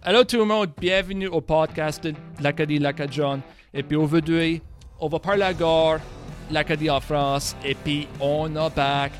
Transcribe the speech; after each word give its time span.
Allô 0.00 0.22
tout 0.22 0.36
le 0.36 0.44
monde, 0.44 0.70
bienvenue 0.80 1.26
au 1.26 1.40
podcast 1.40 2.04
de 2.04 2.14
l'Acadie 2.40 2.78
Lacajon. 2.78 3.42
Et 3.74 3.82
puis 3.82 3.96
aujourd'hui, 3.96 4.62
on 5.00 5.08
va 5.08 5.18
parler 5.18 5.42
à 5.42 5.52
gare, 5.52 5.98
l'Acadie 6.52 6.88
en 6.88 7.00
France, 7.00 7.56
et 7.64 7.74
puis 7.74 8.06
on 8.20 8.54
a 8.54 8.70
back 8.70 9.10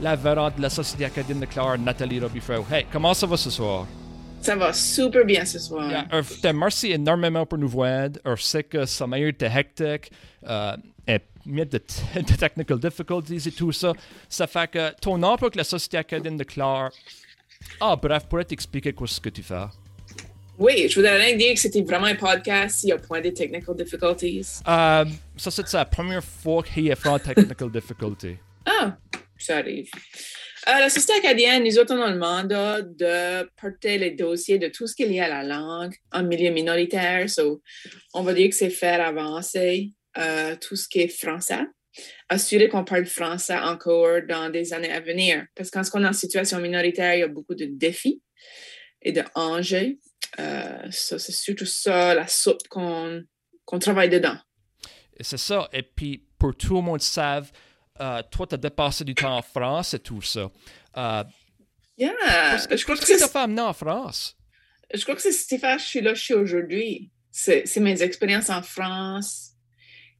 la 0.00 0.16
verrante 0.16 0.56
de 0.56 0.62
la 0.62 0.68
Société 0.68 1.04
acadienne 1.04 1.38
de 1.38 1.46
Clare, 1.46 1.78
Nathalie 1.78 2.18
Robifreau. 2.18 2.66
Hey, 2.70 2.86
comment 2.90 3.14
ça 3.14 3.24
va 3.26 3.36
ce 3.36 3.50
soir? 3.50 3.86
Ça 4.40 4.56
va 4.56 4.72
super 4.72 5.24
bien 5.24 5.44
ce 5.44 5.60
soir. 5.60 5.88
Yeah, 5.88 6.52
merci 6.52 6.90
énormément 6.90 7.46
pour 7.46 7.58
nous 7.58 7.68
voir. 7.68 8.08
Je 8.24 8.42
sais 8.42 8.64
que 8.64 8.84
ça 8.84 9.06
m'a 9.06 9.20
été 9.20 9.46
hectique. 9.46 10.10
Uh, 10.42 10.76
et 11.06 11.20
de, 11.46 11.64
de 12.16 12.36
technical 12.36 12.80
difficulties 12.80 13.48
et 13.48 13.52
tout 13.52 13.70
ça. 13.70 13.92
Ça 14.28 14.48
fait 14.48 14.68
que 14.68 14.90
ton 15.00 15.22
emploi 15.22 15.46
avec 15.46 15.54
la 15.54 15.64
Société 15.64 15.96
acadienne 15.96 16.36
de 16.36 16.44
Clare. 16.44 16.90
Ah, 17.80 17.94
bref, 17.94 18.26
pourrais 18.28 18.44
t'expliquer 18.44 18.92
ce 19.06 19.20
que 19.20 19.28
tu 19.28 19.44
fais? 19.44 19.66
Oui, 20.58 20.88
je 20.88 20.94
voudrais 20.94 21.34
dire 21.34 21.52
que 21.52 21.60
c'était 21.60 21.82
vraiment 21.82 22.06
un 22.06 22.14
podcast 22.14 22.80
s'il 22.80 22.88
y 22.88 22.92
a 22.92 22.98
point 22.98 23.20
de 23.20 23.28
technical 23.28 23.76
difficulties. 23.76 24.60
Euh, 24.66 25.04
ça, 25.36 25.50
c'est 25.50 25.72
la 25.74 25.84
première 25.84 26.24
fois 26.24 26.62
qu'il 26.62 26.84
y 26.84 26.92
a 26.92 26.96
pas 26.96 27.18
de 27.18 27.24
technical 27.24 27.70
difficulty. 27.70 28.36
Ah, 28.68 28.96
ça 29.38 29.58
arrive. 29.58 29.88
Euh, 30.68 30.80
la 30.80 30.90
Société 30.90 31.12
acadienne, 31.20 31.62
nous 31.62 31.78
autres, 31.78 31.94
on 31.94 32.02
a 32.02 32.10
le 32.10 32.18
mandat 32.18 32.82
de 32.82 33.48
porter 33.60 33.96
les 33.96 34.10
dossiers 34.10 34.58
de 34.58 34.66
tout 34.66 34.88
ce 34.88 34.96
qui 34.96 35.04
est 35.04 35.06
lié 35.06 35.20
à 35.20 35.28
la 35.28 35.44
langue 35.44 35.94
en 36.10 36.24
milieu 36.24 36.50
minoritaire. 36.50 37.30
So, 37.30 37.62
on 38.12 38.22
va 38.22 38.34
dire 38.34 38.48
que 38.48 38.56
c'est 38.56 38.70
faire 38.70 39.06
avancer 39.06 39.92
euh, 40.18 40.56
tout 40.56 40.74
ce 40.74 40.88
qui 40.88 40.98
est 40.98 41.16
français. 41.16 41.64
Assurer 42.28 42.68
qu'on 42.68 42.82
parle 42.82 43.06
français 43.06 43.56
encore 43.56 44.22
dans 44.28 44.50
des 44.50 44.72
années 44.72 44.90
à 44.90 44.98
venir. 44.98 45.44
Parce 45.54 45.70
que 45.70 45.78
quand 45.78 46.00
on 46.00 46.04
est 46.04 46.08
en 46.08 46.12
situation 46.12 46.58
minoritaire, 46.58 47.14
il 47.14 47.20
y 47.20 47.22
a 47.22 47.28
beaucoup 47.28 47.54
de 47.54 47.66
défis 47.66 48.20
et 49.02 49.12
d'enjeux. 49.12 49.96
Euh, 50.38 50.88
c'est 50.90 51.18
surtout 51.18 51.66
ça, 51.66 52.14
la 52.14 52.26
soupe 52.26 52.68
qu'on 52.68 53.24
travaille 53.80 54.08
dedans. 54.08 54.36
C'est 55.20 55.38
ça. 55.38 55.68
Et 55.72 55.82
puis, 55.82 56.26
pour 56.38 56.54
tout 56.54 56.76
le 56.76 56.82
monde 56.82 57.00
savent, 57.00 57.50
euh, 58.00 58.22
toi, 58.30 58.46
tu 58.46 58.54
as 58.54 58.58
dépassé 58.58 59.04
du 59.04 59.14
temps 59.14 59.38
en 59.38 59.42
France 59.42 59.94
et 59.94 59.98
tout 59.98 60.22
ça. 60.22 60.50
Euh, 60.96 61.24
yeah. 61.96 62.12
je 62.70 62.82
crois 62.84 62.96
que 62.96 63.06
c'est 63.06 63.18
ta 63.18 63.28
femme 63.28 63.58
en 63.58 63.72
France. 63.72 64.36
Je 64.92 65.02
crois 65.02 65.14
que 65.14 65.22
c'est 65.22 65.32
Stéphane, 65.32 65.78
je 65.78 65.84
suis 65.84 66.00
là, 66.00 66.14
je 66.14 66.22
suis 66.22 66.34
aujourd'hui. 66.34 67.10
C'est 67.30 67.76
mes 67.78 68.02
expériences 68.02 68.50
en 68.50 68.62
France 68.62 69.52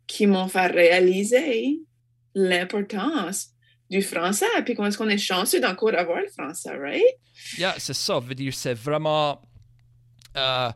qui 0.06 0.26
m'ont 0.26 0.48
fait 0.48 0.66
réaliser 0.66 1.80
l'importance 2.34 3.48
du 3.88 4.02
français, 4.02 4.46
puis 4.64 4.74
comment 4.74 4.88
est-ce 4.88 4.98
qu'on 4.98 5.08
est 5.08 5.18
chanceux 5.18 5.60
d'encore 5.60 5.94
avoir 5.94 6.20
le 6.20 6.28
français, 6.28 6.76
right? 6.76 7.02
Yeah, 7.56 7.74
c'est 7.78 7.94
ça. 7.94 8.18
Veut 8.18 8.34
dire, 8.34 8.52
c'est 8.52 8.74
vraiment 8.74 9.40
euh, 10.36 10.70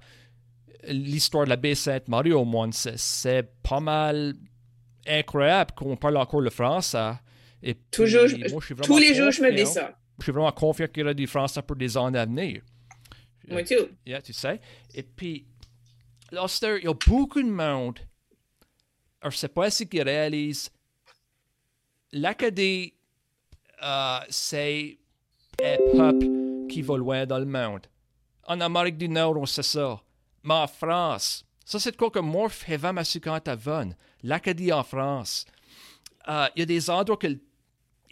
l'histoire 0.88 1.44
de 1.44 1.50
la 1.50 1.56
baie 1.56 1.74
Sainte-Marie 1.74 2.32
au 2.32 2.44
moins, 2.44 2.70
c'est 2.72 3.48
pas 3.62 3.80
mal 3.80 4.34
incroyable 5.06 5.72
qu'on 5.76 5.96
parle 5.96 6.16
encore 6.16 6.40
le 6.40 6.50
français. 6.50 7.12
Et 7.62 7.74
Toujours, 7.90 8.26
tous 8.82 8.98
les 8.98 9.14
jours, 9.14 9.30
je 9.30 9.42
me 9.42 9.52
dis 9.52 9.66
ça. 9.66 9.96
Je 10.18 10.24
suis 10.24 10.32
vraiment 10.32 10.52
confiant 10.52 10.86
qu'il 10.86 11.00
y 11.00 11.04
aura 11.04 11.14
du 11.14 11.26
français 11.26 11.62
pour 11.62 11.76
des 11.76 11.96
années 11.96 12.18
à 12.18 12.26
venir. 12.26 12.62
Moi, 13.48 13.64
tout. 13.64 13.88
Yeah, 14.06 14.22
tu 14.22 14.32
sais. 14.32 14.60
Et 14.94 15.02
puis, 15.02 15.46
là, 16.30 16.46
il 16.78 16.84
y 16.84 16.88
a 16.88 16.94
beaucoup 16.94 17.42
de 17.42 17.48
monde, 17.48 17.98
alors 19.20 19.32
je 19.32 19.36
sais 19.36 19.48
pas 19.48 19.70
si 19.70 19.88
qui 19.88 20.00
réalise, 20.00 20.70
l'Acadie, 22.12 22.94
euh, 23.82 24.18
c'est 24.28 24.98
un 25.62 25.76
peuple 25.96 26.26
qui 26.68 26.82
va 26.82 26.96
loin 26.96 27.26
dans 27.26 27.38
le 27.38 27.46
monde. 27.46 27.86
En 28.46 28.60
Amérique 28.60 28.98
du 28.98 29.08
Nord, 29.08 29.36
on 29.36 29.46
sait 29.46 29.62
ça. 29.62 30.00
Mais 30.42 30.54
en 30.54 30.66
France, 30.66 31.44
ça 31.64 31.78
c'est 31.78 31.96
quoi 31.96 32.10
que 32.10 32.18
ma 32.18 33.38
à 33.46 33.54
Vonne. 33.54 33.94
L'Acadie 34.22 34.72
en 34.72 34.82
France. 34.82 35.46
Euh, 36.28 36.46
il 36.54 36.60
y 36.60 36.62
a 36.62 36.66
des 36.66 36.90
endroits 36.90 37.18
qu'ils 37.18 37.40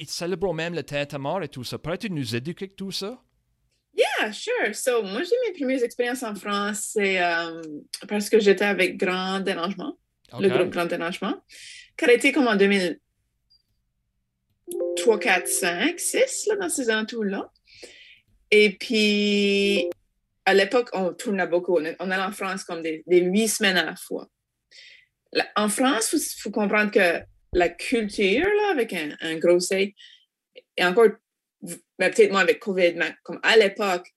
célèbrent 0.06 0.54
même 0.54 0.74
le 0.74 0.82
Tintamarre 0.82 1.42
et 1.42 1.48
tout 1.48 1.64
ça. 1.64 1.78
Pourrais-tu 1.78 2.10
nous 2.10 2.34
éduquer 2.34 2.68
tout 2.68 2.92
ça? 2.92 3.22
Yeah, 3.94 4.32
sure. 4.32 4.74
So, 4.74 5.02
moi, 5.02 5.22
j'ai 5.24 5.34
mes 5.48 5.54
premières 5.58 5.82
expériences 5.82 6.22
en 6.22 6.34
France, 6.36 6.90
c'est 6.92 7.20
euh, 7.20 7.60
parce 8.06 8.30
que 8.30 8.38
j'étais 8.38 8.64
avec 8.64 8.96
Grand 8.96 9.40
Dérangement, 9.40 9.98
le 10.38 10.48
groupe 10.48 10.70
Grand 10.70 10.86
Dérangement, 10.86 11.34
qui 11.96 12.04
a 12.04 12.12
été 12.12 12.30
comme 12.30 12.46
en 12.46 12.54
2003, 12.54 15.18
4, 15.18 15.48
5, 15.48 15.98
6, 15.98 16.46
là, 16.48 16.56
dans 16.56 16.68
ces 16.68 16.92
entours-là. 16.92 17.50
Et 18.52 18.70
puis, 18.70 19.90
à 20.48 20.54
l'époque, 20.54 20.88
on 20.94 21.12
tournait 21.12 21.46
beaucoup. 21.46 21.78
On 21.78 22.10
allait 22.10 22.22
en 22.22 22.32
France 22.32 22.64
comme 22.64 22.80
des, 22.80 23.04
huit 23.06 23.48
semaines 23.48 23.76
à 23.76 23.84
la 23.84 23.96
fois. 23.96 24.28
en 25.56 25.68
France, 25.68 26.14
il 26.14 26.40
faut, 26.40 26.50
comprendre 26.50 26.90
que 26.90 27.22
la 27.52 27.68
culture, 27.68 28.46
là, 28.46 28.70
avec 28.70 28.94
un, 28.94 29.36
gros 29.36 29.60
C, 29.60 29.94
et 30.78 30.84
encore, 30.84 31.08
ben, 31.60 32.10
peut-être 32.10 32.30
moins 32.30 32.40
avec 32.40 32.60
COVID, 32.60 32.94
mais 32.94 33.14
comme 33.24 33.38
à 33.42 33.58
l'époque, 33.58 34.08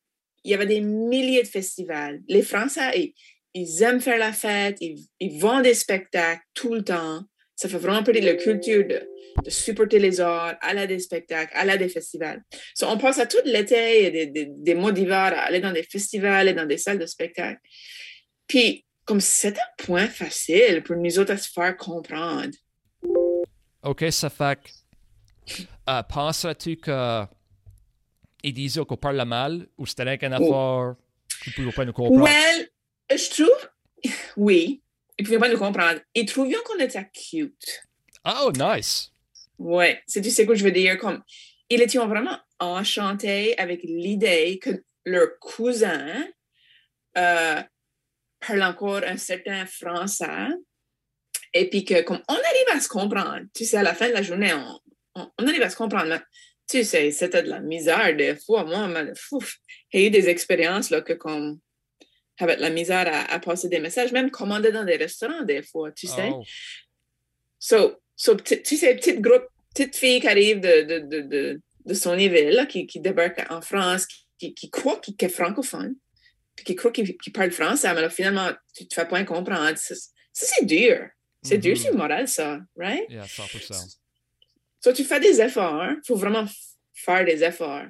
il 0.45 0.51
y 0.51 0.53
avait 0.53 0.67
des 0.67 0.79
milliers 0.79 1.43
de 1.43 1.47
festivals. 1.49 2.21
Les 2.29 2.43
Français, 2.43 3.13
ils, 3.53 3.83
aiment 3.83 3.99
faire 3.99 4.17
la 4.17 4.31
fête, 4.31 4.77
ils, 4.79 5.05
ils 5.19 5.37
vont 5.37 5.59
des 5.59 5.73
spectacles 5.73 6.43
tout 6.53 6.73
le 6.73 6.83
temps. 6.85 7.23
Ça 7.61 7.69
fait 7.69 7.77
vraiment 7.77 8.01
partie 8.01 8.21
de 8.21 8.25
la 8.25 8.33
culture 8.33 8.87
de, 8.87 9.07
de 9.45 9.49
supporter 9.51 9.99
les 9.99 10.19
arts, 10.19 10.55
aller 10.61 10.81
à 10.81 10.87
des 10.87 10.97
spectacles, 10.97 11.51
aller 11.53 11.73
à 11.73 11.77
des 11.77 11.89
festivals. 11.89 12.41
on 12.81 12.97
passe 12.97 13.19
à 13.19 13.27
tout 13.27 13.37
l'été 13.45 14.05
et 14.05 14.09
des, 14.09 14.25
des, 14.25 14.47
des, 14.49 14.73
mois 14.73 14.91
d'hiver 14.91 15.15
à 15.37 15.41
aller 15.41 15.59
dans 15.59 15.71
des 15.71 15.83
festivals, 15.83 16.33
aller 16.33 16.53
dans 16.55 16.65
des 16.65 16.79
salles 16.79 16.97
de 16.97 17.05
spectacle. 17.05 17.61
Puis, 18.47 18.83
comme 19.05 19.21
c'est 19.21 19.59
un 19.59 19.85
point 19.85 20.07
facile 20.07 20.81
pour 20.81 20.95
nous 20.95 21.19
autres 21.19 21.33
à 21.33 21.37
se 21.37 21.51
faire 21.51 21.77
comprendre. 21.77 22.49
OK, 23.83 24.05
ça 24.09 24.31
fait 24.31 24.57
euh, 25.87 26.01
penses-tu 26.01 26.77
qu'ils 26.77 28.53
disaient 28.55 28.85
qu'on 28.85 28.97
parle 28.97 29.23
mal 29.25 29.67
ou 29.77 29.85
c'était 29.85 30.25
un 30.25 30.31
affaire 30.31 30.95
qu'ils 31.43 31.53
ne 31.63 31.69
pouvaient 31.69 31.75
pas 31.75 31.85
nous 31.85 31.93
comprendre? 31.93 32.23
Well, 32.23 32.69
je 33.11 33.29
trouve, 33.29 33.69
oui, 34.35 34.81
ils 35.21 35.23
ne 35.23 35.27
pouvaient 35.27 35.39
pas 35.39 35.49
nous 35.49 35.59
comprendre. 35.59 35.99
Ils 36.15 36.25
trouvaient 36.25 36.55
qu'on 36.65 36.79
était 36.79 37.07
cute. 37.13 37.83
Oh, 38.25 38.51
nice. 38.57 39.11
Ouais, 39.59 40.01
c'est 40.07 40.21
tu 40.21 40.31
sais 40.31 40.47
quoi 40.47 40.55
je 40.55 40.63
veux 40.63 40.71
dire 40.71 40.97
comme 40.97 41.21
ils 41.69 41.79
étaient 41.79 41.99
vraiment 41.99 42.37
enchantés 42.59 43.57
avec 43.59 43.81
l'idée 43.83 44.57
que 44.59 44.83
leur 45.05 45.37
cousin 45.39 46.25
euh, 47.17 47.61
parle 48.39 48.63
encore 48.63 49.03
un 49.05 49.17
certain 49.17 49.67
français 49.67 50.47
et 51.53 51.69
puis 51.69 51.85
que 51.85 52.01
comme 52.01 52.21
on 52.27 52.33
arrive 52.33 52.75
à 52.75 52.79
se 52.79 52.89
comprendre, 52.89 53.41
tu 53.53 53.65
sais 53.65 53.77
à 53.77 53.83
la 53.83 53.93
fin 53.93 54.09
de 54.09 54.13
la 54.13 54.23
journée 54.23 54.53
on, 54.53 55.29
on, 55.37 55.47
arrive 55.47 55.61
à 55.61 55.69
se 55.69 55.75
comprendre. 55.75 56.07
Mais, 56.07 56.19
tu 56.67 56.83
sais, 56.83 57.11
c'était 57.11 57.43
de 57.43 57.49
la 57.49 57.59
misère 57.59 58.15
des 58.15 58.35
fois. 58.35 58.63
Moi, 58.63 58.89
j'ai 59.93 60.07
eu 60.07 60.09
des 60.09 60.29
expériences 60.29 60.89
là 60.89 61.01
que 61.01 61.13
comme 61.13 61.59
avec 62.41 62.59
la 62.59 62.69
misère 62.69 63.09
à, 63.29 63.39
passer 63.39 63.69
des 63.69 63.79
messages, 63.79 64.11
même 64.11 64.31
commander 64.31 64.71
dans 64.71 64.83
des 64.83 64.95
restaurants 64.95 65.43
des 65.43 65.61
fois, 65.61 65.91
tu 65.91 66.07
sais. 66.07 66.29
Oh. 66.31 66.43
So, 67.59 68.01
So, 68.21 68.35
tu 68.35 68.77
sais, 68.77 68.93
petite 68.93 69.19
groupe, 69.19 69.47
petite 69.73 69.95
fille 69.95 70.21
qui 70.21 70.27
arrive 70.27 70.59
de, 70.59 70.83
de, 70.83 71.21
de, 71.21 71.61
de, 71.85 71.93
son 71.95 72.15
niveau, 72.15 72.37
qui, 72.69 72.85
qui 72.85 72.99
débarque 72.99 73.43
en 73.49 73.61
France, 73.61 74.05
qui, 74.37 74.53
qui 74.53 74.69
croit 74.69 74.99
qu'il 74.99 75.15
est 75.17 75.27
francophone, 75.27 75.95
puis 76.55 76.63
qui 76.63 76.75
croit 76.75 76.91
qu'il 76.91 77.33
parle 77.33 77.49
français, 77.49 77.91
mais 77.95 78.01
là, 78.01 78.11
finalement, 78.11 78.51
tu 78.75 78.87
te 78.87 78.93
fais 78.93 79.07
pas 79.07 79.23
comprendre. 79.23 79.75
Ça, 79.75 79.95
c'est 80.31 80.65
dur. 80.65 81.09
C'est 81.41 81.57
dur 81.57 81.73
mm-hmm. 81.73 81.81
sur 81.81 81.91
le 81.93 81.97
moral, 81.97 82.27
ça, 82.27 82.59
right? 82.77 83.09
Yeah, 83.09 83.25
100%. 83.25 83.97
So, 84.81 84.93
tu 84.93 85.03
fais 85.03 85.19
des 85.19 85.41
efforts. 85.41 85.93
Il 85.93 86.05
faut 86.05 86.15
vraiment 86.15 86.45
faire 86.93 87.25
des 87.25 87.43
efforts. 87.43 87.87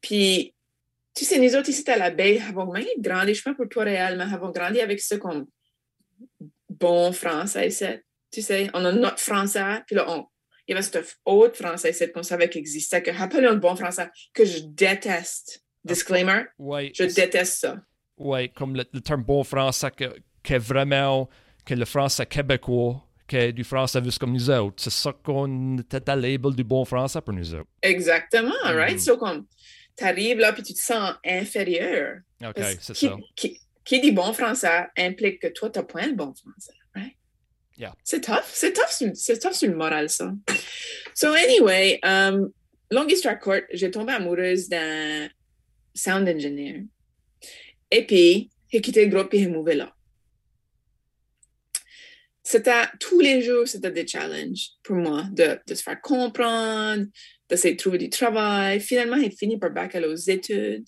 Puis, 0.00 0.54
tu 1.14 1.24
sais, 1.24 1.38
nous 1.38 1.54
autres 1.56 1.68
ici 1.68 1.88
à 1.90 1.96
la 1.96 2.10
baie, 2.10 2.40
avons 2.48 2.72
même 2.72 2.84
grandi, 2.98 3.34
je 3.34 3.42
pas 3.42 3.54
pour 3.54 3.68
toi 3.68 3.84
réellement, 3.84 4.24
avons 4.32 4.50
grandi 4.50 4.80
avec 4.80 5.00
ce 5.00 5.16
comme 5.16 5.46
bon 6.68 7.12
français, 7.12 7.70
c'est 7.70 8.04
tu 8.30 8.40
sais, 8.40 8.70
on 8.72 8.84
a 8.84 8.92
notre 8.92 9.18
français, 9.18 9.82
puis 9.86 9.94
là, 9.94 10.06
on, 10.08 10.26
il 10.66 10.72
y 10.72 10.74
avait 10.74 10.82
cet 10.82 11.18
autre 11.24 11.56
français 11.56 11.92
cette 11.92 12.12
qu'on 12.12 12.22
savait 12.22 12.48
qu'il 12.48 12.60
existait, 12.60 13.02
que 13.02 13.10
rappelle 13.10 13.46
un 13.46 13.56
bon 13.56 13.76
français, 13.76 14.08
que 14.32 14.44
je 14.44 14.60
déteste. 14.60 15.62
Disclaimer, 15.84 16.44
ouais, 16.58 16.92
je 16.94 17.04
déteste 17.04 17.60
ça. 17.60 17.76
Oui, 18.16 18.48
comme 18.50 18.76
le, 18.76 18.84
terme 19.00 19.24
bon 19.24 19.42
français, 19.42 19.90
que, 19.90 20.14
que 20.42 20.54
vraiment, 20.54 21.28
que 21.64 21.74
le 21.74 21.84
français 21.84 22.24
québécois, 22.24 23.04
que 23.26 23.50
du 23.50 23.64
français 23.64 24.00
juste 24.04 24.18
comme 24.18 24.32
nous 24.32 24.48
autres. 24.48 24.80
C'est 24.80 24.92
ça 24.92 25.12
qu'on 25.12 25.78
était 25.78 26.08
à 26.08 26.14
label 26.14 26.54
du 26.54 26.62
bon 26.62 26.84
français 26.84 27.20
pour 27.20 27.34
nous 27.34 27.54
autres. 27.54 27.68
Exactement, 27.82 28.52
right? 28.64 28.96
Mm. 28.96 29.00
So, 29.00 29.16
comme, 29.16 29.46
t'arrives 29.96 30.38
là, 30.38 30.52
puis 30.52 30.62
tu 30.62 30.74
te 30.74 30.80
sens 30.80 31.14
inférieur. 31.24 32.20
OK, 32.44 32.62
c'est 32.80 32.94
ça. 32.94 33.16
Qui, 33.36 33.60
qui 33.84 34.00
dit 34.00 34.12
bon 34.12 34.32
français 34.32 34.86
implique 34.96 35.40
que 35.40 35.48
toi, 35.48 35.70
t'as 35.70 35.82
point 35.82 36.06
le 36.06 36.14
bon 36.14 36.32
français. 36.34 36.72
C'est 38.04 38.20
tough. 38.20 38.44
C'est 38.52 38.72
tough, 38.72 39.12
c'est 39.14 39.38
tough 39.38 39.52
sur 39.52 39.68
le 39.68 39.76
moral, 39.76 40.08
ça. 40.08 40.32
So, 41.14 41.32
anyway, 41.32 41.98
um, 42.02 42.52
longue 42.90 43.10
histoire 43.10 43.38
courte, 43.38 43.64
j'ai 43.72 43.90
tombé 43.90 44.12
amoureuse 44.12 44.68
d'un 44.68 45.28
sound 45.94 46.28
engineer. 46.28 46.84
Et 47.90 48.06
puis, 48.06 48.50
a 48.72 48.80
quitté 48.80 49.04
le 49.04 49.10
groupe 49.14 49.34
et 49.34 49.42
est 49.42 49.48
mauvais 49.48 49.74
là. 49.74 49.92
C'était 52.42 52.86
tous 52.98 53.20
les 53.20 53.42
jours, 53.42 53.68
c'était 53.68 53.90
des 53.90 54.06
challenges 54.06 54.70
pour 54.82 54.96
moi 54.96 55.24
de, 55.30 55.58
de 55.66 55.74
se 55.74 55.82
faire 55.82 56.00
comprendre, 56.00 57.06
d'essayer 57.52 57.74
de 57.74 57.78
trouver 57.78 57.98
du 57.98 58.08
travail. 58.08 58.80
Finalement, 58.80 59.16
il 59.16 59.30
finit 59.30 59.58
par 59.58 59.70
bac 59.70 59.94
aller 59.94 60.06
aux 60.06 60.14
études. 60.14 60.86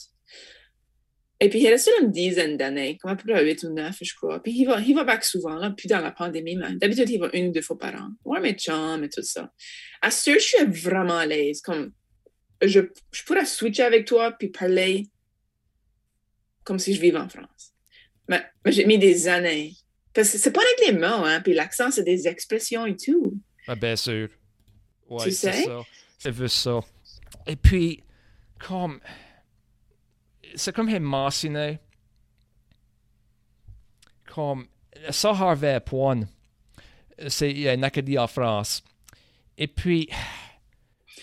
Et 1.40 1.48
puis, 1.50 1.60
il 1.60 1.68
resté 1.68 1.90
une 2.00 2.10
dizaine 2.10 2.56
d'années, 2.56 2.96
comme 2.96 3.10
à 3.10 3.16
peu 3.16 3.30
près 3.30 3.44
8 3.44 3.64
ou 3.64 3.74
9, 3.74 3.98
je 4.00 4.14
crois. 4.14 4.42
Puis, 4.42 4.52
il 4.56 4.64
va, 4.64 4.80
il 4.80 4.94
va 4.94 5.04
back 5.04 5.24
souvent, 5.24 5.56
là, 5.56 5.70
puis 5.76 5.88
dans 5.88 6.00
la 6.00 6.10
pandémie, 6.10 6.56
même. 6.56 6.78
D'habitude, 6.78 7.10
il 7.10 7.18
va 7.18 7.28
une 7.34 7.48
ou 7.48 7.52
deux 7.52 7.60
fois 7.60 7.78
par 7.78 7.94
an. 7.94 8.08
Ouais, 8.24 8.40
mes 8.40 8.54
chums 8.54 9.04
et 9.04 9.08
tout 9.08 9.22
ça. 9.22 9.52
À 10.00 10.10
ce 10.10 10.32
je 10.32 10.38
suis 10.38 10.64
vraiment 10.64 11.18
à 11.18 11.26
l'aise. 11.26 11.60
Comme, 11.60 11.92
je, 12.62 12.80
je 13.12 13.24
pourrais 13.24 13.44
switcher 13.44 13.82
avec 13.82 14.06
toi, 14.06 14.32
puis 14.32 14.48
parler 14.48 15.08
comme 16.62 16.78
si 16.78 16.94
je 16.94 17.00
vivais 17.00 17.18
en 17.18 17.28
France. 17.28 17.74
Mais, 18.26 18.42
mais 18.64 18.72
j'ai 18.72 18.86
mis 18.86 18.98
des 18.98 19.28
années. 19.28 19.74
Parce 20.14 20.30
que 20.30 20.38
c'est 20.38 20.52
pas 20.52 20.62
avec 20.62 20.92
les 20.92 20.98
mots, 20.98 21.24
hein, 21.26 21.42
puis 21.42 21.52
l'accent, 21.52 21.90
c'est 21.90 22.04
des 22.04 22.26
expressions 22.26 22.86
et 22.86 22.96
tout. 22.96 23.34
Ah, 23.66 23.74
bien 23.74 23.96
sûr. 23.96 24.28
Ouais, 25.10 25.24
Tu 25.24 25.32
sais? 25.32 25.64
ça. 25.64 25.82
Ça. 26.48 26.80
Et 27.46 27.56
puis, 27.56 28.02
comme. 28.58 29.00
C'est 30.54 30.74
comme 30.74 30.88
il 30.88 31.00
mentionné. 31.00 31.78
Comme. 34.32 34.66
Ça, 35.10 35.30
Harvey 35.30 35.78
Point. 35.80 36.22
C'est 37.28 37.50
il 37.50 37.60
y 37.60 37.68
a 37.68 37.74
une 37.74 37.84
académie 37.84 38.18
en 38.18 38.26
France. 38.26 38.82
Et 39.58 39.66
puis. 39.68 40.08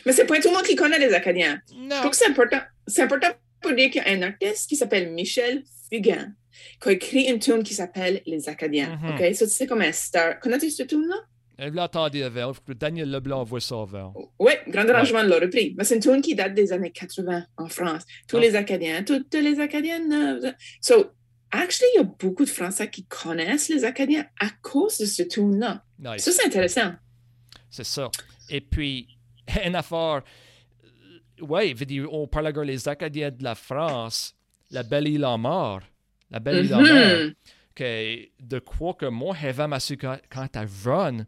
Mais 0.06 0.14
c'est 0.14 0.26
pas 0.26 0.40
tout 0.40 0.50
le 0.50 0.56
monde 0.56 0.64
qui 0.66 0.76
connaît 0.76 1.00
les 1.00 1.14
Acadiens. 1.14 1.62
Je 1.70 1.76
Non. 1.76 1.98
trouve 2.00 2.12
que 2.12 2.18
c'est 2.18 2.28
important. 2.30 2.62
C'est 2.88 3.04
important 3.04 3.28
pour 3.62 3.74
dire 3.74 3.90
qu'il 3.92 4.02
y 4.02 4.06
a 4.06 4.12
un 4.12 4.22
artiste 4.22 4.70
qui 4.70 4.76
s'appelle 4.76 5.12
Michel 5.12 5.64
Fugain 5.92 6.34
qui 6.82 6.90
a 6.90 6.92
écrit 6.92 7.24
une 7.24 7.40
tune 7.40 7.64
qui 7.64 7.74
s'appelle 7.74 8.22
Les 8.26 8.48
Acadiens. 8.50 8.98
Mhm. 8.98 9.16
OK? 9.16 9.36
Ça, 9.36 9.48
c'est 9.48 9.68
comme 9.68 9.82
un 9.82 9.92
star. 9.92 10.40
Connais-tu 10.40 10.70
cette 10.70 10.90
tune-là? 10.90 11.16
Elle 11.64 11.74
l'a 11.74 11.84
entendu 11.84 12.24
avant. 12.24 12.54
Daniel 12.70 13.12
Leblanc 13.12 13.44
voit 13.44 13.62
ça 13.62 13.82
avant. 13.82 14.14
Oui, 14.40 14.54
Grand 14.68 14.90
Arrangement 14.90 15.22
l'a 15.22 15.38
repris. 15.38 15.76
Mais 15.78 15.84
c'est 15.84 15.94
une 15.96 16.02
tune 16.02 16.22
qui 16.22 16.34
date 16.34 16.56
des 16.56 16.74
années 16.74 16.90
80 16.92 17.46
en 17.58 17.68
France. 17.68 18.04
Tous 18.28 18.38
Ah. 18.38 18.40
les 18.40 18.56
Acadiens, 18.56 19.04
toutes 19.04 19.32
les 19.36 19.60
Acadiennes. 19.60 20.12
euh, 20.12 20.52
So, 20.82 21.12
actually, 21.52 21.88
il 21.94 21.98
y 21.98 22.02
a 22.02 22.04
beaucoup 22.20 22.46
de 22.46 22.50
Français 22.50 22.90
qui 22.90 23.06
connaissent 23.06 23.70
les 23.70 23.86
Acadiens 23.86 24.26
à 24.40 24.48
cause 24.64 24.98
de 24.98 25.06
ce 25.06 25.22
tune-là. 25.22 25.84
Nice. 26.00 26.24
Ça, 26.24 26.32
c'est 26.32 26.48
intéressant. 26.48 26.94
C'est 27.70 27.84
ça. 27.86 28.10
Et 28.50 28.62
puis, 28.62 29.08
une 29.64 29.76
affaire. 29.76 30.24
Oui, 31.42 31.76
on 32.12 32.28
parle 32.28 32.48
encore 32.48 32.64
les 32.64 32.88
Acadiens 32.88 33.30
de 33.30 33.44
la 33.44 33.54
France, 33.54 34.36
la 34.72 34.82
belle 34.82 35.08
île 35.08 35.26
en 35.26 35.38
mort. 35.38 35.82
La 36.32 36.40
belle 36.40 36.66
île 36.66 36.74
en 36.74 36.82
mer. 36.82 37.26
Mhm. 37.26 37.34
Que 37.76 38.28
de 38.42 38.60
quoi 38.60 38.94
que 38.96 39.06
moi, 39.06 39.36
j'avais 39.40 39.68
ma 39.68 39.78
quand 40.30 40.48
t'as 40.52 40.66
jeune, 40.66 41.26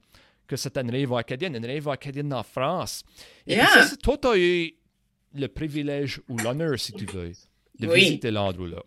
que 0.54 0.62
c'était 0.62 0.82
une 0.82 0.92
rive 0.92 1.14
acadienne, 1.14 1.56
une 1.56 1.66
rive 1.66 1.90
acadienne 1.90 2.32
en 2.34 2.44
France. 2.44 3.04
Et 3.48 3.56
Yeah. 3.56 3.68
ça, 3.68 3.84
c'est- 3.88 3.98
toi, 3.98 4.18
tu 4.18 4.28
as 4.28 4.38
eu 4.38 4.72
le 5.36 5.48
privilège 5.48 6.22
ou 6.30 6.38
l'honneur, 6.38 6.80
si 6.80 6.94
tu 6.94 7.06
veux, 7.06 7.32
de 7.80 7.88
Oui. 7.88 8.00
visiter 8.02 8.30
l'endroit-là. 8.30 8.84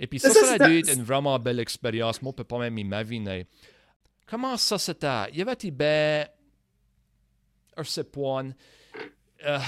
Et 0.00 0.06
puis 0.08 0.18
ça, 0.18 0.30
Ça, 0.30 0.34
ça, 0.34 0.40
ça, 0.46 0.52
a 0.54 0.58
c'est 0.58 0.68
dû 0.68 0.78
être 0.80 0.92
une 0.92 1.04
vraiment 1.04 1.38
belle 1.38 1.60
expérience. 1.60 2.20
Moi, 2.20 2.32
je 2.32 2.36
peux 2.38 2.44
pas 2.44 2.58
même 2.58 2.76
imaginer. 2.78 3.46
Comment 4.26 4.56
ça, 4.56 4.76
c'était? 4.78 5.30
Il 5.32 5.38
y 5.38 5.42
avait 5.42 5.52
un 7.76 7.84
ce 7.84 8.00
point, 8.00 8.50
euh, 9.44 9.58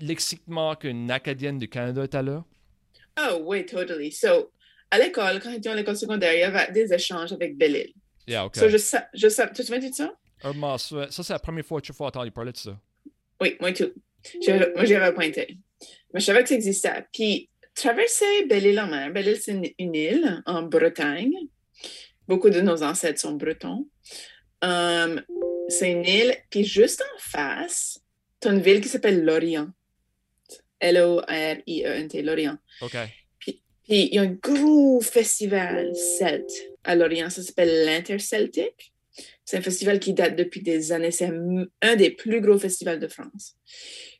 l'excitement 0.00 0.74
qu'une 0.76 1.10
Acadienne 1.10 1.58
du 1.58 1.68
Canada 1.68 2.04
était 2.04 2.22
là? 2.22 2.44
Oh, 3.18 3.42
oui, 3.44 3.64
totally. 3.64 4.10
So, 4.12 4.50
à 4.90 4.98
l'école, 4.98 5.40
quand 5.40 5.50
j'étais 5.52 5.68
à 5.68 5.74
l'école 5.74 5.96
secondaire, 5.96 6.34
il 6.34 6.40
y 6.40 6.42
avait 6.42 6.72
des 6.72 6.92
échanges 6.92 7.32
avec 7.32 7.56
Belle-Île. 7.56 7.92
Yeah, 8.26 8.46
OK. 8.46 8.56
So, 8.56 8.68
je 8.68 8.76
je 8.78 9.28
tu 9.48 9.52
te 9.52 9.62
souviens 9.62 9.88
de 9.88 9.94
ça? 9.94 10.14
Vraiment, 10.44 10.78
ça, 10.78 11.10
ça, 11.10 11.22
c'est 11.22 11.32
la 11.32 11.38
première 11.38 11.64
fois 11.64 11.80
que 11.80 11.86
tu 11.86 11.92
as 11.98 12.04
entendu 12.04 12.30
parler 12.30 12.52
de 12.52 12.56
ça. 12.56 12.78
Oui, 13.40 13.56
moi 13.60 13.72
tout. 13.72 13.92
Je- 14.42 14.74
moi, 14.74 14.84
j'y 14.84 14.94
avais 14.94 15.12
pointé. 15.14 15.58
Mais 16.12 16.20
je 16.20 16.24
savais 16.26 16.42
que 16.42 16.48
ça 16.50 16.54
existait. 16.54 17.04
Puis, 17.12 17.50
traverser 17.74 18.44
Belle-Île 18.46 18.78
en 18.80 18.86
mer. 18.86 19.10
Belle-Île, 19.12 19.38
c'est 19.40 19.52
une, 19.52 19.68
une 19.78 19.94
île 19.94 20.42
en 20.46 20.62
Bretagne. 20.62 21.32
Beaucoup 22.28 22.48
de 22.50 22.60
nos 22.60 22.82
ancêtres 22.82 23.20
sont 23.20 23.32
bretons. 23.32 23.88
Um, 24.62 25.22
c'est 25.68 25.90
une 25.92 26.04
île. 26.04 26.36
Puis, 26.50 26.64
juste 26.64 27.02
en 27.02 27.18
face, 27.18 27.98
tu 28.40 28.48
as 28.48 28.52
une 28.52 28.60
ville 28.60 28.80
qui 28.80 28.88
s'appelle 28.88 29.24
Lorient. 29.24 29.68
L-O-R-I-E-N-T, 30.80 32.22
Lorient. 32.22 32.56
OK. 32.82 32.96
Puis, 33.38 33.62
il 33.88 34.14
y 34.14 34.18
a 34.18 34.22
un 34.22 34.32
gros 34.42 35.00
festival 35.00 35.94
celte 35.94 36.50
à 36.84 36.94
Lorient. 36.94 37.30
Ça 37.30 37.42
s'appelle 37.42 37.84
l'Interceltic. 37.84 38.92
C'est 39.44 39.58
un 39.58 39.62
festival 39.62 40.00
qui 40.00 40.14
date 40.14 40.36
depuis 40.36 40.62
des 40.62 40.92
années. 40.92 41.10
C'est 41.10 41.30
un, 41.82 41.96
des 41.96 42.10
plus 42.10 42.40
gros 42.40 42.58
festivals 42.58 42.98
de 42.98 43.08
France. 43.08 43.56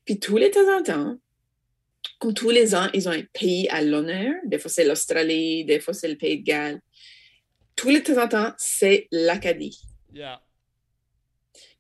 Puis, 0.04 0.18
tous 0.18 0.36
les 0.36 0.50
temps 0.50 0.78
en 0.78 0.82
temps, 0.82 1.16
comme 2.18 2.34
tous 2.34 2.50
les 2.50 2.74
ans, 2.74 2.88
ils 2.92 3.08
ont 3.08 3.12
un 3.12 3.22
pays 3.32 3.68
à 3.70 3.82
l'honneur. 3.82 4.34
Des 4.44 4.58
fois, 4.58 4.70
c'est 4.70 4.84
l'Australie, 4.84 5.64
des 5.64 5.80
fois, 5.80 5.94
c'est 5.94 6.08
le 6.08 6.16
pays 6.16 6.40
de 6.40 6.44
Galles. 6.44 6.80
Tous 7.74 7.88
les 7.88 8.02
temps 8.02 8.22
en 8.22 8.28
temps, 8.28 8.52
c'est 8.58 9.08
l'Acadie. 9.10 9.80
Yeah. 10.12 10.42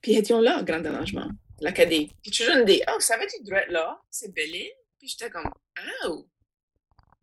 Puis, 0.00 0.12
ils 0.12 0.18
étaient 0.18 0.40
là, 0.40 0.62
grand 0.62 0.84
arrangement, 0.84 1.28
l'Acadie. 1.60 2.10
Puis, 2.22 2.30
tu 2.30 2.44
me 2.44 2.64
dis, 2.64 2.82
oh, 2.88 3.00
ça 3.00 3.18
va 3.18 3.24
être 3.24 3.44
droit 3.44 3.66
là? 3.68 4.00
C'est 4.10 4.32
Belle-Île? 4.32 4.72
Puis, 4.98 5.08
j'étais 5.08 5.28
comme, 5.28 5.50
oh, 6.06 6.26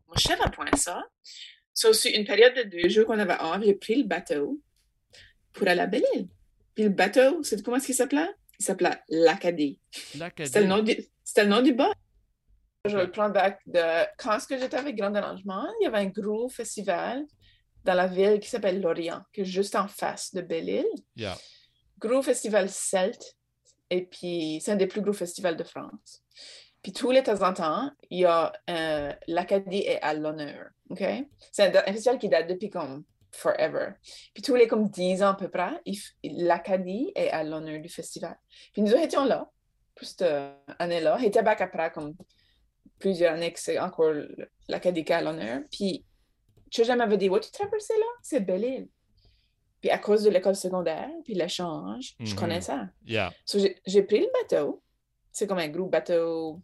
moi, 0.07 0.15
je 0.17 0.24
savais 0.27 0.51
point 0.51 0.69
ça. 0.77 1.03
C'est 1.74 1.88
aussi 1.88 2.09
une 2.09 2.25
période 2.25 2.53
de 2.53 2.63
deux 2.63 2.89
jours 2.89 3.06
qu'on 3.07 3.17
avait 3.17 3.38
hors, 3.39 3.59
j'ai 3.62 3.74
pris 3.74 3.95
le 3.95 4.03
bateau 4.03 4.62
pour 5.53 5.68
aller 5.68 5.81
à 5.81 5.88
Belle-Île. 5.88 6.27
Puis, 6.75 6.86
le 6.86 6.89
bateau, 6.89 7.44
c'est 7.44 7.62
comment 7.63 7.77
est-ce 7.77 7.88
qu'il 7.88 7.95
s'appelait? 7.95 8.30
Il 8.59 8.65
s'appelait 8.65 8.98
l'Acadie. 9.09 9.80
C'était 9.92 10.62
le 10.62 10.68
nom 10.68 10.80
du, 10.80 10.95
c'était 11.24 11.44
le 11.44 11.50
nom 11.50 11.62
du 11.62 11.74
bar. 11.74 11.94
Je 12.86 12.95
vais 12.95 13.06
le 13.06 13.12
prendre 13.12 13.33
back 13.33 13.59
de 13.68 14.06
quand 14.18 14.38
est-ce 14.38 14.48
que 14.48 14.57
j'étais 14.57 14.77
avec 14.77 14.95
Grand 14.95 15.13
Arrangement, 15.13 15.68
il 15.80 15.83
y 15.83 15.88
avait 15.88 16.00
un 16.00 16.07
gros 16.07 16.50
festival 16.50 17.25
dans 17.83 17.94
la 17.94 18.07
ville 18.07 18.39
qui 18.39 18.50
s'appelle 18.50 18.81
Lorient, 18.81 19.24
qui 19.33 19.42
est 19.42 19.45
juste 19.45 19.75
en 19.75 19.88
face 19.88 20.33
de 20.33 20.42
Belle-Île. 20.42 20.86
Yeah. 21.15 21.38
Gros 22.00 22.21
festival 22.21 22.69
celte. 22.69 23.36
Et 23.89 24.06
puis, 24.06 24.59
c'est 24.63 24.71
un 24.71 24.77
des 24.77 24.88
plus 24.88 25.01
gros 25.01 25.13
festivals 25.13 25.57
de 25.57 25.63
France. 25.63 26.24
Puis, 26.81 26.94
tous 26.94 27.12
les 27.12 27.21
temps 27.21 27.42
en 27.42 27.53
temps, 27.53 27.92
il 28.09 28.19
y 28.19 28.25
a 28.25 28.51
euh, 28.69 29.12
l'Acadie 29.27 29.83
est 29.86 30.01
à 30.01 30.13
l'honneur. 30.13 30.69
OK? 30.89 31.03
C'est 31.51 31.75
un, 31.75 31.81
un 31.86 31.94
festival 31.94 32.18
qui 32.18 32.30
date 32.30 32.48
depuis 32.48 32.69
comme 32.69 33.03
forever. 33.31 33.93
Puis, 34.33 34.43
tous 34.43 34.55
les 34.55 34.67
comme 34.67 34.89
10 34.89 35.23
ans 35.23 35.29
à 35.29 35.35
peu 35.35 35.50
près, 35.50 35.81
l'Acadie 36.23 37.11
est 37.15 37.29
à 37.29 37.43
l'honneur 37.43 37.81
du 37.81 37.89
festival. 37.89 38.38
Puis, 38.73 38.81
nous 38.81 38.93
étions 38.93 39.25
là, 39.25 39.50
pour 39.95 40.07
cette 40.07 40.21
euh, 40.23 40.53
année-là. 40.79 41.19
Était 41.23 41.43
back 41.43 41.61
après, 41.61 41.91
comme 41.91 42.13
plusieurs 43.00 43.33
années 43.33 43.51
que 43.51 43.59
c'est 43.59 43.79
encore 43.79 44.13
l'Acadie 44.67 45.03
qui 45.03 45.11
est 45.11 45.15
à 45.15 45.21
l'honneur. 45.21 45.61
Puis, 45.71 46.05
Chuja 46.69 46.95
m'avait 46.95 47.17
dit, 47.17 47.29
what 47.29 47.39
tu 47.41 47.51
traversais 47.51 47.97
là? 47.97 48.05
C'est 48.21 48.39
Belle-Île. 48.41 48.88
Puis, 49.81 49.89
à 49.89 49.97
cause 49.97 50.23
de 50.23 50.29
l'école 50.29 50.55
secondaire, 50.55 51.09
puis 51.23 51.33
l'échange, 51.33 52.13
je 52.19 52.31
Mhm. 52.33 52.39
connais 52.39 52.61
ça. 52.61 52.88
Yeah. 53.05 53.33
So, 53.45 53.59
j'ai 53.85 54.03
pris 54.03 54.19
le 54.21 54.27
bateau. 54.41 54.83
C'est 55.31 55.47
comme 55.47 55.57
un 55.57 55.69
gros 55.69 55.88
bateau, 55.88 56.61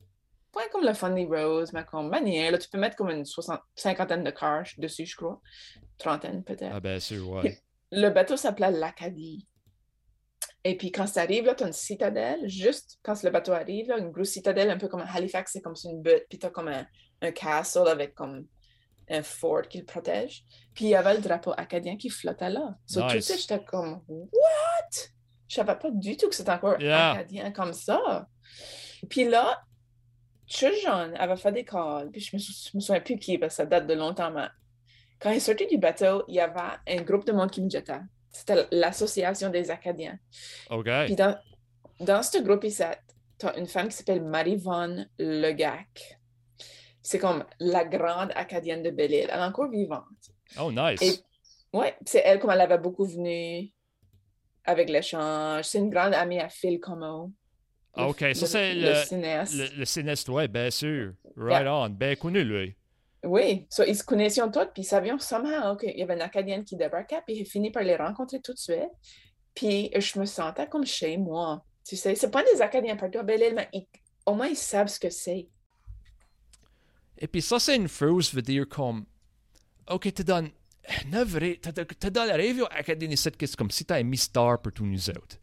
pas 0.54 0.68
comme 0.72 0.86
le 0.86 0.94
Funny 0.94 1.26
Rose, 1.26 1.72
mais 1.74 1.84
comme 1.86 2.10
manière. 2.10 2.52
Là, 2.52 2.58
tu 2.58 2.70
peux 2.70 2.78
mettre 2.78 2.96
comme 2.96 3.10
une 3.10 3.26
soixante- 3.26 3.62
cinquantaine 3.76 4.24
de 4.24 4.32
cars 4.32 4.66
dessus, 4.78 5.06
je 5.06 5.16
crois. 5.16 5.42
Trentaine 5.98 6.44
peut-être. 6.44 6.72
Ah, 6.74 6.80
bien 6.80 7.00
sûr, 7.00 7.30
ouais. 7.30 7.60
Le 7.92 8.10
bateau 8.10 8.36
s'appelait 8.38 8.72
l'Acadie. 8.72 9.48
Et 10.64 10.76
puis 10.76 10.92
quand 10.92 11.08
ça 11.08 11.22
arrive, 11.22 11.46
là, 11.46 11.56
tu 11.56 11.64
as 11.64 11.68
une 11.68 11.74
citadelle. 11.74 12.48
Juste 12.48 12.98
quand 13.04 13.22
le 13.24 13.30
bateau 13.30 13.54
arrive, 13.54 13.88
là, 13.88 13.98
une 13.98 14.12
grosse 14.12 14.30
citadelle, 14.30 14.70
un 14.70 14.78
peu 14.78 14.88
comme 14.90 15.06
Halifax, 15.08 15.54
c'est 15.54 15.62
comme 15.62 15.76
une 15.86 16.02
butte. 16.02 16.26
Puis 16.30 16.40
tu 16.40 16.46
as 16.46 16.50
comme 16.50 16.68
un, 16.68 16.86
un 17.22 17.32
castle 17.32 17.88
avec 17.88 18.14
comme 18.16 18.46
un 19.10 19.24
fort 19.24 19.62
qui 19.70 19.78
le 19.78 19.86
protège. 19.86 20.44
Puis 20.74 20.86
il 20.86 20.90
y 20.90 20.96
avait 20.96 21.14
le 21.14 21.22
drapeau 21.22 21.54
acadien 21.56 21.96
qui 21.96 22.10
flottait 22.10 22.50
là. 22.50 22.76
So, 22.86 23.02
tout 23.02 23.08
de 23.08 23.14
Nice. 23.16 23.26
suite, 23.26 23.42
j'étais 23.42 23.64
comme 23.64 24.02
What? 24.08 24.30
Je 25.48 25.56
savais 25.56 25.76
pas 25.78 25.90
du 25.92 26.18
tout 26.18 26.28
que 26.28 26.36
c'était 26.36 26.52
encore 26.52 26.82
Yeah. 26.82 27.12
acadien 27.12 27.52
comme 27.52 27.72
ça. 27.72 28.28
Puis 29.10 29.24
là, 29.24 29.62
Chujon 30.48 31.14
avait 31.16 31.38
fait 31.38 31.52
des 31.52 31.66
calls. 31.66 32.10
Puis 32.12 32.22
je 32.22 32.36
me, 32.36 32.42
je 32.42 32.76
me 32.76 32.80
souviens 32.80 33.02
plus 33.02 33.20
qui, 33.20 33.38
parce 33.38 33.54
que 33.54 33.58
ça 33.58 33.66
date 33.66 33.88
de 33.88 33.94
longtemps. 33.94 34.32
Mais 34.32 34.48
quand 35.20 35.30
il 35.32 35.38
est 35.38 35.42
sorti 35.42 35.68
du 35.68 35.78
bateau, 35.78 36.24
il 36.28 36.36
y 36.36 36.40
avait 36.40 36.78
un 36.88 37.02
groupe 37.02 37.26
de 37.26 37.34
monde 37.34 37.52
qui 37.52 37.62
me 37.62 37.70
jetait. 37.70 38.02
C'était 38.32 38.68
l'Association 38.72 39.50
des 39.50 39.70
Acadiens. 39.72 40.18
OK. 40.70 40.90
Puis 41.06 41.16
dans, 41.16 41.38
dans 42.00 42.24
ce 42.24 42.38
groupe 42.40 42.64
ici, 42.64 42.84
tu 43.40 43.46
as 43.46 43.58
une 43.58 43.68
femme 43.68 43.88
qui 43.90 43.96
s'appelle 43.96 44.24
Marie-Vonne 44.24 45.10
Legac. 45.20 46.20
C'est 47.02 47.20
comme 47.20 47.46
la 47.60 47.86
grande 47.86 48.32
Acadienne 48.36 48.84
de 48.84 48.90
Belle-Île. 48.90 49.30
Elle 49.32 49.40
est 49.40 49.44
encore 49.44 49.70
vivante. 49.70 50.04
Oh, 50.60 50.72
nice. 50.72 51.02
Et 51.02 51.78
ouais, 51.78 51.96
c'est 52.06 52.22
elle, 52.26 52.40
comme 52.40 52.52
elle 52.52 52.62
avait 52.62 52.78
beaucoup 52.78 53.06
venu 53.06 53.72
avec 54.66 54.90
l'échange. 54.90 55.66
C'est 55.66 55.80
une 55.80 55.90
grande 55.90 56.14
amie 56.14 56.40
à 56.40 56.50
Phil 56.50 56.80
Como. 56.80 57.32
Ah, 57.98 58.08
OK. 58.10 58.24
Ça, 58.34 58.46
c'est 58.48 58.74
le 58.74 58.90
le, 58.90 58.96
cinéaste. 58.96 59.54
le, 59.56 59.80
le 59.80 59.86
cinéaste, 59.86 60.30
ouais, 60.30 60.48
bien 60.48 60.70
sûr. 60.72 61.14
Right 61.36 61.68
on. 61.68 61.90
Bien 61.90 62.16
connu, 62.16 62.44
lui. 62.44 62.76
Oui, 63.24 63.66
so, 63.70 63.84
ils 63.84 63.96
se 63.96 64.04
connaissaient 64.04 64.42
tous, 64.52 64.68
puis 64.74 64.84
ils 64.84 64.86
savaient 64.86 65.12
somehow 65.20 65.76
qu'il 65.76 65.98
y 65.98 66.04
avait 66.04 66.14
une 66.14 66.22
Acadienne 66.22 66.64
qui 66.64 66.76
débarquait, 66.76 67.22
puis 67.26 67.36
il 67.40 67.46
finit 67.46 67.72
par 67.72 67.84
les 67.84 67.96
rencontrer 67.96 68.40
tout 68.42 68.54
de 68.54 68.60
suite. 68.60 68.92
Puis 69.56 69.90
je 69.98 70.20
me 70.20 70.26
sentais 70.26 70.68
comme 70.68 70.86
chez 70.86 71.18
moi. 71.18 71.66
Tu 71.84 71.96
sais, 71.98 72.14
c'est 72.16 72.30
pas 72.30 72.44
des 72.44 72.62
Acadiens 72.62 72.96
partout 72.96 73.20
à 73.20 73.24
Belle-Île, 73.24 73.54
mais 73.56 73.68
ils- 73.74 73.88
au 74.26 74.36
moins 74.36 74.48
ils 74.48 74.56
savent 74.56 74.88
ce 74.88 75.00
que 75.00 75.10
c'est. 75.10 75.48
Et 77.18 77.28
puis 77.28 77.42
ça, 77.42 77.60
c'est 77.60 77.76
une 77.76 77.88
phrase 77.88 78.34
veut 78.34 78.42
dire 78.44 78.68
comme, 78.70 79.06
OK, 79.90 80.14
tu 80.14 80.24
donnes, 80.24 80.50
tu 80.86 82.12
donnes 82.12 82.28
la 82.28 82.36
rêve 82.36 82.64
académique, 82.72 83.18
c'est 83.18 83.56
comme 83.56 83.72
si 83.72 83.84
tu 83.86 83.94
un 83.94 84.04
mystère 84.04 84.60
pour 84.62 84.72
tous 84.72 84.86
nous 84.86 85.10
autres. 85.10 85.38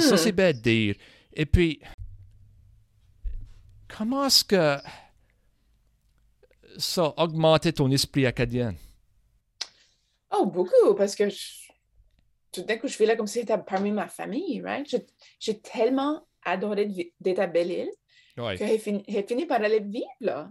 Ça, 0.00 0.16
c'est 0.16 0.32
bête 0.32 0.56
de 0.56 0.62
dire. 0.62 0.94
Et 1.38 1.44
puis, 1.44 1.80
comment 3.88 4.24
est-ce 4.24 4.42
que 4.42 4.78
ça 6.78 7.04
a 7.16 7.22
augmenté 7.24 7.72
ton 7.74 7.90
esprit 7.90 8.24
acadien? 8.24 8.74
Oh, 10.30 10.46
beaucoup, 10.46 10.94
parce 10.96 11.14
que 11.14 11.28
je- 11.28 11.68
tout 12.52 12.62
d'un 12.62 12.78
coup, 12.78 12.88
je 12.88 12.96
fais 12.96 13.04
là 13.04 13.16
comme 13.16 13.26
si 13.26 13.40
c'était 13.40 13.58
parmi 13.58 13.90
ma 13.92 14.08
famille, 14.08 14.62
right? 14.62 14.88
J'ai- 15.38 15.60
tellement 15.60 16.26
adoré 16.42 17.12
d'être 17.20 17.38
à 17.38 17.46
Belle-Île 17.46 17.90
Ouais. 18.38 18.56
que 18.56 18.66
j'ai 18.66 18.78
fini, 18.78 19.46
par 19.46 19.60
aller 19.62 19.80
vivre 19.80 20.06
là. 20.20 20.50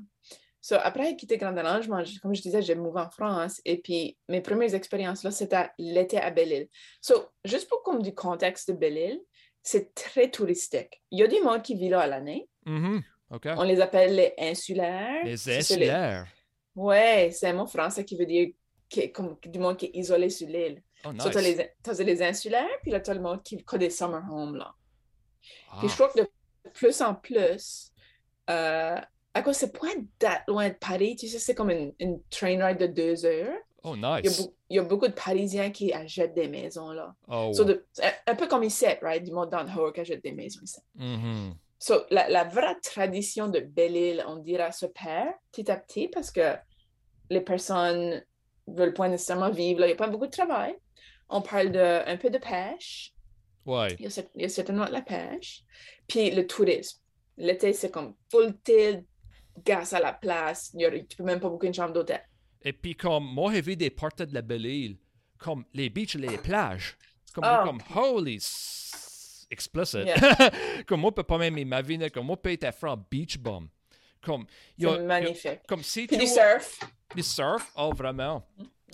So, 0.61 0.75
après 0.81 1.15
Grande-Lange, 1.37 1.87
moi, 1.87 2.03
je- 2.03 2.19
comme 2.19 2.33
je 2.33 2.41
disais, 2.41 2.61
j'ai 2.61 2.73
mouvé 2.75 3.01
en 3.01 3.09
France. 3.11 3.61
Et 3.65 3.79
puis, 3.79 4.17
mes 4.29 4.41
premières 4.41 4.73
expériences 4.73 5.23
là, 5.23 5.29
c'était 5.31 5.69
l'été 5.77 6.17
à 6.17 6.31
Belle-Île. 6.31 6.67
So, 7.01 7.27
juste 7.43 7.69
pour 7.69 7.83
comme 7.83 8.01
du 8.01 8.13
contexte 8.15 8.69
de 8.71 8.75
Belle-Île, 8.75 9.21
c'est 9.65 9.93
très 9.95 10.29
touristique. 10.29 11.01
Il 11.11 11.19
y 11.19 11.23
a 11.23 11.27
du 11.27 11.41
monde 11.41 11.61
qui 11.63 11.73
vit 11.75 11.89
là 11.89 12.01
à 12.01 12.07
l'année. 12.07 12.47
Mhm. 12.65 13.01
OK. 13.31 13.47
On 13.57 13.63
les 13.63 13.81
appelle 13.81 14.15
les 14.15 14.33
insulaires. 14.37 15.25
Les 15.25 15.49
insulaires. 15.49 16.27
Ouais, 16.75 17.31
c'est 17.33 17.47
un 17.47 17.53
mot 17.53 17.65
français 17.65 18.05
qui 18.05 18.15
veut 18.15 18.27
dire 18.27 18.49
qui- 18.87 19.11
comme 19.11 19.37
du 19.43 19.57
monde 19.59 19.75
qui 19.77 19.87
est 19.87 19.95
isolé 19.95 20.29
sur 20.29 20.47
l'île. 20.47 20.83
Oh, 21.03 21.09
So, 21.19 21.29
nice. 21.29 21.57
les, 21.57 21.71
t'as 21.81 21.93
les 22.03 22.21
insulaires, 22.21 22.77
puis 22.83 22.91
là, 22.91 22.99
t'as 22.99 23.13
le 23.15 23.21
monde 23.21 23.41
qui, 23.43 23.63
a 23.67 23.77
des 23.77 23.89
summer 23.89 24.23
homes, 24.31 24.55
là. 24.55 24.73
Puis 25.79 25.87
je 25.87 25.93
Ah, 25.93 25.95
crois 25.95 26.09
que 26.09 26.19
de 26.21 26.29
plus 26.73 27.01
en 27.01 27.15
plus, 27.15 27.91
euh, 28.49 28.97
à 29.33 29.41
cause 29.41 29.55
c'est 29.55 29.71
pas 29.71 29.87
that 30.19 30.43
loin 30.47 30.69
de 30.69 30.73
Paris, 30.75 31.15
tu 31.15 31.27
sais, 31.27 31.39
c'est 31.39 31.55
comme 31.55 31.71
une, 31.71 31.93
une 31.99 32.21
train 32.29 32.63
ride 32.65 32.77
de 32.77 32.87
deux 32.87 33.25
heures. 33.25 33.57
Oh, 33.85 33.95
Il 33.95 34.01
y, 34.01 34.05
a 34.05 34.21
nice. 34.21 34.49
il 34.69 34.75
y 34.75 34.79
a 34.79 34.83
beaucoup 34.83 35.07
de 35.07 35.13
Parisiens 35.13 35.71
qui 35.71 35.93
achètent 35.93 36.33
des 36.33 36.47
maisons, 36.47 36.91
là. 36.91 37.13
Oh, 37.27 37.51
So, 37.53 37.63
de- 37.63 37.85
un, 38.27 38.35
peu 38.35 38.47
comme 38.47 38.63
ici, 38.63 38.85
right? 39.01 39.23
Du 39.23 39.31
monde 39.31 39.53
Haut 39.77 39.91
qui 39.91 40.01
achète 40.01 40.23
des 40.23 40.31
maisons 40.33 40.61
ici. 40.63 40.79
mhm. 40.95 41.55
So, 41.77 42.03
la, 42.09 42.29
la 42.29 42.43
vraie 42.45 42.75
tradition 42.81 43.47
de 43.47 43.59
Belle-Île, 43.59 44.23
on 44.27 44.37
dira, 44.37 44.71
se 44.71 44.85
perd 44.87 45.33
petit 45.51 45.69
à 45.69 45.75
petit 45.77 46.07
parce 46.07 46.31
que 46.31 46.55
les 47.29 47.41
personnes 47.41 48.23
veulent 48.67 48.93
pas 48.93 49.07
nécessairement 49.09 49.51
vivre. 49.51 49.81
là. 49.81 49.85
Il 49.87 49.89
n'y 49.89 49.93
a 49.93 49.97
pas 49.97 50.07
beaucoup 50.07 50.25
de 50.25 50.31
travail. 50.31 50.75
On 51.29 51.41
parle 51.41 51.71
de, 51.71 52.01
un 52.09 52.17
peu 52.17 52.29
de 52.29 52.37
pêche. 52.39 53.13
Ouais. 53.65 53.93
Il 53.99 54.03
y, 54.03 54.05
a, 54.05 54.09
cer- 54.09 54.29
il 54.35 54.41
y 54.43 54.45
a 54.45 54.49
certainement 54.49 54.85
de 54.85 54.91
la 54.93 55.01
pêche. 55.01 55.63
Puis 56.07 56.31
le 56.31 56.47
tourisme. 56.47 56.99
L'été, 57.37 57.73
c'est 57.73 57.91
comme 57.91 58.15
full 58.31 58.57
tilt, 58.63 59.05
gaz 59.63 59.93
à 59.93 59.99
la 59.99 60.13
place. 60.13 60.71
Il 60.73 60.81
y 60.81 60.85
a, 60.85 60.91
tu 60.91 61.17
peux 61.17 61.23
même 61.23 61.39
pas 61.39 61.49
booker 61.49 61.67
une 61.67 61.73
chambre 61.73 61.93
d'hôtel. 61.93 62.21
Et 62.65 62.73
puis, 62.73 62.95
comme 62.95 63.23
moi, 63.25 63.53
j'ai 63.53 63.61
vu 63.61 63.75
des 63.77 63.89
parties 63.91 64.25
de 64.25 64.33
la 64.33 64.41
Belle-Île, 64.41 64.97
comme 65.37 65.63
les 65.73 65.89
beaches 65.89 66.15
les 66.15 66.37
plages. 66.37 66.97
Comme, 67.33 67.43
Ah. 67.45 67.63
comme 67.65 67.79
holy 67.95 68.39
explicit. 69.51 70.05
Yeah. 70.05 70.51
comme 70.87 71.01
moi, 71.01 71.11
je 71.11 71.15
peux 71.15 71.23
pas 71.23 71.37
même 71.37 71.57
imaginer, 71.57 72.09
comme 72.09 72.25
moi, 72.25 72.35
je 72.37 72.41
peux 72.41 72.51
être 72.51 72.83
un 72.85 72.97
beach 73.09 73.37
bum. 73.37 73.67
Comme, 74.21 74.45
C'est 74.79 74.87
a- 74.87 74.97
magnifique. 74.99 75.59
comme 75.67 75.83
si 75.83 76.07
Puis 76.07 76.17
tu 76.17 76.25
du 76.25 76.31
vois- 76.31 76.59
surf. 76.59 76.79
Du 77.15 77.21
surf, 77.23 77.71
oh 77.77 77.91
vraiment. 77.93 78.43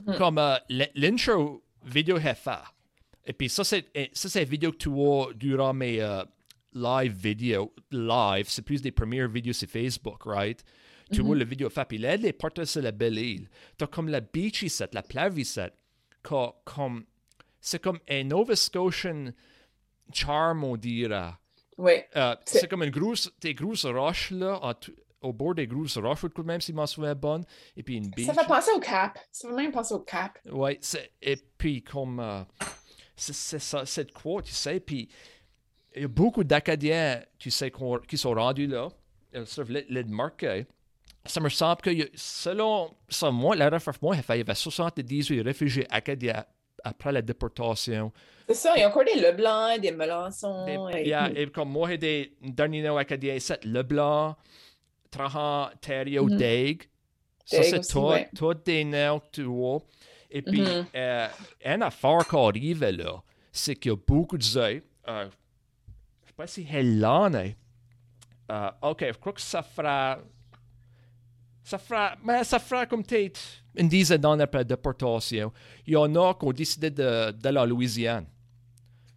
Mhm. 0.06 0.18
Comme 0.18 0.38
euh, 0.38 0.56
l'intro 0.96 1.64
vidéo 1.86 2.20
fait. 2.20 2.50
Et 3.26 3.34
puis 3.34 3.48
ça, 3.50 3.64
c'est 3.64 3.86
ça, 4.14 4.28
c'est 4.30 4.44
une 4.44 4.50
vidéo 4.50 4.72
que 4.72 4.78
tu 4.78 4.90
vois 4.90 5.32
durant 5.34 5.74
mes 5.74 6.02
euh, 6.02 6.24
live 6.74 7.14
vidéos. 7.14 7.74
Live, 7.92 8.48
c'est 8.50 8.62
plus 8.64 8.82
des 8.82 8.92
premières 8.92 9.30
vidéos 9.30 9.54
sur 9.54 9.70
Facebook, 9.70 10.24
right? 10.26 10.64
Tu 11.12 11.22
vois 11.22 11.36
la 11.36 11.44
vidéo 11.46 11.70
fait. 11.70 11.86
Puis 11.86 11.98
là, 11.98 12.16
les 12.16 12.34
parties 12.34 12.66
sur 12.66 12.82
la 12.82 12.92
belle 12.92 13.18
île. 13.18 13.50
T'as 13.78 13.88
comme 13.88 14.08
la 14.10 14.22
beach 14.22 14.64
ici, 14.64 14.84
la 14.94 15.04
plage 15.04 15.34
ici. 15.38 15.60
Comme, 16.24 17.04
c'est 17.60 17.82
comme 17.82 18.00
un 18.10 18.24
Nova 18.24 18.56
Scotian 18.56 19.32
charm, 20.14 20.64
on 20.64 20.78
dirait. 20.78 21.32
Oui. 21.78 21.94
Euh, 22.16 22.36
C'est- 22.46 22.68
comme 22.68 22.84
une 22.84 22.92
grosse, 22.92 23.32
des 23.42 23.54
grosses 23.54 23.86
roches, 23.86 24.32
là, 24.32 24.60
en 24.62 24.74
au 25.22 25.34
bord 25.34 25.54
des 25.56 25.68
grosses 25.68 25.98
roches, 25.98 26.24
même, 26.44 26.62
si 26.62 26.74
m'en 26.74 26.88
souviens 26.88 27.14
bonne. 27.16 27.44
Et 27.78 27.84
puis 27.84 27.98
une 27.98 28.10
beach. 28.10 28.26
Ça 28.26 28.34
fait 28.34 28.48
penser 28.48 28.72
au 28.76 28.80
cap. 28.80 29.18
Ça 29.32 29.48
fait 29.50 29.54
même 29.56 29.72
penser 29.72 29.94
au 29.94 30.00
cap. 30.00 30.40
C'est- 30.82 31.12
et 31.22 31.38
puis 31.58 31.84
comme 31.84 32.20
euh, 32.20 32.42
c'est 33.16 33.60
ça, 33.60 33.86
de 34.04 34.12
quoi, 34.12 34.42
tu 34.42 34.52
sais, 34.52 34.80
puis 34.80 35.08
il 35.96 36.02
y 36.02 36.06
a 36.06 36.08
beaucoup 36.08 36.44
d'Acadiens, 36.44 37.22
tu 37.38 37.52
sais, 37.52 37.72
qui 38.08 38.18
sont 38.18 38.34
rendus 38.34 38.66
là, 38.68 38.90
euh, 39.36 39.46
sur 39.46 39.64
l'île 39.66 39.86
l'île 39.90 40.06
de 40.06 40.12
Marquet. 40.12 40.66
Ça 41.26 41.40
me 41.40 41.50
semble 41.50 41.82
que, 41.82 41.92
selon 42.16 42.96
ça, 43.08 43.30
moi, 43.30 43.56
la 43.56 43.70
moi, 44.02 44.16
il 44.16 44.38
y 44.38 44.42
avait 44.42 44.56
78 44.56 45.42
réfugiés 45.42 45.86
acadiens 45.90 46.44
après 46.84 47.12
la 47.12 47.22
déportation. 47.22 48.12
C'est 48.48 48.56
ça, 48.56 48.74
il 48.76 48.80
y 48.80 48.84
a 48.84 48.90
encore 48.90 49.06
des 49.06 49.20
Leblanc, 49.20 49.78
des 49.78 49.92
Melançon. 49.92 50.66
Et, 50.68 50.98
et- 50.98 51.02
il 51.04 51.08
y 51.10 51.14
a- 51.14 51.30
et 51.30 51.48
comme 51.52 51.70
moi, 51.70 51.96
des 51.96 52.34
derniers 52.42 52.82
noms 52.82 52.98
acadiens, 52.98 53.38
c'est 53.40 53.64
Leblanc, 53.66 54.36
Trahan, 55.12 55.70
Thériault, 55.80 56.26
Mhm. 56.28 56.38
Dague. 56.38 56.84
Ça, 57.46 57.64
c'est 57.64 57.82
tout, 57.88 58.00
ouais. 58.00 58.30
tout 58.36 58.54
des 58.54 58.84
tu 59.32 59.44
vois. 59.44 59.80
Et 60.30 60.42
puis, 60.42 60.62
Mhm. 60.62 60.86
euh, 60.96 61.28
une 61.66 61.84
affaire 61.84 62.26
qui 62.28 62.36
arrive 62.36 62.84
là, 62.84 63.22
c'est 63.52 63.76
qu'il 63.76 63.92
y 63.92 63.94
a 63.94 63.98
beaucoup 63.98 64.38
de 64.38 64.58
œufs. 64.58 64.82
Euh, 65.08 65.24
je 65.24 65.26
ne 65.26 66.28
sais 66.28 66.34
pas 66.36 66.48
si 66.48 66.66
c'est 66.70 66.82
l'année. 66.84 67.56
Euh, 68.52 68.72
ok, 68.82 69.06
je 69.08 69.18
crois 69.20 69.34
que 69.34 69.42
ça 69.42 69.62
fera. 69.62 70.18
Ça 71.72 71.78
fera. 71.78 72.18
Mais 72.22 72.44
ça 72.44 72.60
fera 72.60 72.86
comme 72.86 73.02
peut-être 73.02 73.40
une 73.76 73.88
dizaine 73.88 74.20
d'années 74.20 74.44
après 74.44 74.60
la 74.60 74.64
déportation. 74.66 75.54
Il 75.88 75.94
y 75.94 75.96
en 75.96 76.14
a 76.16 76.34
qui 76.34 76.46
ont 76.46 76.52
décidé 76.52 76.90
de- 76.92 77.32
d'aller 77.32 77.60
en 77.60 77.66
Louisiane. 77.66 78.26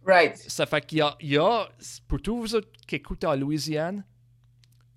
Right. 0.05 0.37
Ça 0.37 0.65
fait 0.65 0.85
qu'il 0.85 0.99
y 0.99 1.01
a, 1.01 1.17
il 1.19 1.31
y 1.33 1.37
a- 1.37 1.67
pour 2.07 2.21
tous 2.21 2.39
vous 2.39 2.55
autres 2.55 2.69
qui 2.87 2.95
écoutent 2.95 3.25
en 3.25 3.35
Louisiane, 3.35 4.05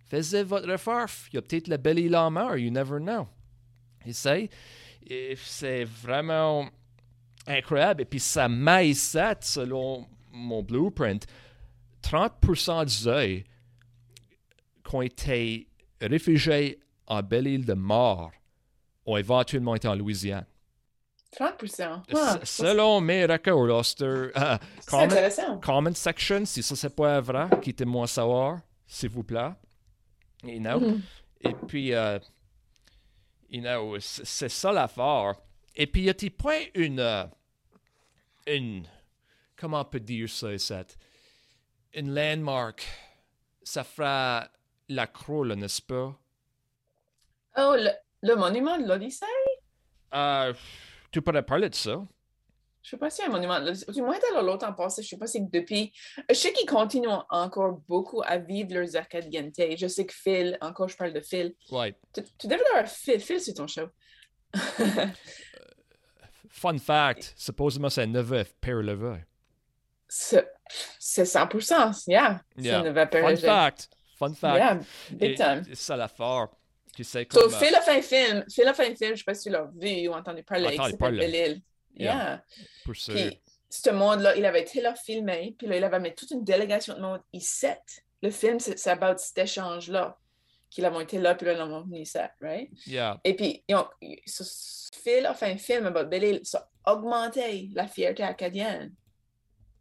faites 0.07 0.37
votre 0.47 0.71
recherche. 0.71 1.29
Il 1.33 1.37
y 1.37 1.39
a 1.39 1.43
peut-être 1.43 1.67
la 1.67 1.79
belle 1.79 1.99
île 1.99 2.15
en 2.15 2.31
mer, 2.31 2.57
you 2.57 2.71
never 2.71 2.99
know. 3.01 3.27
Et 4.07 4.13
c'est, 4.13 5.85
vraiment 5.85 6.69
incroyable. 7.47 8.03
Et 8.03 8.05
puis 8.05 8.21
ça 8.21 8.49
ça, 8.95 9.35
selon 9.41 10.07
mon 10.31 10.63
blueprint, 10.63 11.27
30% 12.03 12.85
des 12.85 13.09
œufs 13.09 13.43
qui 14.89 14.95
ont 14.95 15.03
été 15.03 15.67
réfugiés 16.01 16.79
en 17.09 17.23
belle 17.23 17.49
île 17.49 17.65
de 17.67 17.75
mort 17.75 18.31
ont 19.07 19.17
éventuellement 19.17 19.75
été 19.75 19.89
en 19.89 19.95
Louisiane. 19.97 20.47
30%. 21.33 22.03
S- 22.09 22.15
Ah, 22.17 22.39
selon 22.45 23.01
mes 23.01 23.27
records, 23.27 23.69
euh, 23.69 23.83
c'est 23.83 24.87
comment- 24.87 25.03
intéressant. 25.03 25.59
comment 25.59 25.93
section, 25.95 26.45
si 26.47 26.63
ça 26.63 26.75
c'est 26.77 26.95
pas 26.95 27.21
vrai, 27.21 27.49
quittez-moi 27.61 28.07
savoir, 28.07 28.61
s'il 28.87 29.11
vous 29.11 29.25
plaît. 29.25 29.51
You 30.45 30.61
know? 30.61 30.81
Mhm. 30.81 31.03
Et 31.43 31.53
puis, 31.67 31.93
euh, 31.93 32.19
you 33.51 33.61
know, 33.61 33.99
c'est 34.01 34.49
ça 34.49 34.73
l'affaire. 34.73 35.35
Et 35.75 35.87
puis, 35.87 36.03
y 36.03 36.09
a-t-il 36.11 36.31
pas 36.31 36.57
une, 36.75 37.01
euh, 37.01 37.25
une, 38.47 38.87
comment 39.57 39.81
on 39.81 39.85
peut 39.85 40.01
dire 40.01 40.29
ça, 40.31 40.57
cette, 40.59 40.97
une 41.95 42.15
landmark, 42.15 42.87
ça 43.63 43.85
fera 43.85 44.49
la 44.89 45.07
croix, 45.07 45.55
n'est-ce 45.55 45.83
pas? 45.83 46.17
Oh, 47.59 47.75
le, 47.77 47.91
le 48.23 48.35
monument 48.37 48.79
de 48.79 48.87
l'Odyssée? 48.87 49.25
Euh, 50.15 50.53
tu 51.11 51.21
pourrais 51.23 51.43
parler 51.43 51.69
de 51.69 51.75
ça. 51.75 51.97
Je 52.83 52.91
sais 52.91 52.97
pas 52.97 53.11
si 53.11 53.23
un 53.23 53.29
monument 53.29 53.59
de 53.61 53.67
l'Odyssée. 53.67 53.93
Du 53.93 54.01
moins, 54.03 54.17
dans 54.33 54.41
l'autre 54.43 54.67
en 54.67 54.73
passé, 54.73 55.03
je 55.03 55.09
sais 55.09 55.19
pas 55.19 55.27
si 55.27 55.41
depuis. 55.43 55.93
Je 56.31 56.35
sais 56.35 56.53
qu'ils 56.53 56.69
continuent 56.69 57.09
encore 57.29 57.81
beaucoup 57.89 58.23
à 58.25 58.39
vivre 58.39 58.75
leurs 58.75 58.97
acadiennetés. 58.97 59.77
Je 59.77 59.87
sais 59.89 60.07
que 60.07 60.15
Phil, 60.15 60.57
encore 60.61 60.89
je 60.89 60.97
parle 60.97 61.13
de 61.13 61.21
Phil. 61.21 61.55
Ouais. 61.71 61.95
Tu, 62.15 62.23
tu 62.39 62.47
devrais 62.47 62.65
avoir 62.71 62.89
Phil. 62.89 63.21
Phil, 63.21 63.41
c'est 63.41 63.55
ton 63.55 63.67
show. 63.67 63.89
Fun 66.51 66.79
fact, 66.79 67.35
supposément 67.37 67.91
c'est 67.91 68.03
un 68.03 68.07
neveu, 68.07 68.43
père 68.61 68.77
levé. 68.77 69.25
c'est 70.09 70.49
c'est 70.99 71.23
100%. 71.25 72.05
Yeah. 72.09 72.41
Yeah. 72.57 72.81
C'est 72.83 72.89
une 72.89 72.95
vapeur 72.95 73.29
Fun 73.29 73.37
fact. 73.37 73.91
Fun 74.19 74.35
fact. 74.35 74.57
Yeah, 74.57 74.81
big 75.11 75.31
Et- 75.33 75.35
time. 75.35 75.63
C'est 75.69 75.75
ça 75.75 75.97
l'affaire. 75.97 76.49
Tu 76.51 76.57
sais, 77.05 77.27
So, 77.31 77.41
comme. 77.41 77.55
euh, 77.55 77.59
Phil 77.59 77.75
a 77.75 77.81
fait 77.81 77.99
un 77.99 78.03
film. 78.03 78.45
Phil 78.51 78.67
a 78.69 78.75
fait 78.75 78.91
un 78.93 78.95
film, 78.97 79.13
je 79.15 79.19
sais 79.19 79.25
pas 79.25 79.35
si 79.35 79.45
tu 79.45 79.51
l'as 79.51 79.69
vu 79.77 80.09
ou 80.09 80.13
entendu 80.15 80.43
parler. 80.43 80.71
Qui 80.71 80.77
s'appelle 80.77 80.97
parler. 80.99 81.19
Belle-Île. 81.19 81.63
Yeah. 81.97 82.15
Yeah. 82.15 82.45
Puis, 82.85 83.41
ce 83.71 83.91
monde-là, 83.91 84.37
il 84.37 84.45
avait 84.47 84.63
été 84.63 84.81
là 84.81 84.95
filmé, 84.95 85.55
puis 85.59 85.67
là, 85.67 85.77
il 85.77 85.85
avait 85.85 86.01
mis 86.01 86.15
toute 86.15 86.31
une 86.31 86.45
délégation 86.45 86.95
de 86.95 87.01
monde 87.01 87.21
ici. 87.33 87.67
Le 88.23 88.31
film, 88.31 88.59
c'est 88.61 88.79
c'est 88.79 88.91
about 88.91 89.19
cet 89.19 89.39
échange-là. 89.39 90.17
qu'ils 90.71 90.85
ont 90.87 91.01
été 91.01 91.19
là, 91.19 91.35
puis 91.35 91.47
là, 91.47 91.53
ils 91.55 91.59
l'ont 91.59 91.81
venu 91.83 92.05
ça, 92.05 92.31
right? 92.43 92.71
Yeah. 92.87 93.19
Et 93.25 93.35
puis, 93.35 93.65
ils 93.67 93.75
ont, 93.75 93.87
ce 94.27 94.43
Phil 95.03 95.25
a 95.25 95.33
fait 95.35 95.51
un 95.53 95.57
film 95.57 95.87
about 95.87 96.05
Belle-Île, 96.09 96.41
ça 96.45 96.69
a 96.85 96.93
augmenté 96.95 97.71
la 97.75 97.87
fierté 97.89 98.23
acadienne 98.23 98.93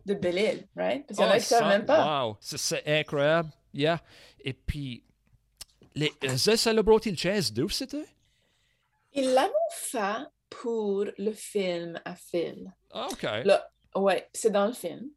de 0.05 0.13
Belle-Île, 0.13 0.65
right? 0.77 1.05
Parce 1.05 1.17
qu'il 1.19 1.25
y 1.25 1.29
en 1.29 1.31
a 1.31 1.35
Oh, 1.35 1.39
qui 1.39 1.45
savent 1.45 1.67
même 1.67 1.85
pas. 1.85 2.25
Wow, 2.25 2.37
c'est- 2.39 2.57
c'est 2.57 2.83
incroyable. 2.87 3.49
Yeah. 3.73 3.99
Et 4.39 4.53
puis, 4.53 5.03
les 5.97 6.09
The 6.21 6.55
Celebrity 6.55 7.15
Chance 7.15 7.51
2, 7.53 7.67
c'était? 7.69 8.05
Ils 9.13 9.31
l'avaient 9.33 9.51
fait 9.71 10.25
pour 10.49 11.05
le 11.17 11.31
film 11.31 11.99
à 12.05 12.15
Phil. 12.15 12.71
Ah, 12.91 13.07
OK. 13.11 13.23
Là, 13.23 13.69
ouais, 13.95 14.29
c'est 14.33 14.51
dans 14.51 14.67
le 14.67 14.73
film. 14.73 15.09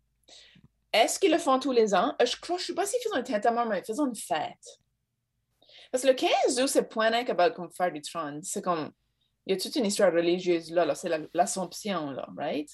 Est-ce 0.93 1.21
qu'ils 1.21 1.31
le 1.33 1.39
font 1.39 1.59
tous 1.61 1.73
les 1.73 1.95
ans? 1.95 2.15
Euh, 2.21 2.27
Je 2.27 2.37
crois, 2.41 2.59
je 2.59 2.65
sais 2.65 2.75
pas 2.75 2.87
s'ils 2.87 3.01
font 3.09 3.17
un 3.17 3.23
tintamarre, 3.23 3.67
mais 3.67 3.79
ils 3.81 3.85
faisaient 3.85 4.03
une 4.03 4.15
fête. 4.17 4.81
Parce 5.93 6.03
que 6.03 6.09
le 6.09 6.15
15 6.15 6.61
août, 6.61 6.69
c'est 6.69 6.89
point 6.89 7.11
n'est 7.11 7.25
comme 7.25 7.71
faire 7.73 7.93
du 7.93 8.01
trône. 8.01 8.43
C'est 8.43 8.63
comme, 8.63 8.91
il 9.47 9.53
y 9.55 9.57
a 9.57 9.61
toute 9.61 9.75
une 9.77 9.87
histoire 9.87 10.13
religieuse 10.13 10.71
là, 10.73 10.85
là 10.85 10.95
c'est 10.95 11.09
la- 11.09 11.27
l'Assomption, 11.35 12.11
là, 12.11 12.29
right? 12.37 12.71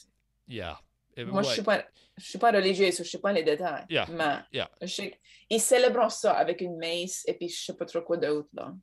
Yeah. 0.48 0.78
Moi, 1.24 1.42
je 1.42 1.48
ouais. 1.48 1.54
suis 1.54 1.62
pas, 1.62 1.84
je 2.16 2.24
suis 2.24 2.38
pas 2.38 2.50
religieuse, 2.50 2.96
je 2.98 3.02
sais 3.02 3.18
pas 3.18 3.32
les 3.32 3.42
détails. 3.42 3.84
Yeah, 3.88 4.06
Mais 4.10 4.38
yeah. 4.52 4.70
je 4.82 4.86
sais 4.86 5.20
qu'ils 5.48 5.60
célèbrent 5.60 6.10
ça 6.10 6.32
avec 6.32 6.60
une 6.60 6.76
messe 6.76 7.24
et 7.26 7.34
puis 7.34 7.48
je 7.48 7.64
sais 7.64 7.74
pas 7.74 7.84
trop 7.86 8.02
quoi 8.02 8.16
d'autre, 8.16 8.48
là. 8.52 8.74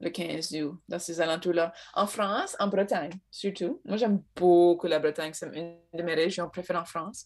Le 0.00 0.10
15 0.10 0.52
août, 0.56 0.80
dans 0.88 0.98
ces 0.98 1.20
alentours-là. 1.20 1.72
En 1.94 2.08
France, 2.08 2.56
en 2.58 2.66
Bretagne, 2.66 3.12
surtout. 3.30 3.80
Moi, 3.84 3.96
j'aime 3.96 4.20
beaucoup 4.34 4.88
la 4.88 4.98
Bretagne, 4.98 5.32
c'est 5.32 5.46
une 5.54 5.78
de 5.94 6.02
mes 6.02 6.14
régions 6.14 6.50
préférées 6.50 6.80
en 6.80 6.84
France. 6.84 7.24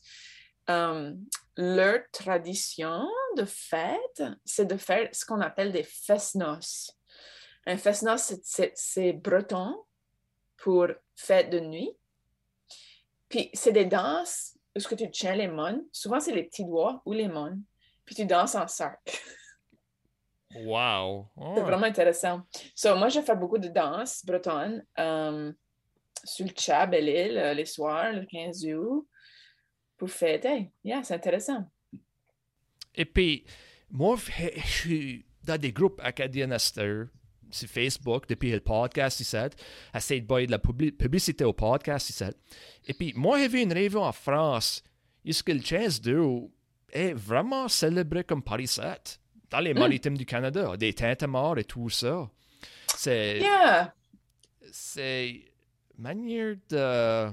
Euh, 0.68 1.14
leur 1.56 2.00
tradition 2.12 3.08
de 3.36 3.44
fête, 3.46 4.22
c'est 4.44 4.66
de 4.66 4.76
faire 4.76 5.08
ce 5.12 5.24
qu'on 5.24 5.40
appelle 5.40 5.72
des 5.72 5.84
fest-noces. 5.84 6.90
Un 7.66 7.78
c'est- 7.78 8.72
c'est 8.74 9.12
breton 9.14 9.74
pour 10.58 10.86
fête 11.16 11.50
de 11.50 11.60
nuit. 11.60 11.90
Puis 13.28 13.50
c'est 13.54 13.72
des 13.72 13.84
danses 13.86 14.56
où 14.76 14.80
ce 14.80 14.88
que 14.88 14.94
tu 14.94 15.10
tiens 15.10 15.34
les 15.34 15.48
mains. 15.48 15.80
Souvent, 15.92 16.20
c'est 16.20 16.34
les 16.34 16.44
petits 16.44 16.64
doigts 16.64 17.02
ou 17.04 17.12
les 17.12 17.28
mains. 17.28 17.58
Puis 18.04 18.14
tu 18.14 18.24
danses 18.26 18.54
en 18.54 18.66
cercle. 18.68 18.98
Wow. 20.54 21.28
C'est 21.36 21.42
Oh. 21.42 21.62
vraiment 21.62 21.86
intéressant. 21.86 22.42
So, 22.74 22.96
moi, 22.96 23.08
je 23.08 23.20
fais 23.20 23.34
beaucoup 23.36 23.58
de 23.58 23.68
danse 23.68 24.24
bretonne 24.24 24.84
euh, 24.98 25.52
sur 26.24 26.46
le 26.46 26.52
chat 26.56 26.86
Belle-Île 26.86 27.36
euh, 27.36 27.52
les 27.54 27.64
soirs, 27.66 28.12
le 28.12 28.24
15 28.24 28.64
août, 28.66 29.06
pour 29.98 30.08
fêter. 30.10 30.70
Yeah, 30.84 31.02
c'est 31.02 31.14
intéressant. 31.14 31.64
Et 32.94 33.04
puis, 33.04 33.44
moi, 33.90 34.16
je 34.16 34.60
suis 34.66 35.26
dans 35.44 35.58
des 35.60 35.72
groupes 35.72 36.00
acadiens 36.02 36.50
sur 37.50 37.68
Facebook, 37.68 38.28
depuis 38.28 38.50
le 38.52 38.60
podcast 38.60 39.20
ici, 39.20 39.36
essayer 39.94 40.20
de 40.20 40.26
bailler 40.26 40.46
de 40.46 40.52
la 40.52 40.58
publi- 40.58 40.92
publicité 40.92 41.44
au 41.44 41.52
podcast 41.52 42.10
ici. 42.10 42.24
Et 42.86 42.94
puis, 42.94 43.12
moi, 43.16 43.38
j'ai 43.38 43.48
vu 43.48 43.60
une 43.62 43.72
revue 43.72 43.96
en 43.98 44.12
France, 44.12 44.82
que 45.44 45.52
le 45.52 45.60
15 45.60 46.00
2 46.00 46.20
est 46.92 47.12
vraiment 47.14 47.68
célébré 47.68 48.24
comme 48.24 48.42
Paris 48.42 48.66
7, 48.68 49.20
dans 49.50 49.60
les 49.60 49.74
maritimes 49.74 50.16
du 50.16 50.24
Canada, 50.26 50.76
des 50.76 50.92
tintamarres 50.92 51.58
et 51.58 51.64
tout 51.64 51.88
ça. 51.90 52.28
C'est 52.96 53.38
Yeah! 53.38 53.92
c'est 54.72 55.44
manière 55.98 56.56
de 56.68 57.30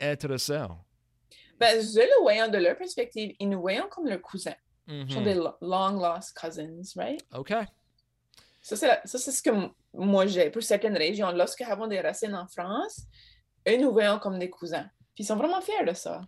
intéressant. 0.00 0.84
Ben, 1.58 1.78
le 1.78 2.22
voyant 2.22 2.48
de 2.48 2.58
leur 2.58 2.76
perspective, 2.76 3.34
ils 3.38 3.48
nous 3.48 3.60
voyons 3.60 3.86
comme 3.90 4.06
leurs 4.06 4.22
cousins. 4.22 4.54
Ils 4.88 5.10
sont 5.12 5.20
Mhm. 5.20 5.24
des 5.24 5.34
lo- 5.34 5.54
long 5.60 6.00
lost 6.00 6.36
cousins, 6.36 6.82
right? 6.96 7.22
OK. 7.34 7.52
Ça, 8.60 8.76
c'est 8.76 8.86
la- 8.88 9.00
ça, 9.06 9.18
c'est 9.18 9.32
ce 9.32 9.42
que 9.42 9.50
moi 9.94 10.26
j'ai 10.26 10.50
pour 10.50 10.62
certaines 10.62 10.96
régions. 10.96 11.30
Lorsque 11.32 11.60
nous 11.60 11.70
avons 11.70 11.86
des 11.86 12.00
racines 12.00 12.34
en 12.34 12.46
France, 12.46 13.02
eux 13.68 13.76
nous 13.78 13.90
voyons 13.92 14.18
comme 14.18 14.38
des 14.38 14.50
cousins. 14.50 14.88
Puis 15.14 15.24
ils 15.24 15.26
sont 15.26 15.36
vraiment 15.36 15.60
fiers 15.60 15.84
de 15.86 15.94
ça. 15.94 16.20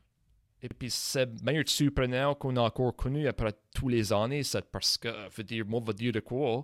Et 0.64 0.68
puis, 0.68 0.90
c'est 0.90 1.28
meilleur 1.42 1.64
surprenant 1.68 2.36
qu'on 2.36 2.56
a 2.56 2.60
encore 2.60 2.94
connu 2.94 3.26
après 3.26 3.52
tous 3.74 3.88
les 3.88 4.12
années, 4.12 4.44
c'est 4.44 4.62
parce 4.70 4.96
que, 4.96 5.08
je 5.08 5.36
veux 5.36 5.42
dire, 5.42 5.66
moi, 5.66 5.82
je 5.88 5.92
dire 5.92 6.12
de 6.12 6.20
quoi, 6.20 6.62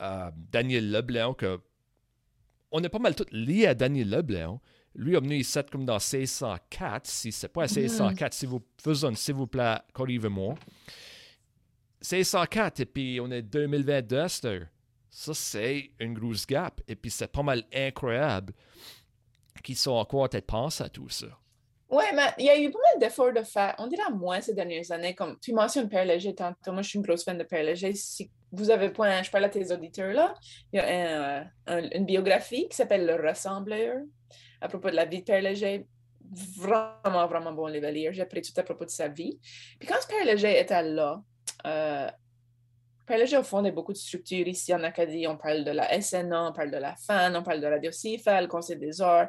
euh, 0.00 0.30
Daniel 0.34 0.90
Leblanc, 0.90 1.34
que 1.34 1.60
on 2.70 2.82
est 2.82 2.88
pas 2.88 2.98
mal 2.98 3.14
tous 3.14 3.26
liés 3.32 3.66
à 3.66 3.74
Daniel 3.74 4.08
Leblanc. 4.08 4.60
Lui 4.94 5.14
a 5.14 5.20
venu 5.20 5.36
ici 5.36 5.58
comme 5.70 5.84
dans 5.84 5.98
1604, 5.98 7.06
si 7.06 7.32
c'est 7.32 7.48
pas 7.48 7.64
à 7.64 7.66
1604, 7.66 8.32
si 8.32 8.46
vous 8.46 8.62
faisons, 8.82 9.14
s'il 9.14 9.34
vous 9.34 9.46
plaît, 9.46 9.76
corrigez-moi. 9.92 10.54
1604, 12.00 12.80
et 12.80 12.86
puis 12.86 13.20
on 13.20 13.30
est 13.30 13.42
2022 13.42 14.18
à 14.20 14.28
cette 14.28 14.44
heure. 14.46 14.66
Ça, 15.16 15.32
c'est 15.32 15.92
une 16.00 16.12
grosse 16.14 16.44
gap. 16.44 16.80
Et 16.88 16.96
puis, 16.96 17.08
c'est 17.08 17.28
pas 17.30 17.44
mal 17.44 17.62
incroyable 17.72 18.52
qu'ils 19.62 19.76
sont 19.76 19.92
encore 19.92 20.28
peut-être 20.28 20.46
pensé 20.46 20.82
à 20.82 20.88
tout 20.88 21.08
ça. 21.08 21.28
Ouais, 21.88 22.12
mais 22.12 22.32
il 22.38 22.46
y 22.46 22.50
a 22.50 22.58
eu 22.58 22.68
pas 22.72 22.80
mal 22.92 23.00
d'efforts 23.00 23.32
de 23.32 23.42
faire. 23.44 23.76
On 23.78 23.86
dirait 23.86 24.10
moins 24.12 24.40
ces 24.40 24.54
dernières 24.54 24.90
années. 24.90 25.14
Comme 25.14 25.38
tu 25.38 25.52
mentionnes 25.52 25.88
Père 25.88 26.04
Léger 26.04 26.34
tantôt. 26.34 26.72
Moi, 26.72 26.82
je 26.82 26.88
suis 26.88 26.96
une 26.98 27.04
grosse 27.04 27.22
fan 27.22 27.38
de 27.38 27.44
Père 27.44 27.62
Léger. 27.62 27.94
Si 27.94 28.28
vous 28.50 28.70
avez 28.70 28.90
point, 28.90 29.22
je 29.22 29.30
parle 29.30 29.44
à 29.44 29.48
tes 29.48 29.70
auditeurs 29.72 30.12
là. 30.12 30.34
Il 30.72 30.78
y 30.78 30.80
a 30.80 31.44
un- 31.68 31.90
une 31.92 32.04
biographie 32.06 32.68
qui 32.68 32.76
s'appelle 32.76 33.06
Le 33.06 33.14
Rassembleur 33.14 33.98
à 34.60 34.68
propos 34.68 34.90
de 34.90 34.96
la 34.96 35.04
vie 35.04 35.20
de 35.20 35.24
Père 35.24 35.42
Léger. 35.42 35.86
Vraiment, 36.56 37.28
vraiment 37.28 37.52
bon 37.52 37.66
livre 37.68 37.86
à 37.86 37.90
lire. 37.92 38.12
J'ai 38.12 38.22
appris 38.22 38.42
tout 38.42 38.58
à 38.58 38.64
propos 38.64 38.84
de 38.84 38.90
sa 38.90 39.06
vie. 39.06 39.38
Puis 39.78 39.86
quand 39.88 39.94
Père 40.08 40.24
Léger 40.24 40.58
était 40.58 40.82
là, 40.82 41.22
euh, 41.66 42.08
Père 43.06 43.18
Léger 43.18 43.36
a 43.36 43.42
fondé 43.42 43.70
beaucoup 43.70 43.92
de 43.92 43.98
structures 43.98 44.46
ici 44.48 44.74
en 44.74 44.82
Acadie. 44.82 45.26
On 45.26 45.36
parle 45.36 45.64
de 45.64 45.70
la 45.70 46.00
SNA, 46.00 46.48
on 46.48 46.52
parle 46.52 46.70
de 46.70 46.78
la 46.78 46.96
FAN, 46.96 47.34
on 47.34 47.42
parle 47.42 47.60
de 47.60 47.66
Radio 47.66 47.92
CIFA, 47.92 48.40
le 48.40 48.46
Conseil 48.48 48.76
des 48.78 49.00
arts. 49.02 49.28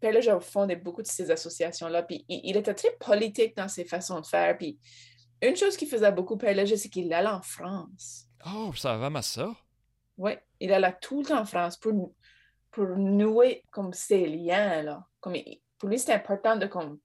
Père 0.00 0.12
Léger 0.12 0.30
a 0.30 0.40
fondé 0.40 0.76
beaucoup 0.76 1.02
de 1.02 1.06
ces 1.06 1.30
associations-là. 1.30 2.02
Puis 2.04 2.24
il, 2.28 2.40
il 2.44 2.56
était 2.56 2.74
très 2.74 2.92
politique 2.98 3.56
dans 3.56 3.68
ses 3.68 3.84
façons 3.84 4.20
de 4.20 4.26
faire. 4.26 4.56
Puis 4.56 4.78
une 5.42 5.56
chose 5.56 5.76
qui 5.76 5.86
faisait 5.86 6.12
beaucoup 6.12 6.36
Père 6.38 6.54
Léger, 6.54 6.76
c'est 6.76 6.88
qu'il 6.88 7.12
allait 7.12 7.28
en 7.28 7.42
France. 7.42 8.24
Oh, 8.46 8.72
ça 8.74 8.92
va 8.92 8.98
vraiment 8.98 9.22
ça? 9.22 9.50
Oui, 10.16 10.32
il 10.60 10.72
allait 10.72 10.96
tout 11.00 11.20
le 11.20 11.26
temps 11.26 11.40
en 11.40 11.44
France 11.44 11.76
pour, 11.76 12.14
pour 12.70 12.86
nouer 12.86 13.62
comme 13.70 13.92
ces 13.92 14.26
liens 14.26 14.82
là. 14.82 15.04
Comme 15.20 15.34
il- 15.36 15.60
pour 15.78 15.90
lui, 15.90 15.98
c'était 15.98 16.14
important 16.14 16.56
de 16.56 16.66
comme 16.66 16.98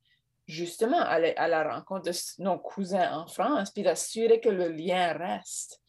justement 0.48 1.00
aller 1.00 1.34
à 1.36 1.48
la 1.50 1.76
rencontre 1.76 2.04
de 2.10 2.44
nos 2.44 2.58
cousins 2.58 3.12
en 3.20 3.28
France, 3.28 3.72
puis 3.72 3.84
d'assurer 3.84 4.40
que 4.40 4.48
le 4.50 4.70
lien 4.70 5.12
reste. 5.14 5.81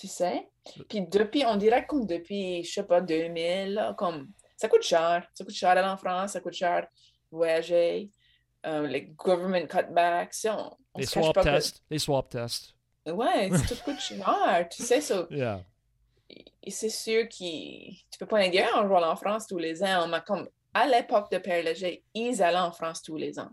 Tu 0.00 0.06
sais? 0.08 0.48
Puis 0.88 1.02
depuis, 1.02 1.44
on 1.44 1.56
dirait 1.56 1.84
comme 1.86 2.06
depuis, 2.06 2.64
je 2.64 2.72
sais 2.72 2.84
pas, 2.84 3.00
2000, 3.02 3.74
là, 3.74 3.94
comme 3.94 4.30
ça 4.56 4.66
coûte 4.68 4.82
cher. 4.82 5.28
Ça 5.34 5.44
coûte 5.44 5.54
cher 5.54 5.70
aller 5.70 5.82
en 5.86 5.96
France, 5.98 6.32
ça 6.32 6.40
coûte 6.40 6.54
cher 6.54 6.86
voyager. 7.30 8.10
euh, 8.66 8.86
les 8.86 9.06
government 9.16 9.66
cutbacks, 9.66 10.34
on, 10.44 10.70
on 10.94 10.98
Les 10.98 11.06
swap 11.06 11.34
pas 11.34 11.42
que- 11.44 11.48
tests. 11.50 11.82
Les 11.90 11.98
swap 11.98 12.28
tests. 12.28 12.74
Ouais, 13.06 13.50
ça 13.50 13.74
tout 13.74 13.82
coûte 13.82 13.98
cher, 14.00 14.68
tu 14.70 14.82
sais, 14.82 15.00
ça. 15.00 15.26
Yeah. 15.30 15.64
Et 16.62 16.70
c'est 16.70 16.90
sûr 16.90 17.26
que 17.28 17.34
tu 17.90 18.18
peux 18.18 18.26
pas 18.26 18.46
dire 18.48 18.68
on 18.76 18.86
va 18.86 19.10
en 19.10 19.16
France 19.16 19.46
tous 19.46 19.58
les 19.58 19.82
ans, 19.82 20.06
mais 20.08 20.20
comme 20.26 20.46
à 20.74 20.86
l'époque 20.86 21.30
de 21.32 21.38
Père 21.38 21.62
Léger, 21.64 22.04
ils 22.14 22.42
allaient 22.42 22.58
en 22.58 22.70
France 22.72 23.02
tous 23.02 23.16
les 23.16 23.38
ans. 23.38 23.50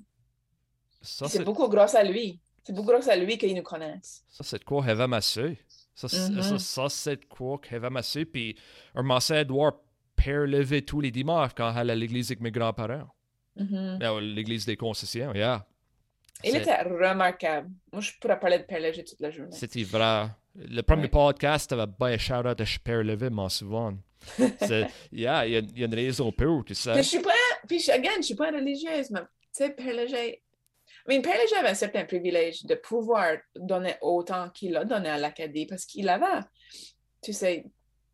Ça, 1.01 1.27
C'est 1.27 1.37
c'est 1.39 1.43
beaucoup 1.43 1.67
grâce 1.69 1.95
à 1.95 2.03
lui. 2.03 2.39
C'est 2.63 2.73
beaucoup 2.73 2.89
grâce 2.89 3.07
à 3.07 3.15
lui 3.15 3.37
qu'ils 3.37 3.55
nous 3.55 3.63
connaissent. 3.63 4.23
ça, 4.27 4.43
c'est 4.43 4.59
de 4.59 4.65
quoi 4.65 4.85
Eva 4.87 5.07
Massé. 5.07 5.57
Ça, 5.97 6.07
c'est- 6.07 6.29
Mhm. 6.29 6.41
ça, 6.43 6.59
ça, 6.59 6.89
c'est 6.89 7.25
quoi 7.27 7.59
Eva 7.71 7.89
Massé. 7.89 8.23
Puis, 8.23 8.55
un 8.93 9.01
massé 9.01 9.43
doit 9.45 9.83
père 10.15 10.45
lever 10.45 10.83
tous 10.83 11.01
les 11.01 11.09
dimanches 11.11 11.51
quand 11.57 11.75
elle 11.75 11.89
est 11.89 11.93
à 11.93 11.95
l'église 11.95 12.27
avec 12.29 12.39
mes 12.39 12.51
grands-parents. 12.51 13.07
Ben, 13.55 14.19
l'église 14.19 14.65
des 14.67 14.77
concessions, 14.77 15.33
yeah. 15.33 15.65
Il 16.43 16.55
était 16.55 16.83
remarquable. 16.83 17.69
Moi, 17.91 17.99
je 18.01 18.11
pourrais 18.21 18.39
parler 18.39 18.59
de 18.59 18.63
Père 18.63 18.79
Léger 18.79 19.03
toute 19.03 19.19
la 19.19 19.31
journée. 19.31 19.51
C'était 19.51 19.81
vrai. 19.83 20.27
Le 20.55 20.81
premier 20.83 21.03
Ouais. 21.03 21.09
podcast 21.09 21.71
avait 21.73 21.87
bien 21.99 22.15
shout-out 22.19 22.55
de 22.57 22.65
Père 22.83 23.03
Levé, 23.03 23.31
m'en 23.31 23.49
souvent. 23.49 23.95
C'est- 24.59 24.87
yeah, 25.11 25.47
il 25.47 25.53
y, 25.53 25.55
a- 25.55 25.59
il 25.59 25.79
y 25.79 25.83
a 25.83 25.87
une 25.87 25.95
raison 25.95 26.31
pour, 26.31 26.63
tu 26.63 26.75
sais. 26.75 26.93
Puis 26.93 27.01
je 27.03 27.07
suis 27.09 27.19
pas, 27.21 27.31
puis 27.67 27.79
je, 27.79 27.91
again, 27.91 28.11
je 28.17 28.21
suis 28.27 28.35
pas 28.35 28.51
religieuse, 28.51 29.09
mais 29.09 29.21
tu 29.21 29.25
sais, 29.53 29.71
Père 29.71 29.95
Léger, 29.95 30.43
Mean, 31.07 31.21
Père 31.21 31.37
Léger 31.37 31.55
avait 31.55 31.69
un 31.69 31.73
certain 31.73 32.05
privilège 32.05 32.65
de 32.65 32.75
pouvoir 32.75 33.37
donner 33.55 33.95
autant 34.01 34.49
qu'il 34.49 34.75
a 34.75 34.83
donné 34.83 35.09
à 35.09 35.17
l'Acadie 35.17 35.65
parce 35.65 35.85
qu'il 35.85 36.09
avait, 36.09 36.41
tu 37.21 37.31
sais, 37.33 37.65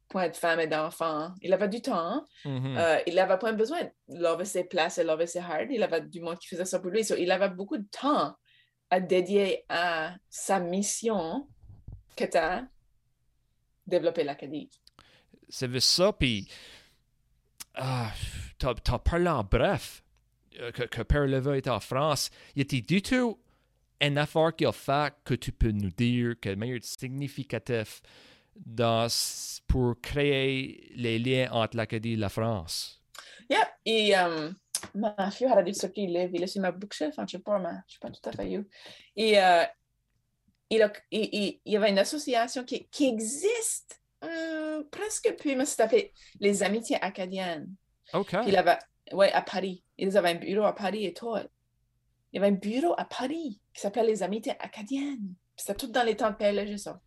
point 0.09 0.29
de 0.29 0.35
femme 0.35 0.59
et 0.59 0.67
d'enfants. 0.67 1.33
Il 1.41 1.51
avait 1.53 1.69
du 1.69 1.81
temps. 1.81 2.25
Mhm. 2.45 2.77
Euh, 2.77 2.99
il 3.07 3.15
n'avait 3.15 3.39
pas 3.39 3.51
besoin 3.51 3.81
de 3.83 3.89
laver 4.07 4.45
ses 4.45 4.63
places 4.63 4.99
et 4.99 5.03
laver 5.03 5.25
ses 5.25 5.39
hards. 5.39 5.71
Il 5.71 5.81
avait 5.81 6.01
du 6.01 6.21
monde 6.21 6.37
qui 6.37 6.47
faisait 6.47 6.65
ça 6.65 6.79
pour 6.79 6.91
lui. 6.91 7.03
So, 7.03 7.15
il 7.17 7.31
avait 7.31 7.49
beaucoup 7.49 7.77
de 7.77 7.87
temps 7.89 8.35
à 8.91 8.99
dédier 8.99 9.65
à 9.69 10.13
sa 10.29 10.59
mission 10.59 11.47
que 12.15 12.25
était 12.25 12.59
développer 13.87 14.23
l'Acadie. 14.23 14.69
C'est 15.49 15.79
ça, 15.79 16.13
puis 16.13 16.47
ah, 17.75 18.11
t'as, 18.57 18.99
parlé 18.99 19.27
en 19.27 19.43
bref 19.43 20.02
que, 20.73 20.83
que 20.83 21.01
Père 21.01 21.25
Levé 21.27 21.57
est 21.57 21.67
en 21.67 21.79
France. 21.79 22.29
Y 22.55 22.61
a-t-il 22.61 22.85
du 22.85 23.01
tout 23.01 23.39
un 24.01 24.17
effort 24.17 24.55
qu'il 24.55 24.67
a 24.67 24.71
fait 24.71 25.13
que 25.23 25.33
tu 25.33 25.51
peux 25.51 25.71
nous 25.71 25.91
dire 25.91 26.35
que 26.41 26.53
meilleur 26.55 26.79
significatif 26.81 28.01
dans, 28.55 29.07
pour 29.67 29.99
créer 30.01 30.91
les 30.95 31.19
liens 31.19 31.49
entre 31.51 31.77
l'Acadie 31.77 32.13
et 32.13 32.17
la 32.17 32.29
France. 32.29 33.01
Yep. 33.49 33.67
Et 33.85 34.15
um, 34.15 34.55
ma 34.95 35.31
fille 35.31 35.47
a 35.47 35.61
dit 35.63 35.73
ce 35.73 35.87
qu'il 35.87 36.15
est, 36.15 36.29
il 36.33 36.43
est 36.43 36.47
sur 36.47 36.61
ma 36.61 36.71
bookshelf, 36.71 37.15
je 37.15 37.21
ne 37.21 37.27
sais 37.27 37.39
pas, 37.39 37.59
mais 37.59 37.69
je 37.69 37.75
ne 37.75 37.81
sais 37.87 37.99
pas 38.01 38.09
tout 38.09 38.29
à 38.29 38.31
fait 38.31 38.57
où. 38.57 38.65
Et 39.15 39.37
uh, 39.37 39.65
il, 40.69 40.91
il, 41.11 41.29
il, 41.31 41.59
il, 41.65 41.73
y 41.73 41.77
avait 41.77 41.89
une 41.89 41.99
association 41.99 42.63
qui, 42.63 42.87
qui 42.89 43.07
existe 43.07 44.01
hum, 44.21 44.85
presque 44.91 45.35
plus, 45.37 45.55
mais 45.55 45.65
ça 45.65 45.83
s'appelait 45.83 46.11
les 46.39 46.63
Amitiés 46.63 46.97
acadiennes. 47.01 47.69
OK. 48.13 48.35
Il 48.47 48.57
avait, 48.57 48.77
ouais, 49.11 49.31
à 49.31 49.41
Paris. 49.41 49.82
Ils 49.97 50.17
avaient 50.17 50.31
un 50.31 50.35
bureau 50.35 50.65
à 50.65 50.73
Paris 50.75 51.05
et 51.05 51.13
tout. 51.13 51.35
Il 51.35 52.37
y 52.37 52.37
avait 52.39 52.47
un 52.47 52.57
bureau 52.57 52.93
à 52.97 53.05
Paris 53.05 53.59
qui 53.73 53.81
s'appelait 53.81 54.05
les 54.05 54.23
Amitiés 54.23 54.53
acadiennes. 54.59 55.35
C'était 55.55 55.75
tout 55.75 55.87
dans 55.87 56.03
les 56.03 56.15
temps 56.15 56.31
de 56.31 56.35
PLG, 56.35 56.77
ça. 56.77 56.99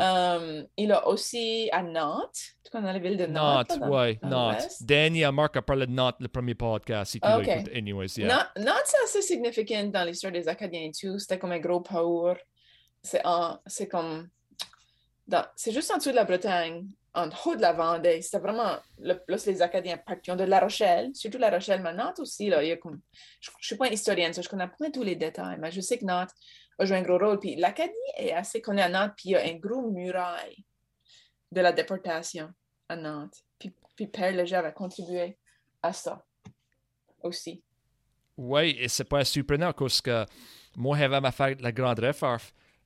Um, 0.00 0.64
il 0.76 0.92
a 0.92 1.08
aussi 1.08 1.68
à 1.72 1.82
Nantes, 1.82 2.38
tu 2.64 2.70
connais 2.70 2.92
la 2.92 3.00
ville 3.00 3.16
de 3.16 3.26
Nantes? 3.26 3.76
Nantes, 3.80 3.90
oui, 3.90 4.16
Nantes. 4.22 4.68
Danny 4.82 5.22
et 5.22 5.32
Marc 5.32 5.56
a 5.56 5.62
parlé 5.62 5.86
de 5.86 5.90
Nantes 5.92 6.18
le 6.20 6.28
premier 6.28 6.54
podcast. 6.54 7.10
Si 7.12 7.20
tu 7.20 7.28
Ok. 7.28 7.44
l'écoutes. 7.44 7.74
Anyways, 7.74 8.16
yeah. 8.16 8.28
Nantes, 8.28 8.48
Nantes, 8.58 8.84
c'est 8.84 9.02
assez 9.02 9.22
significant 9.22 9.84
dans 9.88 10.04
l'histoire 10.04 10.32
des 10.32 10.46
Acadiens 10.46 10.82
et 10.82 10.92
tout. 10.92 11.18
C'était 11.18 11.36
comme 11.36 11.50
un 11.50 11.58
gros 11.58 11.80
power. 11.80 12.34
C'est 13.02 13.88
comme. 13.88 14.28
C'est 15.56 15.72
juste 15.72 15.90
en 15.90 15.96
dessous 15.98 16.10
de 16.10 16.14
la 16.16 16.24
Bretagne, 16.24 16.86
en 17.14 17.28
haut 17.44 17.56
de 17.56 17.60
la 17.60 17.72
Vendée. 17.72 18.22
C'était 18.22 18.38
vraiment. 18.38 18.76
le- 19.00 19.20
les 19.28 19.62
Acadiens 19.62 19.98
partis 19.98 20.30
de 20.30 20.44
La 20.44 20.60
Rochelle, 20.60 21.10
surtout 21.14 21.38
La 21.38 21.50
Rochelle, 21.50 21.82
mais 21.82 21.92
Nantes 21.92 22.18
aussi. 22.20 22.48
Là, 22.48 22.64
je 22.64 22.72
ne 22.72 22.96
suis 23.60 23.76
pas 23.76 23.88
historienne, 23.88 24.32
ça, 24.32 24.40
je 24.42 24.48
connais 24.48 24.68
pas 24.68 24.90
tous 24.90 25.02
les 25.02 25.16
détails, 25.16 25.58
mais 25.58 25.70
je 25.70 25.80
sais 25.80 25.98
que 25.98 26.04
Nantes 26.04 26.30
a 26.78 26.84
joué 26.84 26.96
un 26.98 27.02
gros 27.02 27.18
rôle. 27.18 27.38
Puis 27.38 27.56
l'Acadie 27.56 27.92
est 28.16 28.32
assez 28.32 28.60
connue 28.60 28.80
à 28.80 28.88
Nantes, 28.88 29.12
puis 29.16 29.30
il 29.30 29.32
y 29.32 29.36
a 29.36 29.42
un 29.42 29.54
gros 29.56 29.90
muraille 29.90 30.64
de 31.52 31.60
la 31.60 31.72
déportation 31.72 32.50
à 32.88 32.96
Nantes. 32.96 33.34
Puis, 33.58 33.72
puis 33.96 34.06
Père 34.06 34.32
Léger 34.32 34.56
avait 34.56 34.72
contribué 34.72 35.36
à 35.82 35.92
ça 35.92 36.24
aussi. 37.22 37.62
Oui, 38.36 38.76
et 38.78 38.88
c'est 38.88 39.04
pas 39.04 39.24
surprenant 39.24 39.72
parce 39.72 40.00
que 40.00 40.24
moi, 40.76 40.96
j'avais 40.96 41.20
ma 41.20 41.32
faire 41.32 41.56
la 41.60 41.72
grande 41.72 41.98
réforme, 41.98 42.38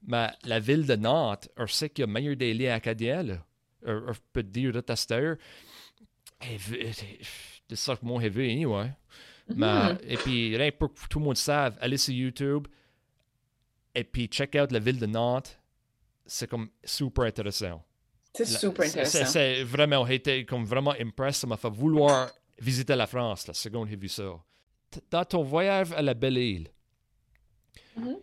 mais 0.07 0.31
la 0.45 0.59
ville 0.61 0.87
de 0.87 0.97
Nantes, 0.97 1.49
on 1.57 1.67
sait 1.67 1.89
qu'il 1.91 2.03
y 2.03 2.05
a 2.05 2.07
meilleur 2.07 2.37
des 2.37 2.55
liens 2.55 2.75
acadiens, 2.75 3.23
là. 3.23 3.45
On 3.85 3.93
on 4.09 4.13
peut 4.33 4.43
dire 4.43 4.73
de 4.73 4.81
testeur. 4.81 5.37
C'est 6.41 7.77
ça 7.77 7.97
que 7.97 8.05
moi, 8.05 8.21
j'ai 8.21 8.29
vu, 8.29 8.51
anyway. 8.51 8.91
Mais, 9.55 9.97
et 10.07 10.17
puis, 10.17 10.57
rien 10.57 10.71
que 10.71 10.77
pour 10.77 10.95
que 10.95 11.01
tout 11.09 11.19
le 11.19 11.25
monde 11.25 11.37
sache, 11.37 11.75
allez 11.81 11.97
sur 11.99 12.15
YouTube 12.15 12.67
et 13.95 14.05
puis 14.05 14.27
check 14.27 14.57
out 14.61 14.71
la 14.73 14.79
ville 14.79 14.99
de 14.99 15.07
Nantes. 15.07 15.59
C'est 16.25 16.49
comme 16.49 16.71
super 16.85 17.25
intéressant. 17.25 17.85
C'est 18.35 18.47
super 18.47 18.87
intéressant. 18.87 19.27
C'est 19.27 19.63
vraiment, 19.65 20.07
j'ai 20.07 20.15
été 20.15 20.47
comme 20.47 20.65
vraiment 20.65 20.95
impressed. 20.99 21.41
Ça 21.43 21.47
m'a 21.47 21.57
fait 21.57 21.69
vouloir 21.71 22.31
visiter 22.59 22.95
la 22.95 23.07
France 23.07 23.47
la 23.49 23.55
seconde 23.55 23.87
que 23.87 23.91
j'ai 23.91 23.97
vu 23.97 24.09
ça. 24.09 24.33
Dans 25.11 25.25
ton 25.25 25.43
voyage 25.43 25.93
à 25.93 26.03
la 26.03 26.15
Belle-Île, 26.15 26.69
Mhm. 27.97 28.17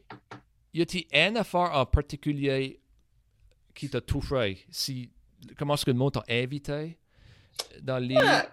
Y 0.73 0.81
a-t-il 0.81 1.05
une 1.11 1.37
affaire 1.37 1.71
en 1.73 1.85
particulier 1.85 2.81
qui 3.73 3.89
t'a 3.89 4.01
touché? 4.01 4.65
Si, 4.69 5.11
comment 5.57 5.73
est-ce 5.75 5.85
que 5.85 5.91
le 5.91 5.97
monde 5.97 6.13
t'a 6.13 6.23
invité 6.29 6.97
dans 7.81 7.97
l'île? 7.97 8.19
Ah, 8.23 8.47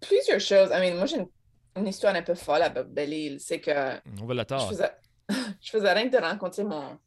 plusieurs 0.00 0.40
choses. 0.40 0.70
I 0.72 0.80
mean, 0.80 0.96
moi, 0.96 1.06
j'ai 1.06 1.16
une, 1.18 1.28
une 1.76 1.86
histoire 1.88 2.14
un 2.14 2.22
peu 2.22 2.34
folle 2.34 2.62
à 2.62 2.68
Belle-Île. 2.70 3.40
C'est 3.40 3.60
que 3.60 3.70
On 4.20 4.26
va 4.26 4.32
je 4.34 4.36
l'attendre. 4.36 4.68
faisais, 4.68 4.90
je 5.60 5.70
faisais 5.70 5.92
rien 5.94 6.08
que 6.08 6.16
de 6.16 6.22
rencontrer 6.22 6.64
mon 6.64 6.98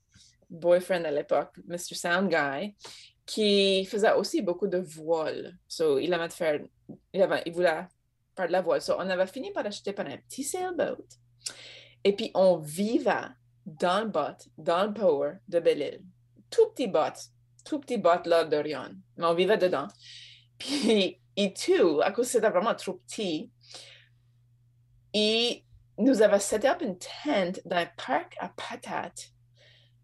boyfriend 0.50 1.06
à 1.06 1.12
l'époque, 1.12 1.56
Mr. 1.68 1.96
Sound 1.96 2.30
Guy, 2.30 2.76
qui 3.26 3.86
faisait 3.86 4.14
aussi 4.14 4.42
beaucoup 4.42 4.68
de 4.68 4.78
voile. 4.80 5.58
So, 5.68 5.98
il 6.00 6.12
aimait 6.12 6.30
faire, 6.30 6.60
il, 7.14 7.22
avait- 7.22 7.44
il 7.46 7.54
voulait 7.54 7.88
faire 8.36 8.48
de 8.48 8.52
la 8.52 8.62
voile. 8.62 8.82
So, 8.82 8.96
on 8.98 9.10
avait 9.10 9.28
fini 9.28 9.52
par 9.52 9.66
acheter 9.66 9.94
par 9.94 10.06
un 10.08 10.18
petit 10.18 10.44
sailboat. 10.44 10.98
Et 12.04 12.14
puis, 12.16 12.32
on 12.34 12.58
vivait 12.58 13.30
dans 13.66 14.02
le 14.04 14.10
boat, 14.10 14.38
dans 14.58 14.86
le 14.88 14.94
power 14.94 15.34
de 15.48 15.60
Belle-Île. 15.60 16.02
Tout 16.50 16.68
petit 16.76 16.88
boat, 16.88 17.14
tout 17.66 17.80
petit 17.80 17.98
boat 17.98 18.24
là 18.26 18.44
d'Orion. 18.44 18.92
Mais 19.18 19.26
on 19.26 19.34
vivait 19.34 19.58
dedans. 19.58 19.88
Puis, 20.58 21.20
et 21.36 21.54
tout, 21.54 22.02
à 22.04 22.12
cause 22.12 22.28
c'était 22.28 22.50
vraiment 22.50 22.76
trop 22.76 22.94
petit, 23.08 23.52
et 25.14 25.64
nous 25.98 26.22
avons 26.22 26.40
set 26.40 26.66
up 26.66 26.82
une 26.82 26.98
tente 26.98 27.60
dans 27.66 27.78
un 27.78 27.88
parc 28.06 28.36
à 28.40 28.50
patates 28.50 29.30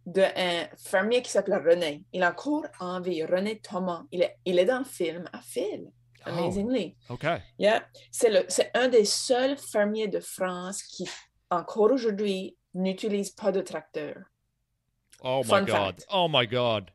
d'un 0.06 0.68
fermier 0.78 1.22
qui 1.22 1.30
s'appelle 1.32 1.62
René. 1.66 2.04
Il 2.14 2.24
a 2.24 2.32
encore 2.32 2.66
en 2.80 3.02
vie, 3.02 3.24
René 3.26 3.60
Thomas. 3.60 4.04
Il 4.12 4.22
est, 4.22 4.38
il 4.46 4.58
est 4.60 4.66
dans 4.66 4.80
le 4.80 4.86
film 4.86 5.26
à 5.34 5.42
Phil, 5.42 5.90
Oh, 6.26 6.30
Amazingly. 6.30 6.98
OK. 7.10 7.26
Yeah. 7.58 7.86
C'est 8.12 8.30
le- 8.30 8.46
c'est 8.50 8.70
un 8.74 8.90
des 8.90 9.06
seuls 9.06 9.58
fermiers 9.58 10.10
de 10.10 10.20
France 10.20 10.84
qui, 10.84 11.08
encore 11.50 11.92
aujourd'hui, 11.92 12.57
n'utilise 12.78 13.32
pas 13.32 13.52
de 13.52 13.62
tracteur. 13.62 14.16
Oh 15.24 15.42
my 15.44 15.50
Fun 15.50 15.62
God. 15.62 15.70
fact. 15.70 16.06
Oh 16.12 16.28
my 16.30 16.48
God. 16.48 16.92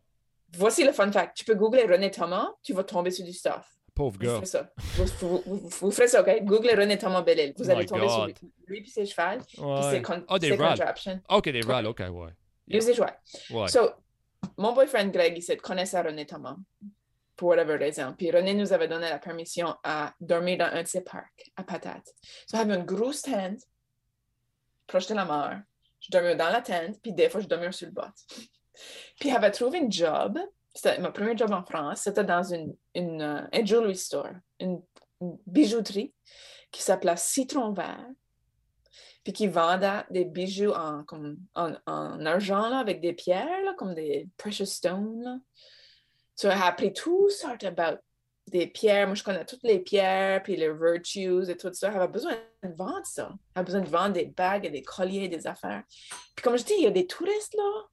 Voici 0.54 0.84
le 0.84 0.92
fun 0.92 1.10
fact. 1.10 1.36
Tu 1.36 1.44
peux 1.44 1.54
googler 1.54 1.84
René 1.84 2.10
Thomas, 2.10 2.50
tu 2.62 2.72
vas 2.72 2.84
tomber 2.84 3.10
sur 3.10 3.24
du 3.24 3.32
stuff. 3.32 3.68
Pauvre 3.94 4.12
Vous 4.12 4.18
gars. 4.24 4.34
ferez 4.36 4.46
ça. 4.46 4.70
Vous, 4.78 5.04
vous- 5.20 5.42
vous- 5.44 5.68
vous 5.68 5.90
ferez 5.90 6.08
ça, 6.08 6.22
OK? 6.22 6.42
Googlez 6.44 6.74
René 6.74 6.96
Thomas 6.96 7.20
Bellil. 7.22 7.52
Vous 7.58 7.68
Oh 7.68 7.70
allez 7.72 7.84
tomber 7.84 8.08
sur 8.08 8.26
God. 8.26 8.34
lui, 8.40 8.52
lui 8.66 8.80
puis 8.82 8.90
ses 8.90 9.04
chevals, 9.04 9.42
puis 9.46 9.60
Ouais. 9.60 9.90
ses, 9.90 10.00
con 10.02 10.24
Ah, 10.28 10.38
des 10.38 10.50
ses 10.50 10.56
contraptions. 10.56 11.20
OK, 11.28 11.44
des 11.50 11.60
râles. 11.60 11.86
OK, 11.86 11.98
ouais. 12.00 12.30
Lui, 12.68 12.80
ses. 12.80 12.98
Ouais. 13.00 13.68
So, 13.68 13.90
mon 14.56 14.72
boyfriend 14.72 15.08
Greg, 15.10 15.36
il 15.46 15.56
connaissait 15.58 16.00
René 16.00 16.24
Thomas, 16.24 16.56
pour 17.36 17.48
whatever 17.50 17.76
raison. 17.76 18.14
Puis 18.16 18.30
René 18.30 18.54
nous 18.54 18.72
avait 18.72 18.88
donné 18.88 19.10
la 19.10 19.18
permission 19.18 19.74
à 19.84 20.14
dormir 20.20 20.56
dans 20.58 20.70
un 20.72 20.82
de 20.82 20.88
ses 20.88 21.02
parcs, 21.02 21.50
à 21.56 21.62
Patate. 21.62 22.06
So, 22.46 22.56
j'avais 22.56 22.74
une 22.76 22.84
grosse 22.86 23.20
tente, 23.22 23.60
proche 24.86 25.06
de 25.08 25.14
la 25.14 25.24
mer. 25.26 25.62
Je 26.02 26.10
dormais 26.10 26.36
dans 26.36 26.50
la 26.50 26.60
tente, 26.60 27.00
puis 27.00 27.12
des 27.12 27.30
fois, 27.30 27.40
je 27.40 27.46
dormais 27.46 27.72
sur 27.72 27.86
le 27.86 27.92
bot. 27.92 28.02
Puis 29.20 29.30
j'avais 29.30 29.50
trouvé 29.50 29.80
un 29.80 29.90
job, 29.90 30.38
c'était 30.74 30.98
mon 30.98 31.12
premier 31.12 31.36
job 31.36 31.52
en 31.52 31.64
France, 31.64 32.02
c'était 32.02 32.24
dans 32.24 32.42
une, 32.42 32.74
une, 32.94 33.22
euh, 33.22 33.42
un 33.52 33.64
jewelry 33.64 33.96
store, 33.96 34.30
une, 34.58 34.82
une 35.20 35.38
bijouterie 35.46 36.12
qui 36.70 36.82
s'appelait 36.82 37.16
Citron 37.16 37.72
Vert 37.72 38.08
puis 39.24 39.32
qui 39.32 39.46
vendait 39.46 40.04
des 40.10 40.24
bijoux 40.24 40.72
en, 40.72 41.04
comme, 41.04 41.38
en, 41.54 41.74
en 41.86 42.26
argent, 42.26 42.68
là, 42.68 42.78
avec 42.78 43.00
des 43.00 43.12
pierres, 43.12 43.62
là, 43.64 43.72
comme 43.74 43.94
des 43.94 44.28
precious 44.36 44.66
stones. 44.66 45.22
Là. 45.22 45.38
So, 46.34 46.50
j'ai 46.50 46.56
appris 46.56 46.92
tout 46.92 47.28
sortes 47.30 47.64
about 47.64 47.98
des 48.50 48.66
pierres. 48.66 49.06
Moi, 49.06 49.14
je 49.14 49.22
connais 49.22 49.44
toutes 49.44 49.62
les 49.62 49.78
pierres, 49.78 50.42
puis 50.42 50.56
les 50.56 50.72
virtues 50.72 51.48
et 51.48 51.56
tout 51.56 51.72
ça. 51.72 51.92
J'avais 51.92 52.08
besoin 52.08 52.32
de 52.62 52.74
vendre 52.74 53.04
ça. 53.04 53.30
J'avais 53.54 53.64
besoin 53.64 53.80
de 53.80 53.88
vendre 53.88 54.12
des 54.12 54.26
bagues 54.26 54.66
et 54.66 54.70
des 54.70 54.82
colliers, 54.82 55.28
des 55.28 55.46
affaires. 55.46 55.82
Puis 56.34 56.42
comme 56.42 56.56
je 56.56 56.64
dis, 56.64 56.74
il 56.78 56.84
y 56.84 56.86
a 56.86 56.90
des 56.90 57.06
touristes, 57.06 57.54
là, 57.54 57.86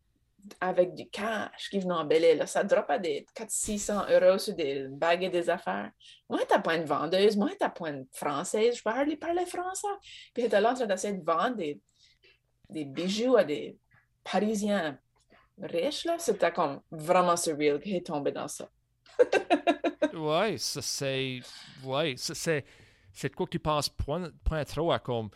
avec 0.62 0.96
du 0.96 1.10
cash 1.10 1.70
qui 1.70 1.80
viennent 1.80 1.92
en 1.92 2.06
Belle 2.06 2.38
là. 2.38 2.48
Ça 2.48 2.64
drop 2.64 2.90
à 2.90 2.98
des 2.98 3.26
400-600 3.36 4.12
euros 4.12 4.38
sur 4.38 4.56
des 4.56 4.88
bagues 4.90 5.24
et 5.24 5.30
des 5.30 5.50
affaires. 5.50 5.92
Moi, 6.30 6.40
t'as 6.48 6.60
pas 6.60 6.76
une 6.76 6.86
vendeuse. 6.86 7.38
Moi, 7.38 7.52
t'as 7.60 7.70
pas 7.70 7.90
une 7.90 8.06
française. 8.12 8.78
Je 8.78 8.84
parle 8.84 9.16
parler 9.18 9.46
français. 9.46 9.88
Puis 10.34 10.44
j'étais 10.44 10.62
là 10.62 10.72
en 10.72 10.74
train 10.76 10.86
d'essayer 10.86 11.14
de 11.14 11.24
vendre 11.24 11.56
des, 11.56 11.80
des 12.70 12.86
bijoux 12.86 13.36
à 13.36 13.44
des 13.44 13.78
Parisiens 14.24 14.98
riches, 15.62 16.06
là. 16.06 16.18
C'était 16.20 16.52
comme 16.52 16.82
vraiment 16.92 17.36
surreal 17.36 17.80
que 17.80 17.90
j'ai 17.90 18.04
tombé 18.04 18.32
dans 18.32 18.48
ça. 18.48 18.70
Ouais, 20.14 20.58
ça 20.58 20.82
c'est. 20.82 21.40
Ouais, 21.84 22.16
ça 22.18 22.36
c'est. 22.36 22.66
C'est 23.14 23.30
de 23.30 23.36
quoi 23.36 23.46
que 23.46 23.52
tu 23.52 23.60
penses 23.60 23.90
point, 23.90 24.30
point 24.44 24.64
trop 24.66 24.92
à 24.92 25.00
comme. 25.00 25.30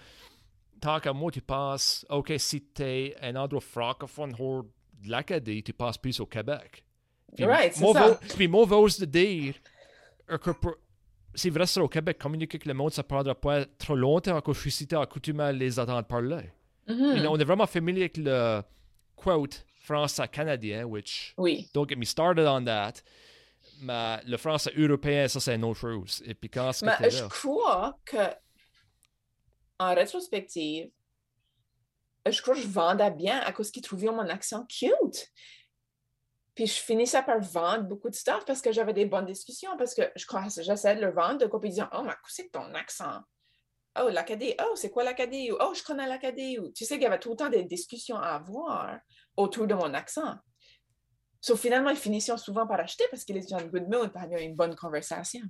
Tant 0.82 1.00
qu'à 1.00 1.14
moi, 1.14 1.32
tu 1.32 1.42
penses, 1.42 2.06
OK, 2.10 2.34
si 2.38 2.62
t'es 2.62 3.16
un 3.22 3.36
endroit 3.36 3.62
francophone 3.62 4.36
hors 4.38 4.64
de 5.02 5.10
l'Acadie, 5.10 5.64
tu 5.64 5.74
penses 5.74 5.98
plus 5.98 6.20
au 6.20 6.26
Québec. 6.26 6.84
Puis 7.36 7.46
Right, 7.46 7.74
c'est 7.74 7.94
ça. 7.94 8.20
Puis 8.36 8.48
moi, 8.48 8.66
j'ose 8.70 9.00
de 9.00 9.06
dire 9.06 9.56
que 10.28 10.52
pour- 10.52 10.76
si 11.34 11.50
vous 11.50 11.58
restez 11.60 11.80
au 11.80 11.88
Québec, 11.88 12.18
communiquer 12.20 12.56
avec 12.58 12.66
le 12.66 12.74
monde, 12.74 12.92
ça 12.92 13.04
prendra 13.04 13.34
pas 13.34 13.66
trop 13.66 13.96
longtemps 13.96 14.40
que 14.42 14.54
je 14.54 14.60
suis 14.60 14.72
cité 14.72 14.96
accoutumé 14.96 15.44
à 15.46 15.52
les 15.52 15.80
entendre 15.80 16.06
parler. 16.06 16.52
Mhm. 16.88 17.22
Know, 17.22 17.32
on 17.32 17.38
est 17.40 17.44
vraiment 17.46 17.66
familier 17.66 18.02
avec 18.02 18.18
le 18.18 18.62
quote 19.16 19.66
français-canadien, 19.82 20.84
which 20.86 21.34
Oui. 21.38 21.70
don't 21.74 21.88
get 21.90 21.96
me 21.96 22.06
started 22.06 22.46
on 22.46 22.66
that. 22.66 22.94
Mais 23.84 24.20
le 24.26 24.38
français 24.38 24.72
européen, 24.78 25.28
ça, 25.28 25.40
c'est 25.40 25.56
une 25.56 25.66
autre 25.66 25.80
chose. 25.82 26.24
Et 26.26 26.34
puis 26.34 26.50
quand 26.50 26.72
Mais 26.84 27.10
je 27.10 27.26
crois 27.26 27.98
que, 28.06 28.34
en 29.80 29.94
rétrospective, 29.94 30.90
je 32.26 32.42
crois 32.42 32.56
que 32.56 32.62
je 32.62 32.68
vendais 32.68 33.12
bien 33.12 33.40
à 33.42 33.52
cause 33.52 33.72
qu'ils 33.72 33.84
trouvaient 33.84 34.08
mon 34.08 34.30
accent 34.30 34.66
cute. 34.66 35.28
Puis 36.56 36.68
je 36.68 36.74
finissais 36.74 37.24
par 37.24 37.42
vendre 37.42 37.84
beaucoup 37.84 38.10
de 38.10 38.16
stuff 38.16 38.46
parce 38.46 38.62
que 38.62 38.72
j'avais 38.72 38.94
des 38.94 39.06
bonnes 39.06 39.26
discussions, 39.26 39.76
parce 39.76 39.94
que 39.94 40.04
je 40.16 40.26
crois 40.26 40.46
j'essayais 40.48 40.96
de 40.96 41.02
leur 41.02 41.14
vendre 41.14 41.40
de 41.40 41.48
quoi, 41.48 41.60
puis 41.60 41.70
ils 41.70 41.74
disaient 41.74 41.88
Oh, 41.94 42.04
mais 42.04 42.14
c'est 42.28 42.52
ton 42.52 42.74
accent? 42.76 43.22
Oh, 44.00 44.10
l'Acadie. 44.10 44.54
Oh, 44.62 44.76
c'est 44.76 44.90
quoi 44.90 45.04
l'Acadie? 45.04 45.52
Ou, 45.52 45.58
Oh, 45.60 45.74
je 45.76 45.84
connais 45.84 46.08
l'Acadie. 46.08 46.58
Ou, 46.60 46.72
Tu 46.72 46.86
sais 46.86 46.96
qu'il 46.96 47.04
y 47.04 47.08
avait 47.08 47.20
tout 47.20 47.32
le 47.32 47.36
temps 47.36 47.50
des 47.50 47.64
discussions 47.64 48.18
à 48.18 48.36
avoir 48.36 49.00
autour 49.36 49.68
de 49.68 49.74
mon 49.74 49.94
accent. 49.94 50.36
So, 51.46 51.58
finalement, 51.58 51.90
ils 51.90 51.98
finissaient 51.98 52.38
souvent 52.38 52.66
par 52.66 52.80
acheter 52.80 53.04
parce 53.12 53.26
qu'ils 53.26 53.36
étaient 53.36 53.54
en 53.54 53.66
good 53.66 53.90
mood, 53.90 54.14
par 54.14 54.24
avoir 54.24 54.40
une 54.40 54.56
bonne 54.56 54.76
conversation. 54.78 55.42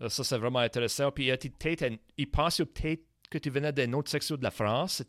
Euh, 0.00 0.08
Ça, 0.08 0.22
c'est 0.22 0.38
vraiment 0.38 0.60
intéressant. 0.60 1.10
Puis, 1.10 1.36
peut-être, 1.36 1.82
euh, 1.82 1.96
il 2.16 2.30
pense 2.30 2.58
peut-être 2.58 3.02
que 3.28 3.38
tu 3.38 3.50
venais 3.50 3.72
d'une 3.72 3.92
autre 3.96 4.08
section 4.08 4.36
de 4.36 4.44
la 4.44 4.52
France. 4.52 5.02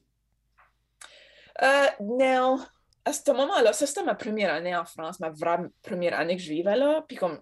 Euh, 1.62 1.86
non. 2.02 2.66
À 3.06 3.14
ce 3.14 3.32
moment-là, 3.32 3.72
ça 3.74 3.86
c'était 3.86 4.04
ma 4.04 4.16
première 4.16 4.52
année 4.52 4.76
en 4.76 4.86
France, 4.86 5.20
ma 5.20 5.30
vraie 5.30 5.60
première 5.84 6.18
année 6.18 6.36
que 6.36 6.42
je 6.42 6.50
vivais 6.50 6.76
là. 6.76 7.04
Puis 7.08 7.18
comme 7.18 7.40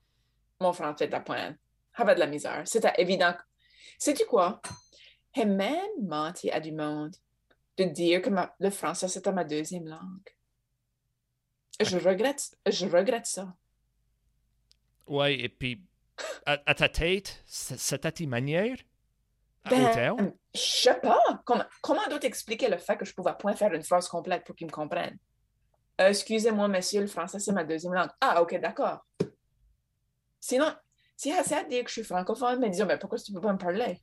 mon 0.60 0.74
français 0.74 1.06
était 1.06 1.16
à 1.16 1.22
point, 1.22 1.56
avait 1.94 2.16
de 2.16 2.20
la 2.20 2.28
misère. 2.28 2.62
C'était 2.66 2.94
évident. 2.98 3.34
Sais-tu 3.98 4.26
quoi? 4.26 4.62
J'ai 5.34 5.46
même 5.46 6.04
menti 6.04 6.52
à 6.52 6.60
du 6.60 6.74
monde 6.74 7.16
de 7.78 7.86
dire 7.86 8.22
que 8.22 8.30
ma- 8.30 8.54
le 8.60 8.70
français 8.70 9.08
c'était 9.08 9.32
ma 9.32 9.44
deuxième 9.46 9.88
langue. 9.88 10.30
Je 11.80 11.98
regrette, 11.98 12.56
je 12.66 12.86
regrette 12.88 13.26
ça. 13.26 13.54
Ouais, 15.06 15.40
et 15.40 15.50
puis, 15.50 15.84
à, 16.46 16.58
à 16.66 16.74
ta 16.74 16.90
tête, 16.90 17.44
c'était 17.46 18.12
ta 18.12 18.26
manière? 18.26 18.78
Ben, 19.70 20.34
je 20.56 20.60
sais 20.60 21.00
pas. 21.00 21.22
Comment, 21.46 21.66
comment 21.82 22.08
d'autre 22.08 22.26
expliquer 22.26 22.70
le 22.70 22.78
fait 22.78 22.98
que 22.98 23.06
je 23.06 23.14
pouvais 23.14 23.34
point 23.38 23.54
faire 23.54 23.74
une 23.74 23.84
phrase 23.84 24.08
complète 24.08 24.44
pour 24.46 24.56
qu'ils 24.56 24.68
me 24.68 24.72
comprennent? 24.72 25.18
Euh, 26.00 26.10
Excusez-moi, 26.10 26.68
monsieur, 26.68 27.02
le 27.02 27.08
français, 27.08 27.40
c'est 27.40 27.52
ma 27.52 27.64
deuxième 27.64 27.94
langue. 27.94 28.10
Ah, 28.22 28.42
ok, 28.42 28.60
d'accord. 28.62 29.06
Sinon, 30.40 30.74
si 31.16 31.32
assez 31.32 31.56
à 31.56 31.64
dire 31.64 31.84
que 31.84 31.90
je 31.90 31.94
suis 31.96 32.04
francophone, 32.04 32.60
mais 32.60 32.70
disons, 32.70 32.86
mais 32.86 32.98
pourquoi 32.98 33.18
tu 33.18 33.34
peux 33.34 33.42
pas 33.42 33.52
me 33.52 33.58
parler? 33.58 34.00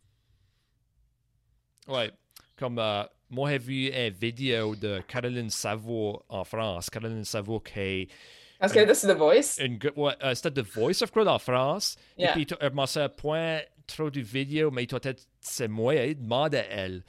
Ouais. 1.89 2.13
Comme 2.57 2.79
euh, 2.79 3.05
moi, 3.31 3.51
j'ai 3.51 3.59
vu 3.59 3.89
une 3.89 4.11
vidéo 4.11 4.77
de 4.77 5.01
Caroline 5.09 5.51
Savo 5.51 6.23
en 6.29 6.45
France. 6.45 6.91
Caroline 6.91 7.25
Savo 7.25 7.61
qui 7.61 7.81
est 7.81 8.09
Parce 8.59 8.73
que 8.73 8.81
là, 8.81 8.95
c'est 8.95 9.13
The 9.13 9.17
Voice. 9.17 9.59
une, 9.59 9.79
ouais, 9.97 10.13
euh, 10.23 10.35
c'était 10.35 10.63
The 10.63 10.67
Voice 10.67 11.03
of 11.03 11.13
God 11.13 11.29
en 11.29 11.39
France. 11.39 11.97
Yeah. 12.17 12.31
Et 12.31 12.33
puis, 12.33 12.47
tu 12.47 12.55
commencé 12.55 13.01
à 13.01 13.09
point 13.09 13.61
trop 13.87 14.11
de 14.11 14.21
vidéos, 14.21 14.71
mais 14.71 14.87
toi, 14.87 15.01
peut-être, 15.01 15.23
c'est 15.41 15.69
moi, 15.69 15.95
il 15.95 16.21
demande 16.21 16.55
à 16.55 16.65
elle 16.65 17.03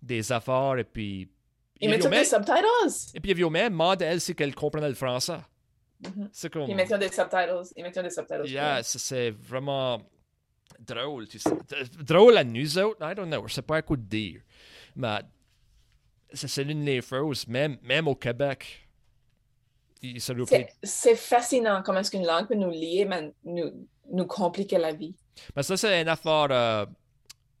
des 0.00 0.32
affaires, 0.32 0.76
et 0.78 0.84
puis. 0.84 1.28
Ils 1.80 1.90
mettent 1.90 2.04
même, 2.04 2.20
des 2.20 2.24
subtitles? 2.24 3.10
et 3.14 3.20
puis, 3.20 3.32
il 3.32 3.50
même 3.50 3.72
demandé 3.72 4.04
à 4.04 4.12
elle 4.12 4.20
si 4.20 4.34
qu'elle 4.34 4.54
comprenait 4.54 4.88
le 4.88 4.94
français. 4.94 5.38
Mhm. 6.02 6.28
C'est 6.32 6.52
comme. 6.52 6.68
Ils 6.68 6.76
mettent 6.76 6.94
des 6.94 7.08
subtitles. 7.08 7.62
Ils 7.76 7.82
mettent 7.82 7.98
des 7.98 8.10
subtitles. 8.10 8.46
Yeah, 8.46 8.82
c'est 8.82 9.30
vraiment 9.30 10.00
drôle, 10.78 11.28
tu 11.28 11.38
sais. 11.38 11.50
Drôle 12.00 12.36
à 12.36 12.44
nous 12.44 12.78
autres, 12.78 12.98
I 13.02 13.14
don't 13.14 13.26
know, 13.26 13.46
je 13.46 13.54
sais 13.54 13.62
pas 13.62 13.76
à 13.76 13.82
quoi 13.82 13.96
dire. 13.96 14.40
Mais 14.96 15.20
c'est 16.34 16.64
l'une 16.64 16.84
des 16.84 17.00
choses, 17.02 17.46
même, 17.46 17.78
même 17.82 18.08
au 18.08 18.14
Québec. 18.14 18.88
C'est 20.82 21.14
fascinant 21.14 21.82
comment 21.84 22.00
est-ce 22.00 22.10
qu'une 22.10 22.26
langue 22.26 22.48
peut 22.48 22.54
nous 22.56 22.70
lier, 22.70 23.04
mais 23.08 23.32
nous, 23.44 23.86
nous 24.10 24.24
compliquer 24.26 24.78
la 24.78 24.92
vie. 24.92 25.14
Mais 25.54 25.62
ça, 25.62 25.76
c'est 25.76 26.00
une 26.02 26.08
affaire. 26.08 26.48
Euh, 26.50 26.86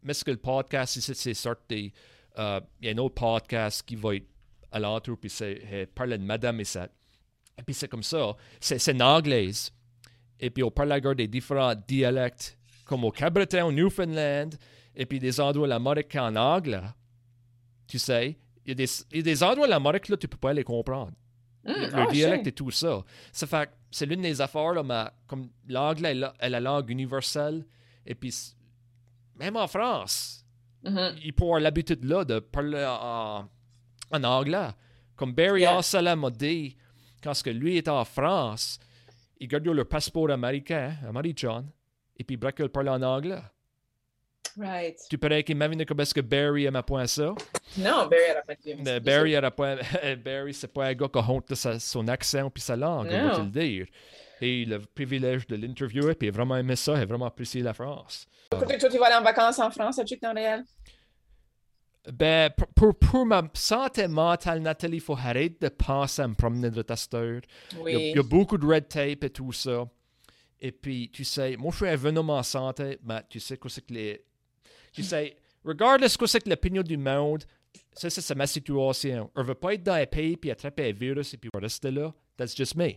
mais 0.02 0.14
ce 0.14 0.24
que 0.24 0.32
le 0.32 0.38
podcast 0.38 0.96
ici, 0.96 1.14
c'est 1.14 1.34
sorti. 1.34 1.92
euh, 2.38 2.60
Il 2.80 2.88
y 2.88 2.90
a 2.90 2.94
un 2.94 2.98
autre 2.98 3.14
podcast 3.14 3.82
qui 3.86 3.94
va 3.94 4.16
être 4.16 4.26
à 4.72 4.80
l'entour, 4.80 5.16
puis 5.18 5.30
c'est 5.30 5.60
euh, 5.72 5.86
parle 5.94 6.10
de 6.18 6.24
Madame 6.24 6.58
et 6.60 6.64
ça. 6.64 6.88
Et 7.58 7.62
puis 7.62 7.74
c'est 7.74 7.88
comme 7.88 8.02
ça. 8.02 8.34
C'est 8.58 8.94
en 8.94 9.00
anglaise. 9.18 9.70
Et 10.40 10.50
puis 10.50 10.64
on 10.64 10.70
parle 10.70 10.92
encore 10.92 11.14
des 11.14 11.28
différents 11.28 11.74
dialectes, 11.86 12.58
comme 12.84 13.04
au 13.04 13.12
Cabreton, 13.12 13.66
au 13.66 13.72
Newfoundland, 13.72 14.56
et 14.96 15.06
puis 15.06 15.20
des 15.20 15.38
endroits 15.40 15.66
de 15.68 15.70
l'Amérique 15.72 16.16
en 16.16 16.34
anglais. 16.34 16.82
Tu 17.86 17.98
sais, 18.00 18.36
il 18.64 18.70
y, 18.70 18.72
a 18.72 18.74
des, 18.74 18.90
il 19.10 19.16
y 19.18 19.20
a 19.20 19.22
des 19.22 19.42
endroits 19.42 19.66
de 19.66 19.70
l'Amérique, 19.70 20.08
là, 20.08 20.16
tu 20.16 20.28
peux 20.28 20.36
pas 20.36 20.52
les 20.52 20.64
comprendre 20.64 21.12
Hmm, 21.64 21.70
le, 21.70 21.88
ah, 21.92 22.04
le 22.06 22.12
dialecte 22.12 22.46
et 22.48 22.52
tout 22.52 22.72
ça. 22.72 23.04
Ça 23.30 23.46
fait 23.46 23.70
c'est 23.90 24.06
l'une 24.06 24.22
des 24.22 24.40
affaires, 24.40 24.72
là, 24.72 24.82
mais 24.82 25.04
comme 25.26 25.50
l'anglais 25.68 26.10
est 26.10 26.14
la, 26.14 26.34
la 26.40 26.60
langue 26.60 26.90
universelle, 26.90 27.64
et 28.04 28.14
puis 28.14 28.34
même 29.36 29.56
en 29.56 29.66
France. 29.66 30.44
Mhm. 30.84 31.16
ils 31.22 31.32
avoir 31.40 31.60
l'habitude 31.60 32.02
là 32.04 32.24
de 32.24 32.40
parler 32.40 32.84
en, 32.84 33.48
en 34.10 34.24
anglais. 34.24 34.70
Comme 35.14 35.32
Barry 35.32 35.60
Yeah. 35.60 36.16
M'a 36.16 36.30
dit, 36.30 36.76
quand 37.22 37.34
ce 37.34 37.44
que 37.44 37.50
lui 37.50 37.76
était 37.76 37.90
en 37.90 38.04
France, 38.04 38.80
il 39.38 39.46
gardait 39.46 39.72
le 39.72 39.84
passeport 39.84 40.30
américain, 40.30 40.96
américain, 41.08 41.64
et 42.16 42.24
puis 42.24 42.36
il 42.36 42.68
parler 42.70 42.90
en 42.90 43.02
anglais. 43.02 43.40
Right. 44.58 44.96
Tu 45.08 45.16
parais 45.18 45.42
qu'imagine 45.42 45.84
comme 45.86 46.00
est-ce 46.00 46.12
que 46.14 46.20
Barry 46.20 46.66
aimait 46.66 46.82
point 46.82 47.06
ça. 47.06 47.34
Non, 47.78 48.06
Barry 48.06 48.28
n'aurait 48.28 48.42
pas 48.46 48.54
dit. 48.56 48.74
Euh, 48.86 49.00
Barry, 49.00 49.32
era 49.32 49.50
pas, 49.50 49.76
Barry, 50.24 50.52
c'est 50.54 50.72
pas 50.72 50.86
un 50.86 50.94
gars 50.94 51.08
qui 51.08 51.18
a 51.18 51.22
honte 51.30 51.48
de 51.48 51.54
sa- 51.54 51.80
son 51.80 52.06
accent 52.08 52.50
puis 52.50 52.62
sa 52.62 52.76
langue, 52.76 53.08
on 53.10 53.28
va 53.28 53.36
te 53.36 53.40
le 53.40 53.46
dire. 53.46 53.86
Et 54.40 54.62
il 54.62 54.72
a 54.74 54.78
le 54.78 54.84
privilège 54.84 55.46
de 55.46 55.56
l'interviewer, 55.56 56.14
puis 56.14 56.26
il 56.28 56.30
a 56.30 56.34
vraiment 56.34 56.56
aimé 56.56 56.74
ça, 56.76 56.94
il 56.96 57.00
a 57.02 57.06
vraiment 57.06 57.26
apprécié 57.26 57.62
la 57.62 57.72
France. 57.72 58.26
Écoute, 58.52 58.76
toi, 58.78 58.88
tu 58.90 58.98
vas 58.98 59.06
aller 59.06 59.14
en 59.16 59.22
vacances 59.22 59.58
en 59.60 59.70
France, 59.70 59.98
as-tu 60.00 60.16
que 60.16 60.20
dans 60.26 60.34
réel? 60.34 60.64
Ben, 62.12 62.50
pour, 62.50 62.66
pour, 62.68 62.98
pour 62.98 63.26
ma 63.26 63.42
santé 63.54 64.08
mentale, 64.08 64.60
Nathalie, 64.60 64.96
il 64.96 65.00
faut 65.00 65.12
arrêter 65.16 65.56
de 65.60 65.68
penser 65.68 66.20
à 66.22 66.26
me 66.28 66.34
promener 66.34 66.68
de 66.70 66.82
testeur. 66.82 67.40
Il, 67.72 67.76
y 67.76 67.80
a, 67.80 67.82
Oui. 67.82 67.92
il 68.10 68.16
y 68.16 68.18
a 68.18 68.22
beaucoup 68.24 68.58
de 68.58 68.66
red 68.66 68.88
tape 68.88 69.22
et 69.22 69.30
tout 69.30 69.52
ça. 69.52 69.84
Et 70.60 70.72
puis, 70.72 71.10
tu 71.12 71.22
sais, 71.22 71.56
moi, 71.56 71.70
je 71.70 71.76
suis 71.76 71.88
un 71.88 71.94
venom 71.96 72.28
en 72.30 72.42
santé, 72.42 72.98
mais 73.04 73.20
tu 73.28 73.38
sais 73.38 73.56
quoi 73.56 73.70
c'est 73.70 73.86
que 73.86 73.94
les... 73.94 74.24
Tu 74.92 75.02
sais, 75.02 75.36
regardless 75.64 76.16
quoi 76.16 76.28
c'est 76.28 76.40
que 76.40 76.48
l'opinion 76.50 76.82
du 76.82 76.96
monde, 76.96 77.44
ça, 77.94 78.10
ça, 78.10 78.20
c'est 78.22 78.34
ma 78.34 78.46
situation. 78.46 79.30
On 79.34 79.42
veut 79.42 79.54
pas 79.54 79.74
être 79.74 79.82
dans 79.82 79.92
un 79.94 80.06
pays 80.06 80.36
puis 80.36 80.50
attraper 80.50 80.88
un 80.88 80.92
virus 80.92 81.32
et 81.34 81.36
puis 81.36 81.50
rester 81.54 81.90
là. 81.90 82.12
That's 82.36 82.56
just 82.56 82.74
me. 82.74 82.92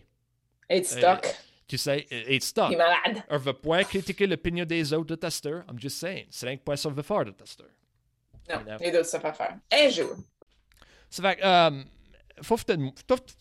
Être 0.68 0.86
stuck. 0.86 1.34
Tu 1.68 1.78
sais, 1.78 2.06
être 2.10 2.42
stuck. 2.42 2.70
Il 2.70 2.74
est 2.74 2.76
malade. 2.78 3.24
On 3.28 3.38
veut 3.38 3.52
pas 3.52 3.82
critiquer 3.84 4.26
l'opinion 4.26 4.64
des 4.64 4.92
autres 4.92 5.06
de 5.06 5.14
testeurs. 5.16 5.64
I'm 5.68 5.78
just 5.78 5.98
saying. 5.98 6.26
C'est 6.30 6.46
rien 6.46 6.56
que 6.56 6.62
pas 6.62 6.76
ça 6.76 6.88
veut 6.88 7.02
faire 7.02 7.24
de 7.24 7.32
testeur. 7.32 7.66
Non, 8.48 8.60
You 8.60 8.64
know? 8.64 8.76
les 8.80 8.90
d'autres, 8.92 9.06
ça 9.06 9.18
pas 9.20 9.32
faire. 9.32 9.56
Un 9.72 9.88
jour. 9.88 10.16
Ça 11.10 11.22
fait 11.22 11.36
que, 11.36 11.44
euh, 11.44 11.82
faut 12.42 12.56
que 12.56 12.62
que- 13.16 13.32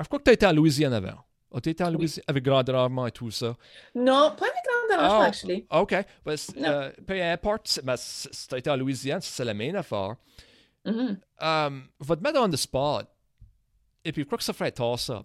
je 0.00 0.04
crois 0.04 0.18
que 0.18 0.24
tu 0.24 0.30
été 0.32 0.46
en 0.46 0.52
Louisiane 0.52 0.92
avant. 0.92 1.24
Tu 1.62 1.70
été 1.70 1.82
en 1.84 1.90
Louisiane 1.90 2.24
avec 2.26 2.44
Grand 2.44 2.68
Rarement 2.68 3.06
et 3.06 3.12
tout 3.12 3.30
ça? 3.30 3.56
Non, 3.94 4.34
pas 4.36 4.46
avec 4.46 4.62
grand 4.66 4.88
dérangement, 4.96 5.18
Oh. 5.20 5.22
actually. 5.22 5.66
OK. 5.70 5.94
Ben, 6.24 6.36
euh, 6.58 6.92
peu 7.06 7.22
importe, 7.22 7.80
ben, 7.82 7.96
si 7.96 8.28
tu 8.48 8.56
été 8.56 8.68
en 8.70 8.76
Louisiane, 8.76 9.20
c'est 9.22 9.44
la 9.44 9.54
même 9.54 9.76
affaire. 9.76 10.16
Mhm. 10.84 11.18
Euh, 11.42 11.80
va 12.00 12.16
te 12.16 12.22
mettre 12.22 12.40
on 12.40 12.48
the 12.50 12.56
spot. 12.56 13.06
Et 14.04 14.12
puis, 14.12 14.22
je 14.22 14.26
crois 14.26 14.38
que 14.38 14.44
ça 14.44 14.52
ferait 14.52 14.72
tard 14.72 14.98
ça. 14.98 15.22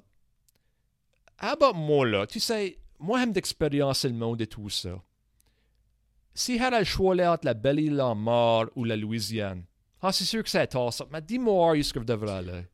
How 1.41 1.47
about 1.49 1.73
moi, 1.73 2.05
là? 2.07 2.27
Tu 2.27 2.39
sais, 2.39 2.77
moi, 2.99 3.19
j'aime 3.19 3.31
d'expériencer 3.33 4.07
le 4.07 4.15
monde 4.15 4.41
et 4.41 4.47
tout 4.47 4.69
ça. 4.69 4.91
Si 6.33 6.57
j'avais 6.57 6.79
le 6.79 6.85
choix 6.85 7.13
là, 7.13 7.33
entre 7.33 7.45
la 7.45 7.53
belle 7.53 7.99
en 7.99 8.15
mort 8.15 8.67
ou 8.75 8.85
la 8.85 8.95
Louisiane, 8.95 9.65
ah, 10.01 10.11
c'est 10.13 10.23
sûr 10.23 10.43
que 10.43 10.49
c'est 10.49 10.61
un 10.61 10.67
toss-up. 10.67 11.09
Mais 11.11 11.21
dis-moi 11.21 11.71
où 11.71 11.75
est-ce 11.75 11.93
que 11.93 11.99
je 11.99 12.05
devrais 12.05 12.31
aller? 12.31 12.65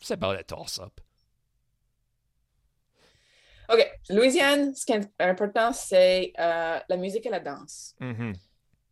C'est 0.00 0.16
pas 0.18 0.38
un 0.38 0.42
toss-up. 0.42 1.00
OK. 3.72 3.90
Louisiane, 4.10 4.74
ce 4.74 4.84
qui 4.86 4.92
est 4.92 5.10
important, 5.20 5.72
c'est 5.72 6.32
euh, 6.38 6.78
la 6.88 6.96
musique 6.96 7.24
et 7.26 7.30
la 7.30 7.40
danse. 7.40 7.94
Mhm. 8.00 8.34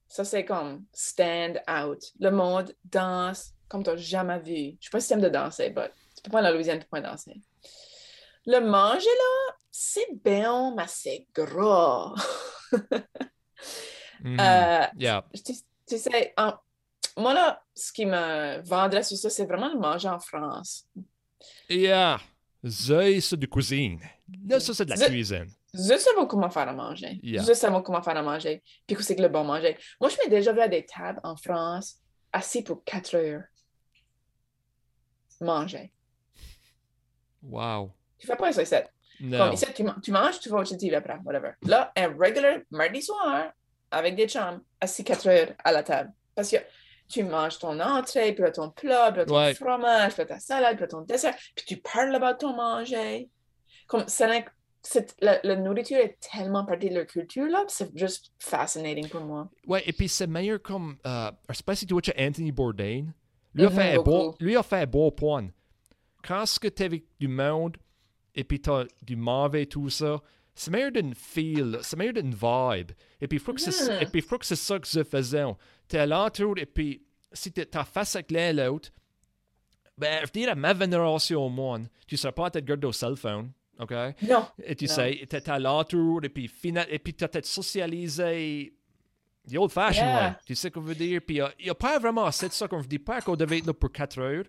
Ça, 0.08 0.24
c'est 0.24 0.44
comme 0.44 0.84
stand 0.92 1.60
out. 1.68 2.00
Le 2.20 2.30
monde 2.30 2.74
danse 2.84 3.52
comme 3.68 3.82
tu 3.82 3.90
n'as 3.90 3.96
jamais 3.96 4.38
vu. 4.38 4.76
Je 4.80 4.84
sais 4.86 4.90
pas 4.90 5.00
si 5.00 5.08
tu 5.08 5.14
aimes 5.14 5.20
de 5.22 5.28
danser, 5.30 5.72
mais 5.74 5.88
tu 6.16 6.22
peux 6.22 6.30
pas 6.30 6.40
aller 6.40 6.48
en 6.48 6.52
Louisiane 6.52 6.78
pour 6.80 6.88
pas 6.90 7.00
danser. 7.00 7.40
Le 8.44 8.58
manger, 8.60 9.06
là, 9.06 9.54
c'est 9.70 10.08
bien, 10.24 10.74
mais 10.76 10.84
c'est 10.88 11.26
gras. 11.34 12.14
Mhm. 14.24 14.38
Euh, 14.40 14.86
Yeah. 14.98 15.24
tu, 15.34 15.52
tu 15.86 15.98
sais, 15.98 16.32
en- 16.36 16.54
moi, 17.16 17.34
là, 17.34 17.60
ce 17.74 17.92
qui 17.92 18.06
me 18.06 18.60
vendrait 18.62 19.02
sur 19.02 19.16
ça, 19.18 19.28
c'est 19.30 19.44
vraiment 19.46 19.68
le 19.72 19.78
manger 19.80 20.08
en 20.08 20.20
France. 20.20 20.86
Yeah. 21.68 22.20
Ça, 22.64 23.00
c'est 23.20 23.36
de 23.36 23.46
cuisine. 23.46 24.00
Là, 24.46 24.60
ça, 24.60 24.72
c'est 24.74 24.84
de 24.84 24.90
la 24.90 24.96
Je- 24.96 25.04
cuisine. 25.06 25.46
Je 25.74 26.14
pas 26.14 26.26
comment 26.26 26.50
faire 26.50 26.68
à 26.68 26.72
manger. 26.74 27.18
Yeah. 27.22 27.42
Je 27.42 27.60
pas 27.60 27.82
comment 27.82 28.02
faire 28.02 28.16
à 28.16 28.22
manger. 28.22 28.62
Puis 28.86 28.94
que 28.94 29.02
c'est 29.02 29.16
que 29.16 29.22
le 29.22 29.28
bon 29.28 29.42
manger. 29.44 29.76
Moi, 30.00 30.10
je 30.10 30.16
m'ai 30.22 30.28
déjà 30.28 30.52
vu 30.52 30.60
à 30.60 30.68
des 30.68 30.84
tables 30.84 31.20
en 31.24 31.34
France, 31.36 31.96
assis 32.32 32.62
pour 32.62 32.84
4 32.84 33.14
heures. 33.16 33.42
Manger. 35.40 35.92
Wow. 37.42 37.92
Tu 38.18 38.26
fais 38.26 38.36
pas 38.36 38.52
ça 38.52 38.62
ici. 38.62 38.74
Non. 39.20 39.38
Comme 39.38 39.52
ici, 39.54 39.66
tu, 39.74 39.84
tu 40.02 40.10
manges, 40.12 40.38
tu 40.40 40.48
vas 40.48 40.58
au 40.58 40.64
TV 40.64 40.94
après, 40.94 41.16
whatever. 41.24 41.52
Là, 41.62 41.92
un 41.96 42.08
regular 42.08 42.58
mardi 42.70 43.02
soir, 43.02 43.52
avec 43.90 44.14
des 44.14 44.28
chums, 44.28 44.62
assis 44.80 45.02
4 45.04 45.26
heures 45.28 45.52
à 45.64 45.72
la 45.72 45.82
table. 45.82 46.12
Parce 46.34 46.50
que 46.50 46.56
tu 47.12 47.24
manges 47.24 47.58
ton 47.58 47.78
entrée, 47.80 48.32
puis 48.32 48.42
là, 48.42 48.50
ton 48.50 48.70
plat, 48.70 49.10
puis 49.12 49.18
là, 49.20 49.26
ton 49.26 49.36
Ouais. 49.36 49.54
fromage, 49.54 50.12
puis 50.14 50.22
là, 50.22 50.26
ta 50.26 50.40
salade, 50.40 50.76
puis 50.76 50.82
là, 50.82 50.88
ton 50.88 51.02
dessert, 51.02 51.34
puis 51.54 51.64
tu 51.66 51.76
parles 51.76 52.14
about 52.14 52.38
ton 52.38 52.54
manger. 52.54 53.28
Comme, 53.86 54.04
c'est- 54.82 55.14
la, 55.20 55.38
la 55.44 55.56
nourriture 55.56 55.98
est 55.98 56.18
tellement 56.20 56.64
partie 56.64 56.88
de 56.90 56.94
leur 56.96 57.06
culture, 57.06 57.46
là, 57.46 57.64
c'est 57.68 57.96
juste 57.96 58.32
fascinating 58.38 59.08
pour 59.08 59.20
moi. 59.20 59.48
Ouais, 59.66 59.82
et 59.86 59.92
puis 59.92 60.08
c'est 60.08 60.26
meilleur 60.26 60.60
comme. 60.60 60.96
Euh, 61.06 61.30
je 61.50 61.54
sais 61.54 61.62
pas 61.62 61.74
si 61.76 61.86
tu 61.86 61.94
vois 61.94 62.02
Anthony 62.18 62.50
Bourdain. 62.52 63.06
Lui, 63.54 63.66
a 63.66 63.70
Mhm, 63.70 63.76
fait 63.76 63.96
un 63.96 64.02
bon, 64.02 64.34
lui 64.40 64.56
a 64.56 64.62
fait 64.62 64.76
un 64.80 64.86
bon 64.86 65.10
point. 65.12 65.48
Quand 66.26 66.46
ce 66.46 66.58
que 66.58 66.68
tu 66.68 66.82
avec 66.84 67.04
du 67.20 67.28
monde 67.28 67.76
et 68.34 68.44
puis 68.44 68.60
t'as 68.60 68.84
du 69.02 69.14
mauvais, 69.16 69.66
tout 69.66 69.90
ça. 69.90 70.20
C'est 70.54 70.70
meilleur 70.70 70.92
d'une 70.92 71.14
feel, 71.14 71.78
c'est 71.82 71.96
meilleur 71.96 72.14
d'une 72.14 72.34
vibe. 72.34 72.92
Et 73.20 73.26
puis, 73.28 73.38
il 73.38 73.40
faut 73.40 73.54
que 73.54 73.60
c'est 73.60 74.02
et 74.02 74.06
puis, 74.06 74.20
il 74.20 74.22
faut 74.22 74.38
que 74.38 74.44
c'est 74.46 74.56
ça 74.56 74.78
que 74.78 74.86
je 74.86 75.02
faisais. 75.02 75.44
T'es 75.88 75.98
à 75.98 76.06
l'entour, 76.06 76.58
et 76.58 76.66
puis, 76.66 77.02
si 77.32 77.50
t'es 77.52 77.66
face 77.90 78.16
avec 78.16 78.30
l'un 78.30 78.52
l'autre, 78.52 78.90
ben, 79.96 80.24
je 80.26 80.30
dirais, 80.30 80.54
ma 80.54 80.72
vénération 80.74 81.44
au 81.46 81.48
monde, 81.48 81.88
tu 82.06 82.16
seras 82.16 82.32
pas 82.32 82.46
à 82.46 82.50
te 82.50 82.58
garder 82.58 82.86
au 82.86 82.92
cell 82.92 83.16
phone, 83.16 83.50
OK? 83.78 83.90
Non. 84.22 84.46
Et 84.64 84.74
tu 84.74 84.84
Non. 84.86 84.90
sais, 84.94 85.26
t'es 85.28 85.48
à 85.50 85.58
l'entour, 85.58 86.20
et 86.24 86.28
puis, 86.28 86.48
final, 86.48 86.86
et 86.90 86.98
puis 86.98 87.14
t'as 87.14 87.28
peut-être 87.28 87.46
socialisé 87.46 88.74
the 89.50 89.56
old 89.56 89.70
fashioned 89.72 90.06
Yeah. 90.08 90.28
way. 90.30 90.34
Tu 90.46 90.54
sais 90.54 90.68
ce 90.68 90.72
qu'on 90.72 90.80
veut 90.80 90.94
dire? 90.94 91.20
Puis, 91.26 91.36
il 91.58 91.64
n'y 91.64 91.70
a 91.70 91.74
pas 91.74 91.98
vraiment 91.98 92.24
assez 92.26 92.48
de 92.48 92.52
ça 92.52 92.68
qu'on 92.68 92.78
ne 92.80 92.84
dit 92.86 92.98
pas 92.98 93.20
qu'on 93.20 93.36
devait 93.36 93.58
être 93.58 93.66
là 93.66 93.74
pour 93.74 93.90
4 93.90 94.18
heures, 94.20 94.44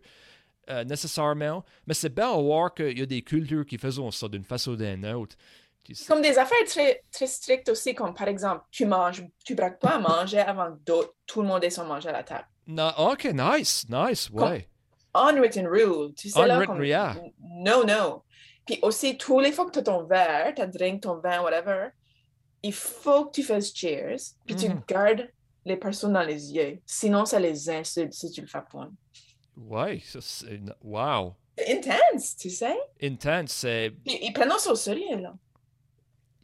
euh, 0.70 0.84
nécessairement. 0.84 1.63
Mais 1.88 1.94
c'est 1.94 2.13
bien 2.13 2.32
à 2.32 2.38
voir 2.42 2.74
qu'il 2.74 2.98
y 2.98 3.02
a 3.02 3.06
des 3.06 3.22
cultures 3.22 3.66
qui 3.66 3.78
font 3.78 4.12
ça 4.12 4.28
d'une 4.28 4.44
façon 4.44 4.72
ou 4.72 4.76
d'une 4.76 5.06
autre. 5.08 5.36
Tu 5.84 5.96
sais. 5.96 6.06
Comme 6.06 6.22
des 6.22 6.38
affaires 6.38 6.65
très, 6.65 7.04
très 7.12 7.28
strictes 7.28 7.67
aussi, 7.69 7.93
comme 7.93 8.13
par 8.13 8.28
exemple, 8.30 8.63
tu 8.72 8.86
manges, 8.86 9.24
tu 9.43 9.54
braques 9.54 9.80
pas 9.80 9.96
à 9.96 10.00
manger 10.00 10.39
avant 10.39 10.72
que 10.74 10.91
tout 11.26 11.41
le 11.41 11.48
monde 11.48 11.63
ait 11.63 11.69
son 11.69 11.86
manger 11.86 12.10
à 12.10 12.13
la 12.13 12.24
table. 12.24 12.48
Non, 12.67 12.91
OK, 12.98 13.26
nice, 13.34 13.86
nice, 13.89 14.30
ouais. 14.30 14.69
Unwritten 15.13 15.67
rule, 15.67 16.13
tu 16.15 16.30
sais 16.30 16.39
là, 16.46 16.56
Unwritten, 16.56 16.76
comme, 16.76 16.86
yeah. 16.86 17.15
no, 17.39 17.84
no. 17.84 18.24
Puis 18.65 18.80
aussi, 18.82 19.17
tous 19.17 19.39
les 19.41 19.52
fois 19.52 19.65
que 19.65 19.72
tu 19.72 19.80
as 19.80 19.84
ton 19.84 20.06
verre, 20.06 20.54
ta 20.56 20.65
drink, 20.65 21.02
ton 21.02 21.17
vin, 21.19 21.41
whatever, 21.41 21.89
il 22.63 22.74
faut 22.74 23.26
que 23.26 23.32
tu 23.32 23.43
fasses 23.43 23.74
cheers, 23.76 24.15
puis 24.46 24.56
tu 24.56 24.69
Mhm. 24.69 24.82
gardes 24.88 25.30
les 25.65 25.76
personnes 25.76 26.13
dans 26.13 26.24
les 26.24 26.54
yeux. 26.54 26.80
Sinon, 26.86 27.26
ça 27.26 27.39
les 27.39 27.69
insulte 27.69 28.13
si 28.13 28.32
tu 28.32 28.39
le 28.41 28.48
fais 28.48 28.63
pas. 28.72 28.88
Ouais, 29.58 30.02
c'est. 30.19 30.62
Wow. 30.82 31.36
Intense, 31.69 32.36
tu 32.38 32.50
sais. 32.50 32.76
Intense, 33.02 33.52
c'est. 33.52 33.91
Puis 34.06 34.17
ils 34.22 34.34
prennent 34.34 34.50
ça 34.58 34.72
au 34.72 34.76
sérieux, 34.76 35.17
là. 35.17 35.34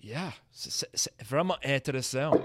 Yeah, 0.02 0.34
c'est- 0.52 0.88
vraiment 1.24 1.58
intéressant. 1.64 2.38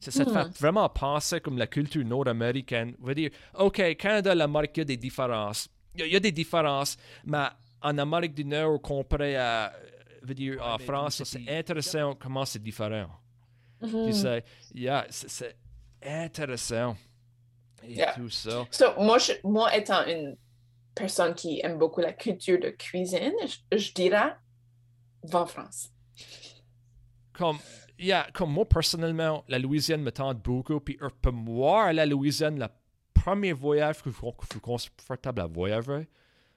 Ça, 0.00 0.24
te 0.24 0.30
Hmm. 0.30 0.32
fait 0.34 0.58
vraiment 0.60 0.88
penser 0.88 1.40
comme 1.40 1.56
la 1.58 1.66
culture 1.66 2.04
nord-américaine. 2.04 2.94
On 3.02 3.06
va 3.06 3.14
dire, 3.14 3.30
OK, 3.54 3.96
Canada, 3.96 4.34
l'Amérique, 4.34 4.72
il 4.76 4.80
y 4.80 4.82
a 4.82 4.84
des 4.84 4.96
différences. 4.96 5.68
Il 5.94 6.00
y 6.00 6.02
a, 6.02 6.06
il 6.06 6.12
y 6.12 6.16
a 6.16 6.20
des 6.20 6.32
différences, 6.32 6.96
mais 7.24 7.46
en 7.80 7.96
Amérique 7.98 8.34
du 8.34 8.44
Nord, 8.44 8.80
comparé 8.82 9.36
à, 9.36 9.72
je 10.22 10.26
veux 10.28 10.34
dire, 10.34 10.62
en 10.62 10.76
ben, 10.76 10.84
France, 10.84 11.22
c'est 11.24 11.48
intéressant 11.48 12.14
comment 12.16 12.44
c'est 12.44 12.62
différent. 12.62 13.08
Tu 13.80 14.12
sais, 14.12 14.44
yeah, 14.74 15.06
c'est- 15.10 15.28
c'est 15.28 15.56
intéressant. 16.02 16.96
Et 17.82 17.94
Yeah. 17.96 18.14
tout 18.14 18.30
ça. 18.30 18.66
So, 18.70 18.94
moi, 18.98 19.18
je- 19.18 19.32
moi, 19.44 19.74
étant 19.76 20.06
une 20.06 20.36
personne 20.94 21.34
qui 21.34 21.60
aime 21.62 21.78
beaucoup 21.78 22.00
la 22.00 22.12
culture 22.14 22.58
de 22.58 22.70
cuisine, 22.70 23.32
je, 23.46 23.76
je 23.78 23.92
dirais, 23.92 24.34
va 25.22 25.42
en 25.42 25.46
France. 25.46 25.90
Comme, 27.36 27.58
yeah, 27.98 28.26
comme 28.32 28.52
moi, 28.52 28.64
personnellement, 28.64 29.44
la 29.48 29.58
Louisiane 29.58 30.02
me 30.02 30.10
tente 30.12 30.38
beaucoup. 30.42 30.80
Puis 30.80 30.98
pour 31.20 31.32
moi, 31.32 31.92
la 31.92 32.06
Louisiane, 32.06 32.58
le 32.58 32.66
premier 33.12 33.52
voyage 33.52 34.02
que 34.02 34.10
je 34.10 34.16
suis 34.50 34.60
confortable 34.60 35.40
à 35.42 35.46
voyager, 35.46 36.08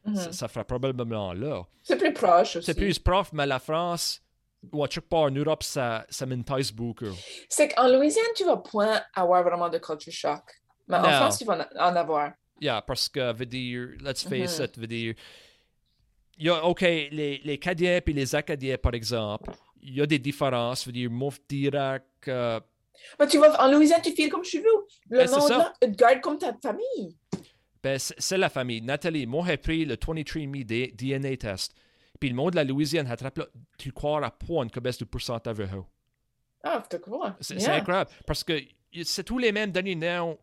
Mhm. 0.06 0.16
ça, 0.16 0.32
ça 0.32 0.48
fera 0.48 0.64
probablement 0.64 1.34
là. 1.34 1.64
C'est 1.84 1.98
plus 1.98 2.14
proche 2.14 2.56
aussi. 2.58 2.66
C'est 2.66 2.76
plus 2.76 2.98
prof, 2.98 3.30
mais 3.34 3.46
la 3.46 3.60
France, 3.60 4.22
ou 4.72 4.82
à 4.84 4.88
quelque 4.88 5.06
part 5.10 5.24
en 5.24 5.32
Europe, 5.32 5.64
ça, 5.64 6.06
ça 6.10 6.26
m'intéresse 6.26 6.72
beaucoup. 6.72 7.06
C'est 7.50 7.68
qu'en 7.70 7.90
Louisiane, 7.90 8.24
tu 8.36 8.46
vas 8.46 8.56
point 8.58 9.02
avoir 9.14 9.44
vraiment 9.44 9.68
de 9.70 9.78
culture 9.80 10.14
shock. 10.14 10.44
Mais 10.88 10.96
en. 10.98 11.04
France, 11.04 11.40
tu 11.40 11.46
vas 11.46 11.68
en 11.78 11.96
avoir. 11.96 12.32
Yeah, 12.62 12.82
parce 12.82 13.10
que, 13.10 13.34
veut 13.34 13.46
dire, 13.46 13.90
let's 14.00 14.24
face 14.24 14.60
Mhm. 14.60 14.66
it, 14.66 14.78
veut 14.80 14.88
dire, 14.88 15.14
il 16.38 16.46
y 16.46 16.50
a, 16.50 16.64
OK, 16.66 16.82
les, 16.82 17.42
les 17.44 17.54
Acadiens 17.54 18.00
et 18.06 18.14
les 18.14 18.36
Acadiens, 18.36 18.78
par 18.78 18.94
exemple, 18.94 19.52
il 19.88 19.96
y 19.96 20.02
a 20.02 20.06
des 20.06 20.20
différences. 20.20 20.86
Veut 20.86 20.92
dire, 20.92 21.10
moi, 21.10 21.32
je 21.32 21.56
dirais 21.56 22.02
que 22.22 22.60
Mais 23.20 23.28
tu 23.28 23.38
vas 23.40 23.62
en 23.64 23.72
Louisiane, 23.72 24.02
tu 24.02 24.12
files 24.12 24.30
comme 24.30 24.44
chez 24.44 24.60
vous. 24.60 24.86
Le 25.10 25.20
Ben, 25.20 25.30
monde 25.32 25.50
là, 25.50 25.74
te 25.80 25.86
garde 25.88 26.22
comme 26.22 26.38
ta 26.38 26.54
famille. 26.62 27.18
Ben, 27.82 27.98
c'est 28.00 28.38
la 28.38 28.50
famille. 28.50 28.82
Nathalie, 28.82 29.26
moi, 29.26 29.46
j'ai 29.48 29.58
pris 29.58 29.86
le 29.86 29.96
23andMe 29.96 30.64
D- 30.66 30.94
DNA 30.98 31.38
test. 31.38 31.74
Puis 32.20 32.30
le 32.30 32.36
monde 32.36 32.52
de 32.52 32.56
la 32.58 32.64
Louisiane, 32.64 33.08
attrape 33.08 33.38
là, 33.38 33.46
tu 33.78 33.92
crois 33.92 34.26
à 34.26 34.32
point 34.32 34.68
que 34.68 34.80
baisse 34.80 34.98
de 34.98 35.06
pourcentage 35.06 35.60
haut. 35.60 35.86
Ah, 36.64 36.84
tu 36.90 37.00
crois. 37.00 37.38
C'est 37.40 37.56
Yeah. 37.62 37.76
incroyable. 37.76 38.10
Parce 38.26 38.44
que 38.44 38.60
c'est 39.04 39.24
tous 39.24 39.38
les 39.38 39.52
mêmes 39.52 39.72
derniers 39.72 39.96
noms 39.96 40.38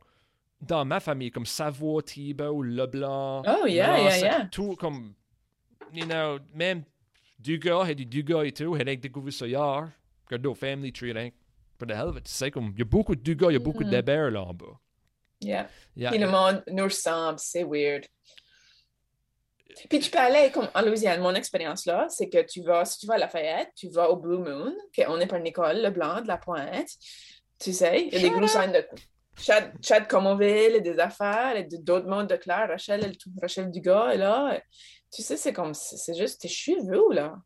dans 0.61 0.85
ma 0.85 1.01
famille, 1.01 1.31
comme 1.31 1.45
Savoie, 1.45 2.03
Thibault, 2.03 2.63
Leblanc. 2.63 3.43
Oh, 3.47 3.67
yeah, 3.67 3.99
yeah, 4.01 4.19
yeah. 4.19 4.47
Tout 4.47 4.77
comme, 4.77 5.13
you 5.93 6.07
know, 6.07 6.39
même 6.55 6.85
Dugas, 7.45 7.87
et 7.89 7.95
du 7.95 8.07
Dugas 8.07 8.43
et 8.45 8.53
tout, 8.53 8.75
j'ai 8.77 8.97
découvert 8.97 9.33
ça 9.33 9.47
hier. 9.47 9.89
Regardez 10.27 10.49
au 10.49 10.55
Family 10.55 10.93
Tree, 10.93 11.13
rien 11.13 11.31
que 11.31 11.35
pour 11.79 11.87
the 11.87 11.91
hell 11.93 12.09
of 12.09 12.17
it. 12.17 12.25
Tu 12.25 12.33
sais, 12.33 12.51
comme, 12.51 12.73
il 12.75 12.79
y 12.79 12.83
a 12.83 12.85
beaucoup 12.87 13.15
de 13.15 13.21
Dugas, 13.21 13.49
il 13.51 13.53
y 13.53 13.57
a 13.57 13.59
beaucoup 13.61 13.83
Mhm. 13.85 13.91
de 13.91 13.97
Debert 13.97 14.31
là 14.31 14.43
en 14.43 14.55
bas. 14.55 14.79
Yeah. 15.43 15.69
Yeah. 15.95 16.11
Puis 16.11 16.19
le 16.21 16.29
monde 16.29 16.63
nous 16.69 16.85
ressemble, 16.85 17.39
c'est 17.39 17.65
weird. 17.65 18.05
Puis 19.91 19.99
tu 19.99 20.11
peux 20.11 20.19
aller 20.19 20.51
comme 20.53 20.69
en 20.75 20.83
Louisiane. 20.83 21.21
Mon 21.21 21.35
expérience 21.35 21.85
là, 21.85 22.07
c'est 22.09 22.29
que 22.29 22.43
tu 22.47 22.63
vas, 22.63 22.85
si 22.85 22.99
tu 23.01 23.07
vas 23.07 23.15
à 23.15 23.19
Lafayette, 23.19 23.71
tu 23.77 23.89
vas 23.89 24.09
au 24.09 24.17
Blue 24.17 24.39
Moon, 24.39 24.73
on 25.09 25.21
est 25.21 25.27
par 25.27 25.41
Nicole 25.41 25.79
Leblanc 25.83 26.23
de 26.23 26.29
la 26.29 26.39
Pointe. 26.39 26.89
Tu 27.59 27.73
sais, 27.73 28.07
il 28.07 28.13
y 28.15 28.17
a 28.17 28.21
des 28.21 28.31
gros 28.31 28.45
up. 28.45 28.49
signes 28.49 28.73
de 28.73 28.87
Chad, 29.37 29.73
Chad 29.83 30.07
Comoville 30.07 30.77
et 30.77 30.81
des 30.81 30.97
affaires, 31.01 31.57
et 31.57 31.65
d'autres 31.65 32.07
mondes 32.07 32.29
de 32.29 32.37
Claire, 32.37 32.69
Rachel, 32.69 33.13
Rachel 33.43 33.71
Dugas 33.71 34.11
est 34.13 34.19
là. 34.19 34.61
Tu 35.15 35.23
sais, 35.23 35.37
c'est 35.37 35.53
comme, 35.53 35.75
c'est 35.75 36.15
juste 36.15 36.41
tes 36.41 36.49
cheveux 36.49 37.13
là. 37.15 37.37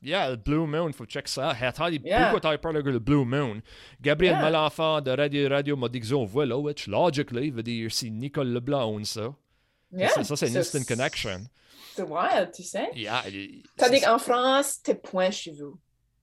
Yeah, 0.00 0.30
le 0.30 0.36
Blue 0.36 0.66
Moon, 0.66 0.92
faut 0.92 1.06
check 1.06 1.26
ça. 1.26 1.52
Entendu 1.60 2.00
Yeah. 2.04 2.28
beaucoup 2.28 2.40
t'as 2.40 2.56
parlé 2.58 2.82
de 2.82 2.90
le 2.90 2.98
Blue 3.00 3.24
Moon? 3.24 3.60
Gabriel 4.00 4.34
Yeah. 4.34 4.42
Malenfant 4.42 5.00
de 5.00 5.10
Radio 5.10 5.48
Radio 5.48 5.76
m'a 5.76 5.88
dit 5.88 5.98
que 6.00 6.24
voilà, 6.24 6.56
which 6.56 6.86
logically 6.86 7.50
veut 7.50 7.62
dire 7.64 7.90
si 7.90 8.10
Nicole 8.10 8.48
Leblanc 8.52 9.02
ça. 9.04 9.34
Yeah, 9.92 10.08
Ça, 10.10 10.22
ça, 10.24 10.36
c'est 10.36 10.48
une 10.48 10.58
instant 10.58 10.84
connection. 10.86 11.40
C'est 11.96 12.02
wild, 12.02 12.50
tu 12.54 12.62
sais. 12.62 12.90
Yeah, 12.94 13.24
Tandis 13.76 14.00
qu'en 14.02 14.18
France, 14.18 14.82
t'es 14.82 14.94
point 14.94 15.30
chez 15.30 15.52
vous. 15.52 15.78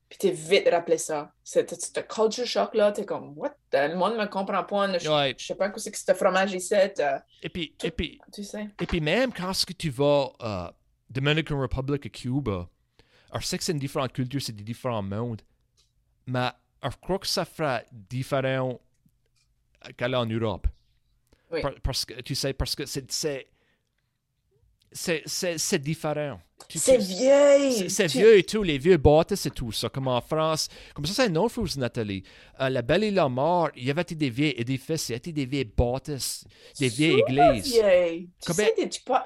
Puis 0.07 0.19
t'es 0.19 0.31
vite 0.31 0.69
rappelé 0.69 0.97
ça. 0.99 1.33
C'est 1.43 1.67
ce 1.73 1.99
culture 2.01 2.45
shock 2.45 2.75
là, 2.75 2.91
t'es 2.91 3.03
comme, 3.03 3.33
what? 3.35 3.55
the- 3.71 3.89
Le 3.89 3.95
monde 3.95 4.15
me 4.15 4.25
comprend 4.27 4.63
pas. 4.63 4.97
Je, 4.99 5.09
Ouais. 5.09 5.33
je 5.37 5.45
sais 5.47 5.55
pas 5.55 5.69
que 5.69 5.79
c'est 5.79 5.91
que 5.91 5.97
ce 5.97 6.13
fromage 6.13 6.53
ici, 6.53 6.75
euh, 6.75 7.17
Et 7.41 7.49
puis, 7.49 7.75
et 7.83 7.89
puis, 7.91 8.19
tu 8.31 8.43
sais. 8.43 8.69
et 8.79 8.85
puis 8.85 9.01
même 9.01 9.33
quand 9.33 9.51
ce 9.53 9.65
que 9.65 9.73
tu 9.73 9.89
vas 9.89 10.31
euh, 10.43 10.67
Dominican 11.09 11.59
Republic 11.59 12.05
et 12.05 12.09
Cuba, 12.09 12.69
je 13.39 13.45
sais 13.45 13.57
que 13.57 13.63
c'est 13.63 13.71
une 13.71 13.79
différente 13.79 14.13
culture, 14.13 14.41
c'est 14.41 14.55
des 14.55 14.63
différents 14.63 15.03
mondes, 15.03 15.41
mais 16.27 16.49
je 16.83 16.95
crois 17.01 17.19
que 17.19 17.27
ça 17.27 17.45
fera 17.45 17.81
différent 17.91 18.79
qu'aller 19.97 20.15
en 20.15 20.25
Europe. 20.25 20.67
Oui. 21.51 21.61
Par- 21.61 21.73
parce 21.81 22.05
que, 22.05 22.21
tu 22.21 22.35
sais, 22.35 22.53
parce 22.53 22.75
que 22.75 22.85
c'est... 22.85 23.09
c'est 23.11 23.47
c'est, 24.95 25.79
différent. 25.79 26.39
C'est 26.69 26.97
vieille! 26.97 27.89
C'est, 27.89 28.07
Tu- 28.07 28.19
vieux 28.19 28.37
et 28.37 28.43
tout, 28.43 28.61
les 28.61 28.77
vieux 28.77 28.97
bâtisses 28.97 29.47
et 29.47 29.51
tout 29.51 29.71
ça, 29.71 29.89
comme 29.89 30.07
en 30.07 30.21
France. 30.21 30.69
Comme 30.93 31.05
ça, 31.07 31.13
c'est 31.23 31.29
une 31.29 31.37
autre 31.39 31.55
chose, 31.55 31.77
Nathalie. 31.77 32.23
Euh, 32.59 32.69
la 32.69 32.83
Belle 32.83 33.03
et 33.03 33.11
la 33.11 33.27
Mort, 33.27 33.69
il 33.75 33.85
y 33.85 33.91
avait 33.91 34.03
des 34.03 34.29
vieilles 34.29 34.53
édifices, 34.55 35.09
il 35.09 35.13
y 35.13 35.15
avait 35.15 35.31
des 35.31 35.45
vieilles 35.47 35.65
bâtisses, 35.65 36.45
des 36.79 36.89
vieilles 36.89 37.21
églises. 37.27 37.73
vieille. 37.73 38.29
Tu 38.39 38.53
sais, 38.53 38.89
tu 38.89 39.01
pas... 39.01 39.25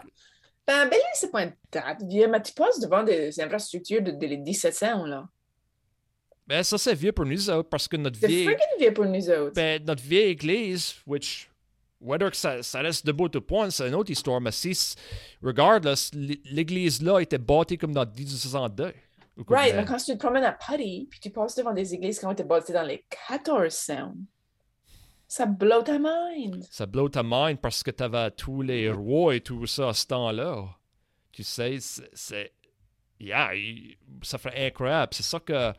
Ben, 0.68 0.90
Belle, 0.90 1.00
c'est 1.14 1.32
pas 1.32 1.44
une 1.44 1.54
date 1.72 2.04
vieille, 2.04 2.28
mais 2.28 2.42
tu 2.42 2.54
passes 2.54 2.80
devant 2.80 3.02
des 3.04 3.40
infrastructures 3.40 4.02
de, 4.02 4.12
de 4.12 4.26
les 4.28 4.38
1700, 4.38 5.06
là. 5.06 5.28
Ben, 6.46 6.64
ça, 6.64 6.78
c'est 6.78 6.94
vieux 6.96 7.12
pour 7.12 7.26
nous 7.26 7.50
autres, 7.50 7.70
parce 7.70 7.88
que 7.88 7.98
notre 7.98 8.18
C'est 8.20 8.28
vieille, 8.28 8.46
freaking 8.46 8.80
vieux 8.80 8.94
pour 8.94 9.06
nous 9.06 9.30
autres. 9.30 9.54
ben, 9.54 9.84
notre 9.84 10.02
vieille 10.04 10.30
église, 10.32 10.96
which, 11.06 11.50
whether 12.02 12.30
que 12.30 12.38
ça, 12.38 12.62
ça 12.64 12.80
reste 12.82 13.06
debout 13.06 13.30
ou 13.36 13.42
point, 13.42 13.70
c'est 13.70 13.88
une 13.88 13.96
autre 13.96 14.12
histoire, 14.12 14.40
mais 14.42 14.52
si, 14.52 14.74
l- 16.14 16.38
l'église-là 16.46 17.20
était 17.20 17.38
bâtie 17.38 17.78
comme 17.78 17.94
dans 17.94 18.06
1862. 18.06 18.94
ou 19.38 19.44
comme 19.44 19.58
Right, 19.58 19.76
mais 19.76 19.84
quand 19.86 19.98
tu 19.98 20.14
te 20.14 20.18
promènes 20.18 20.46
à 20.46 20.54
Paris, 20.54 21.08
puis 21.10 21.20
tu 21.20 21.30
passes 21.32 21.56
devant 21.56 21.74
des 21.74 21.94
églises 21.94 22.18
qui 22.20 22.26
ont 22.26 22.32
été 22.32 22.44
bâties 22.44 22.72
dans 22.74 22.84
les 22.84 23.06
1400, 23.30 24.14
ça 25.28 25.46
blow 25.46 25.82
ta 25.84 25.98
mind. 26.00 26.64
Ça 26.72 26.86
blow 26.86 27.10
ta 27.10 27.22
mind 27.24 27.60
parce 27.60 27.84
que 27.84 27.92
t'avais 27.92 28.32
tous 28.32 28.62
les 28.62 28.90
rois 28.92 29.36
et 29.36 29.42
tout 29.42 29.66
ça 29.68 29.90
à 29.90 29.94
ce 29.94 30.08
temps-là. 30.08 30.66
Tu 31.32 31.44
sais, 31.44 31.80
c'est- 31.80 32.10
c'est. 32.14 32.52
Yeah, 33.20 33.50
ça 34.24 34.38
ferait 34.38 34.68
incroyable. 34.68 35.14
C'est 35.14 35.24
ça 35.24 35.40
que. 35.40 35.74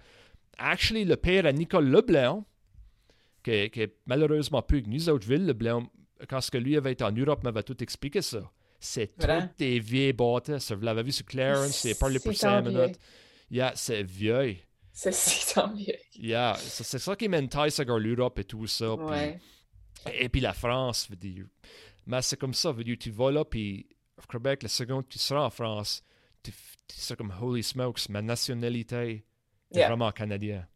Actually, 0.58 1.04
le 1.04 1.16
père 1.16 1.46
à 1.46 1.52
Nicole 1.52 1.88
Leblanc, 1.88 2.44
qui, 3.44 3.70
qui 3.70 3.82
est 3.82 3.96
malheureusement 4.06 4.60
plus 4.62 4.82
que 4.82 4.88
nous 4.88 5.08
autres, 5.08 5.26
Ville 5.28 5.46
Leblanc, 5.46 5.84
quand 6.28 6.40
ce 6.40 6.50
que 6.50 6.58
lui 6.58 6.76
avait 6.76 6.92
été 6.92 7.04
en 7.04 7.12
Europe, 7.12 7.44
m'avait 7.44 7.62
tout 7.62 7.80
expliqué 7.82 8.22
ça. 8.22 8.50
C'est 8.80 9.12
Vrai? 9.20 9.42
toutes 9.48 9.58
des 9.58 9.78
vieilles 9.80 10.12
bâtisses. 10.12 10.72
Vous 10.72 10.82
l'avez 10.84 11.02
vu 11.04 11.12
sur 11.12 11.24
Clarence, 11.26 11.82
j'ai 11.84 11.94
parlé 11.94 12.18
pour 12.18 12.32
C'est 12.32 12.38
5 12.40 12.62
tant 12.64 12.70
minutes. 12.70 12.98
Yeah, 13.50 13.72
c'est 13.76 14.02
vieux. 14.02 14.56
C'est 15.00 15.12
si 15.12 15.54
tant 15.54 15.68
mieux. 15.72 15.94
Yeah, 16.16 16.56
c'est 16.58 16.98
ça 16.98 17.14
qui 17.14 17.28
m'intéresse 17.28 17.78
avec 17.78 17.94
l'Europe 18.02 18.36
et 18.40 18.44
tout 18.44 18.66
ça. 18.66 18.96
puis- 18.96 19.06
Ouais. 19.06 19.38
et 20.12 20.28
puis 20.28 20.40
la 20.40 20.52
France, 20.52 21.08
veut 21.08 21.14
dire. 21.16 21.44
Mais 22.04 22.20
c'est 22.20 22.36
comme 22.36 22.52
ça, 22.54 22.72
veut 22.72 22.82
dire, 22.82 22.96
tu 22.98 23.10
vas 23.12 23.30
là, 23.30 23.44
puis 23.44 23.86
au 24.20 24.26
Québec, 24.26 24.64
la 24.64 24.68
seconde 24.68 25.04
que 25.04 25.12
tu 25.12 25.20
seras 25.20 25.44
en 25.44 25.50
France, 25.50 26.02
c'est 26.88 27.16
comme 27.16 27.32
holy 27.40 27.62
smokes, 27.62 28.08
ma 28.08 28.22
nationalité 28.22 29.24
est 29.70 29.78
Yeah. 29.78 29.86
vraiment 29.88 30.10
canadien. 30.10 30.66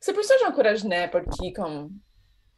C'est 0.00 0.14
pour 0.14 0.24
ça 0.24 0.34
que 0.34 0.40
j'encourage 0.46 0.82
n'importe 0.84 1.26
qui, 1.38 1.52
comme, 1.52 1.92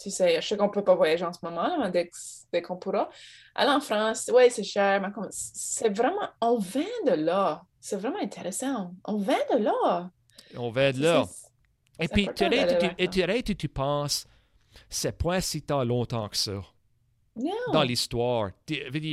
tu 0.00 0.10
sais, 0.10 0.40
je 0.40 0.46
sais 0.46 0.56
qu'on 0.56 0.70
peut 0.70 0.84
pas 0.84 0.94
voyager 0.94 1.24
en 1.26 1.32
ce 1.34 1.40
moment, 1.42 1.66
là, 1.76 1.90
mais 1.92 2.08
dès, 2.52 2.62
qu'on 2.62 2.76
pourra. 2.78 3.10
Aller 3.54 3.70
en 3.70 3.80
France, 3.80 4.30
ouais, 4.32 4.48
c'est 4.48 4.64
cher, 4.64 4.98
mais 5.02 5.12
comme, 5.12 5.28
c'est 5.30 5.94
vraiment, 5.94 6.26
on 6.40 6.56
vient 6.56 6.86
de 7.06 7.12
là. 7.12 7.64
C'est 7.80 7.96
vraiment 7.96 8.20
intéressant. 8.22 8.94
On 9.04 9.18
vient 9.18 9.44
de 9.52 9.58
là. 9.58 10.10
On 10.56 10.70
va 10.70 10.88
C'est- 10.96 11.00
là. 11.00 11.24
Et 12.00 12.08
puis, 12.08 12.28
tu 12.34 12.48
tu- 12.78 13.04
tu 13.54 13.68
penses, 13.68 14.26
c'est 14.88 15.16
pas 15.16 15.40
si 15.40 15.62
tant 15.62 15.84
longtemps 15.84 16.28
que 16.28 16.36
ça 16.36 16.60
Non. 17.36 17.52
dans 17.72 17.82
l'histoire. 17.82 18.50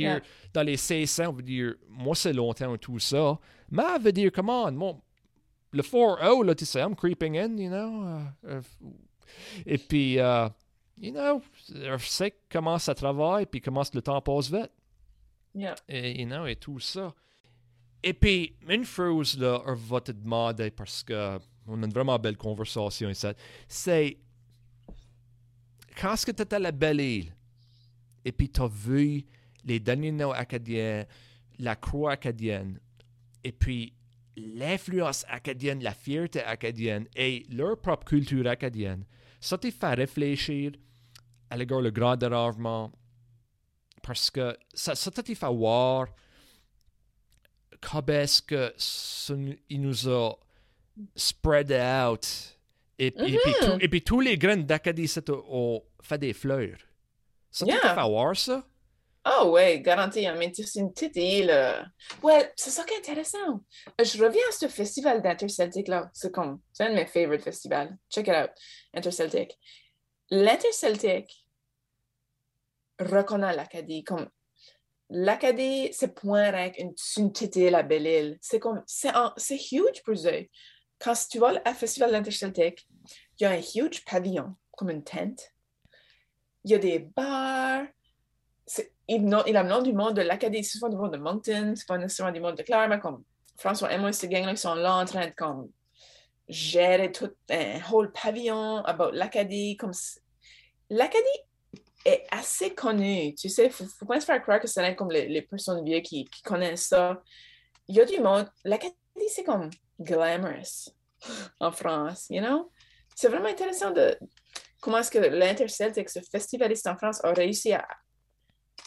Yeah. 0.00 0.20
dans 0.52 0.62
les 0.62 0.76
1600, 0.76 1.28
on 1.28 1.32
veut 1.32 1.42
dire, 1.42 1.74
moi 1.88 2.14
c'est 2.14 2.32
longtemps 2.32 2.74
et 2.74 2.78
tout 2.78 2.98
ça. 2.98 3.38
Mais 3.70 3.82
veut 3.98 4.12
dire, 4.12 4.32
come 4.32 4.48
on, 4.48 4.72
mon, 4.72 5.00
le 5.72 5.82
4-0, 5.82 6.42
là, 6.44 6.54
tu 6.54 6.64
sais, 6.66 6.80
I'm 6.80 6.96
creeping 6.96 7.38
in, 7.38 7.56
you 7.56 7.68
know. 7.68 8.04
euh, 8.04 8.20
euh, 8.46 8.60
et 9.66 9.78
puis, 9.78 10.18
euh, 10.18 10.48
you 10.98 11.12
know, 11.12 11.40
je 11.68 11.96
sais 12.06 12.34
comment 12.50 12.78
ça 12.78 12.94
travaille, 12.94 13.46
puis 13.46 13.60
comment 13.60 13.82
le 13.94 14.02
temps 14.02 14.20
passe 14.20 14.50
vite. 14.50 14.70
Yeah. 15.54 15.74
et, 15.88 16.20
you 16.20 16.26
know, 16.26 16.46
et 16.46 16.56
tout 16.56 16.80
ça. 16.80 17.14
Et 18.02 18.14
puis, 18.14 18.56
une 18.68 18.84
chose, 18.84 19.38
là, 19.38 19.62
on 19.66 19.74
va 19.74 20.00
te 20.00 20.12
demander, 20.12 20.70
parce 20.70 21.02
que 21.02 21.38
on 21.66 21.82
a 21.82 21.86
une 21.86 21.92
vraiment 21.92 22.18
belle 22.18 22.36
conversation 22.36 23.10
ici, 23.10 23.26
c'est 23.68 24.16
quand 26.00 26.14
est-ce 26.14 26.26
que 26.26 26.32
tu 26.32 26.42
étais 26.42 26.56
à 26.56 26.58
la 26.58 26.72
Belle-Île, 26.72 27.34
et 28.24 28.32
puis 28.32 28.48
tu 28.48 28.60
as 28.62 28.66
vu 28.66 29.24
les 29.64 29.78
derniers 29.78 30.12
noms 30.12 30.32
acadiens, 30.32 31.04
la 31.58 31.76
croix 31.76 32.12
acadienne, 32.12 32.80
et 33.44 33.52
puis 33.52 33.92
l'influence 34.36 35.26
acadienne, 35.28 35.82
la 35.82 35.92
fierté 35.92 36.42
acadienne 36.42 37.06
et 37.14 37.44
leur 37.50 37.78
propre 37.78 38.06
culture 38.06 38.46
acadienne, 38.46 39.04
ça 39.40 39.58
te 39.58 39.70
fait 39.70 39.94
réfléchir 39.94 40.72
à 41.50 41.56
l'égard 41.56 41.82
le 41.82 41.90
grand 41.90 42.16
déravement, 42.16 42.90
parce 44.02 44.30
que 44.30 44.56
ça, 44.72 44.94
ça 44.94 45.10
te 45.10 45.22
fait 45.22 45.46
voir 45.46 46.06
est-ce 48.10 48.42
que 48.42 48.74
il 49.68 49.80
nous 49.80 50.08
a 50.08 50.34
spread 51.16 51.72
out. 51.72 52.26
Et, 52.98 53.06
et 53.06 53.10
puis, 53.12 53.52
tout- 53.60 53.78
et 53.80 53.88
puis 53.88 54.02
tous 54.02 54.20
les 54.20 54.36
graines 54.36 54.64
d'Acadie 54.66 55.10
ont 55.48 55.82
fait 56.02 56.18
des 56.18 56.32
fleurs. 56.34 56.76
Ça 57.50 57.64
Yeah. 57.66 57.94
voir 58.06 58.36
ça? 58.36 58.64
Oh 59.26 59.50
ouais, 59.50 59.80
garanti, 59.80 60.26
mais 60.38 60.52
c'est 60.54 60.78
une 60.80 60.92
petite 60.92 61.16
île. 61.16 61.50
Ouais, 62.22 62.52
c'est 62.56 62.70
ça 62.70 62.84
qui 62.84 62.94
est 62.94 62.98
intéressant. 62.98 63.60
Je 63.98 64.22
reviens 64.22 64.42
à 64.48 64.52
ce 64.52 64.66
festival 64.68 65.20
d'Interceltic 65.22 65.88
là. 65.88 66.10
C'est 66.14 66.32
comme, 66.32 66.60
c'est 66.72 66.84
un 66.84 66.90
de 66.90 66.94
mes 66.94 67.06
favorite 67.06 67.42
festivals. 67.42 67.96
Check 68.10 68.28
it 68.28 68.34
out, 68.34 68.50
Interceltic. 68.94 69.58
L'Interceltic 70.30 71.44
reconnaît 72.98 73.54
l'Acadie 73.56 74.04
comme 74.04 74.28
l'Acadie, 75.10 75.90
c'est 75.92 76.14
point 76.14 76.50
rien 76.50 76.70
qu'une 76.70 76.94
une 77.18 77.32
petite 77.32 77.56
île 77.56 77.74
à 77.74 77.82
Belle-Île. 77.82 78.38
C'est 78.40 78.60
comme, 78.60 78.82
c'est 78.86 79.10
c'est 79.36 79.56
huge 79.72 80.02
pour 80.04 80.14
eux. 80.14 80.46
Quand 80.98 81.14
tu 81.28 81.38
vas 81.38 81.52
au 81.54 81.74
festival 81.74 82.12
d'Interceltic, 82.12 82.86
il 83.38 83.42
y 83.42 83.46
a 83.46 83.50
un 83.50 83.60
huge 83.60 84.04
pavillon, 84.04 84.54
comme 84.76 84.90
une 84.90 85.02
tente. 85.02 85.52
Il 86.64 86.70
y 86.70 86.74
a 86.74 86.78
des 86.78 86.98
bars. 86.98 87.84
Il, 89.08 89.24
non- 89.24 89.42
il 89.46 89.56
a 89.56 89.64
le 89.64 89.68
nom 89.68 89.82
du 89.82 89.92
monde 89.92 90.14
de 90.14 90.22
l'Acadie, 90.22 90.62
c'est 90.62 90.78
souvent 90.78 90.88
du 90.88 90.96
monde 90.96 91.12
de 91.12 91.18
Moncton, 91.18 91.72
c'est 91.74 91.88
pas 91.88 91.98
nécessairement 91.98 92.32
du 92.32 92.40
monde 92.40 92.56
de 92.56 92.62
Clare, 92.62 92.88
mais 92.88 93.00
comme 93.00 93.24
François 93.56 93.92
et 93.92 93.98
moi, 93.98 94.12
ces 94.12 94.28
gangs-là, 94.28 94.54
sont 94.54 94.74
là 94.74 94.94
en 94.94 95.04
train 95.04 95.26
de 95.26 95.32
gérer 96.48 97.10
tout 97.10 97.32
un 97.50 97.80
whole 97.90 98.12
pavillon 98.12 98.84
about 98.84 99.10
l'Acadie. 99.10 99.76
Comme 99.76 99.92
l'Acadie 100.88 101.40
est 102.04 102.26
assez 102.30 102.74
connue, 102.74 103.34
tu 103.34 103.48
sais, 103.48 103.68
faut, 103.68 103.84
faut 103.84 104.06
pas 104.06 104.20
se 104.20 104.26
faire 104.26 104.40
croire 104.40 104.60
que 104.60 104.66
c'est 104.66 104.94
comme 104.96 105.10
les, 105.10 105.42
personnes 105.42 105.84
vieilles 105.84 106.02
qui, 106.02 106.28
connaissent 106.44 106.88
ça. 106.88 107.22
Il 107.88 107.96
y 107.96 108.00
a 108.00 108.04
du 108.04 108.18
monde, 108.20 108.48
l'Acadie, 108.64 108.94
c'est 109.28 109.44
comme 109.44 109.70
glamorous 109.98 110.90
en 111.60 111.70
France, 111.70 112.26
you 112.30 112.40
know? 112.40 112.70
C'est 113.14 113.28
vraiment 113.28 113.48
intéressant 113.48 113.90
de 113.90 114.16
comment 114.80 114.98
est-ce 114.98 115.10
que 115.10 115.18
l'Interceltic, 115.18 116.08
ce 116.08 116.20
festivaliste 116.20 116.86
en 116.86 116.96
France, 116.96 117.22
a 117.22 117.32
réussi 117.32 117.72
à, 117.72 117.86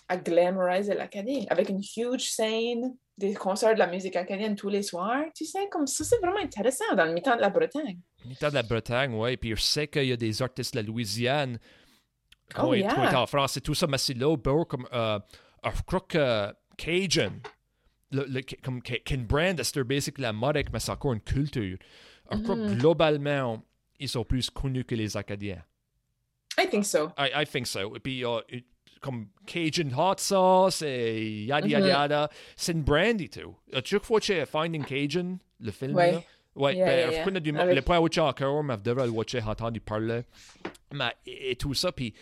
à 0.07 0.18
glamouriser 0.18 0.95
l'Acadie 0.95 1.45
avec 1.49 1.70
une 1.70 1.82
huge 1.82 2.32
scène, 2.32 2.95
des 3.18 3.36
concerts 3.36 3.76
de 3.76 3.80
la 3.80 3.88
musique 3.88 4.16
acadienne 4.16 4.55
tous 4.55 4.70
les 4.70 4.82
soirs. 4.82 5.24
Tu 5.36 5.45
sais, 5.45 5.68
comme 5.70 5.86
ça, 5.86 6.03
c'est 6.03 6.18
vraiment 6.18 6.39
intéressant 6.39 6.95
dans 6.95 7.05
le 7.05 7.14
mi-temps 7.14 7.36
de 7.36 7.41
la 7.41 7.49
Bretagne. 7.49 7.99
Mi-temps 8.26 8.49
de 8.49 8.55
la 8.55 8.64
Bretagne, 8.64 9.14
ouais. 9.14 9.38
Puis 9.38 9.55
je 9.55 9.61
sais 9.61 9.88
qu'il 9.88 10.05
y 10.05 10.11
a 10.11 10.18
des 10.18 10.41
artistes 10.41 10.74
de 10.74 10.80
la 10.80 10.88
Louisiane 10.88 11.59
Oh, 12.62 12.68
ont 12.70 12.74
yeah. 12.74 13.06
été 13.08 13.16
en 13.16 13.26
France 13.26 13.58
et 13.58 13.62
tout 13.62 13.74
ça, 13.74 13.88
mais 13.88 13.97
c'est 13.97 14.14
là, 14.14 14.36
comme, 14.66 14.88
euh, 14.93 15.20
euh, 15.66 15.70
je 15.76 15.82
crois 15.84 16.01
que 16.01 16.54
Cajun, 16.78 17.34
le, 18.12 18.26
le- 18.28 18.41
comme 18.64 18.82
Ken 18.82 19.26
Brand, 19.26 19.62
c'est 19.64 19.76
basic 19.84 20.18
la 20.20 20.34
mode, 20.34 20.58
mais 20.72 20.80
c'est 20.80 20.91
encore 20.91 21.14
une 21.14 21.22
culture. 21.22 21.78
Je 22.32 22.38
crois 22.39 22.56
que 22.56 22.62
Mhm. 22.62 22.78
globalement, 22.78 23.64
ils 23.99 24.10
sont 24.10 24.24
plus 24.24 24.49
connus 24.49 24.86
que 24.86 24.95
les 24.95 25.16
Acadiens. 25.18 25.64
I 26.60 26.68
think 26.70 26.86
so. 26.86 27.12
I, 27.18 27.30
I 27.43 27.45
think 27.45 27.66
so. 27.68 27.95
Et 27.95 27.99
puis, 27.99 28.24
euh, 28.26 28.39
comme 29.01 29.28
Cajun 29.45 29.89
Hot 29.97 30.16
Sauce 30.20 30.82
et 30.84 31.45
yada 31.45 31.68
yada 31.68 31.86
Mhm. 31.86 31.89
yada, 31.91 32.30
c'est 32.56 32.72
une 32.74 32.84
brand 32.84 33.20
et 33.20 33.28
tout. 33.30 33.56
As-tu 33.74 33.97
watché 34.10 34.45
Finding 34.45 34.86
Cajun, 34.86 35.38
le 35.60 35.72
film? 35.72 35.95
Ouais. 35.95 36.12
Là? 36.14 36.24
Ouais, 36.56 36.76
Yeah, 36.76 36.86
ben, 36.86 36.97
yeah, 36.97 37.08
je 37.26 37.32
yeah. 37.32 37.39
du 37.39 37.58
Avec- 37.58 37.76
le 37.76 37.82
point 37.82 37.97
watché 37.97 38.22
encore, 38.22 38.64
mais 38.64 38.76
je 38.76 38.82
devrais 38.82 39.06
le 39.08 39.12
watcher, 39.12 39.41
entendu 39.41 39.80
parler. 39.80 40.22
Mais, 40.93 41.12
et, 41.26 41.51
et 41.51 41.56
tout 41.56 41.74
ça, 41.74 41.91
puis, 41.91 42.14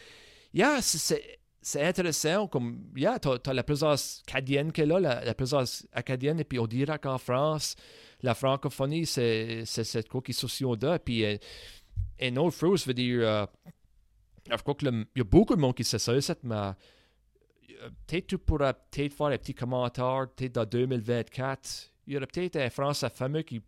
yeah, 0.53 0.81
c'est- 0.81 1.37
intéressant, 1.75 2.47
comme, 2.47 2.89
yeah, 2.95 3.19
t'as 3.19 3.37
as 3.45 3.53
la 3.53 3.63
présence 3.63 4.23
acadienne 4.27 4.71
qu'elle 4.71 4.91
a, 4.91 4.99
la, 4.99 5.23
la 5.23 5.33
présence 5.35 5.85
acadienne, 5.93 6.39
et 6.39 6.43
puis 6.43 6.57
on 6.59 6.65
dirait 6.67 6.97
qu'en 6.99 7.17
France, 7.17 7.75
la 8.21 8.33
francophonie, 8.33 9.05
c'est 9.05 9.65
cette 9.65 10.09
quoi 10.09 10.21
qui 10.21 10.33
s'associe 10.33 10.77
d'eux, 10.77 10.97
puis, 10.99 11.23
euh, 11.25 11.37
et 12.17 12.35
autre 12.37 12.57
chose, 12.57 12.85
veut 12.87 12.93
dire, 12.93 13.19
euh, 13.21 13.45
je 14.49 14.55
crois 14.57 14.75
qu'il 14.75 15.05
y 15.15 15.21
a 15.21 15.23
beaucoup 15.23 15.55
de 15.55 15.61
monde 15.61 15.75
qui 15.75 15.83
sait 15.83 15.99
ça, 15.99 16.13
mais 16.43 16.55
euh, 16.55 17.89
peut-être 18.07 18.27
tu 18.27 18.37
pourras 18.37 18.73
peut-être 18.73 19.13
faire 19.13 19.27
un 19.27 19.37
petit 19.37 19.53
commentaire, 19.53 20.27
peut-être 20.35 20.53
dans 20.53 20.65
2024, 20.65 21.91
il 22.07 22.13
y 22.13 22.17
aurait 22.17 22.25
peut-être 22.27 22.57
un 22.57 22.69
Français 22.69 23.09
fameux 23.09 23.43
qui 23.43 23.61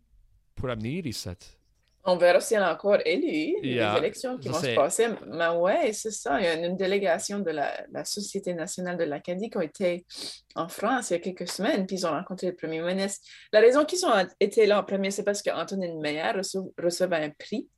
pourrait 0.54 0.76
venir 0.76 1.06
ici. 1.06 1.28
On 2.06 2.16
verra 2.16 2.38
si 2.40 2.54
elle 2.54 2.62
est 2.62 2.66
encore 2.66 2.98
élue, 3.04 3.56
Yeah, 3.62 3.94
les 3.94 3.98
élections 3.98 4.36
qui 4.36 4.48
ça, 4.48 4.54
vont 4.54 4.60
se 4.60 4.74
passer. 4.74 5.08
Mais 5.26 5.48
ouais, 5.48 5.92
c'est 5.94 6.10
ça. 6.10 6.38
Il 6.38 6.44
y 6.44 6.48
a 6.48 6.54
une, 6.54 6.76
délégation 6.76 7.38
de 7.38 7.50
la, 7.50 7.86
la 7.90 8.04
Société 8.04 8.52
nationale 8.52 8.98
de 8.98 9.04
l'Acadie 9.04 9.48
qui 9.48 9.56
a 9.56 9.64
été 9.64 10.04
en 10.54 10.68
France 10.68 11.10
il 11.10 11.14
y 11.14 11.16
a 11.16 11.18
quelques 11.20 11.48
semaines, 11.48 11.86
puis 11.86 11.96
ils 11.96 12.06
ont 12.06 12.10
rencontré 12.10 12.48
le 12.48 12.56
premier 12.56 12.82
ministre. 12.82 13.26
La 13.52 13.60
raison 13.60 13.86
qu'ils 13.86 14.04
ont 14.04 14.12
été 14.38 14.66
là 14.66 14.80
en 14.80 14.84
premier, 14.84 15.10
c'est 15.10 15.24
parce 15.24 15.40
qu'Antonine 15.40 15.98
Meyer 16.00 16.32
recevait 16.78 17.24
un 17.24 17.30
prix. 17.30 17.68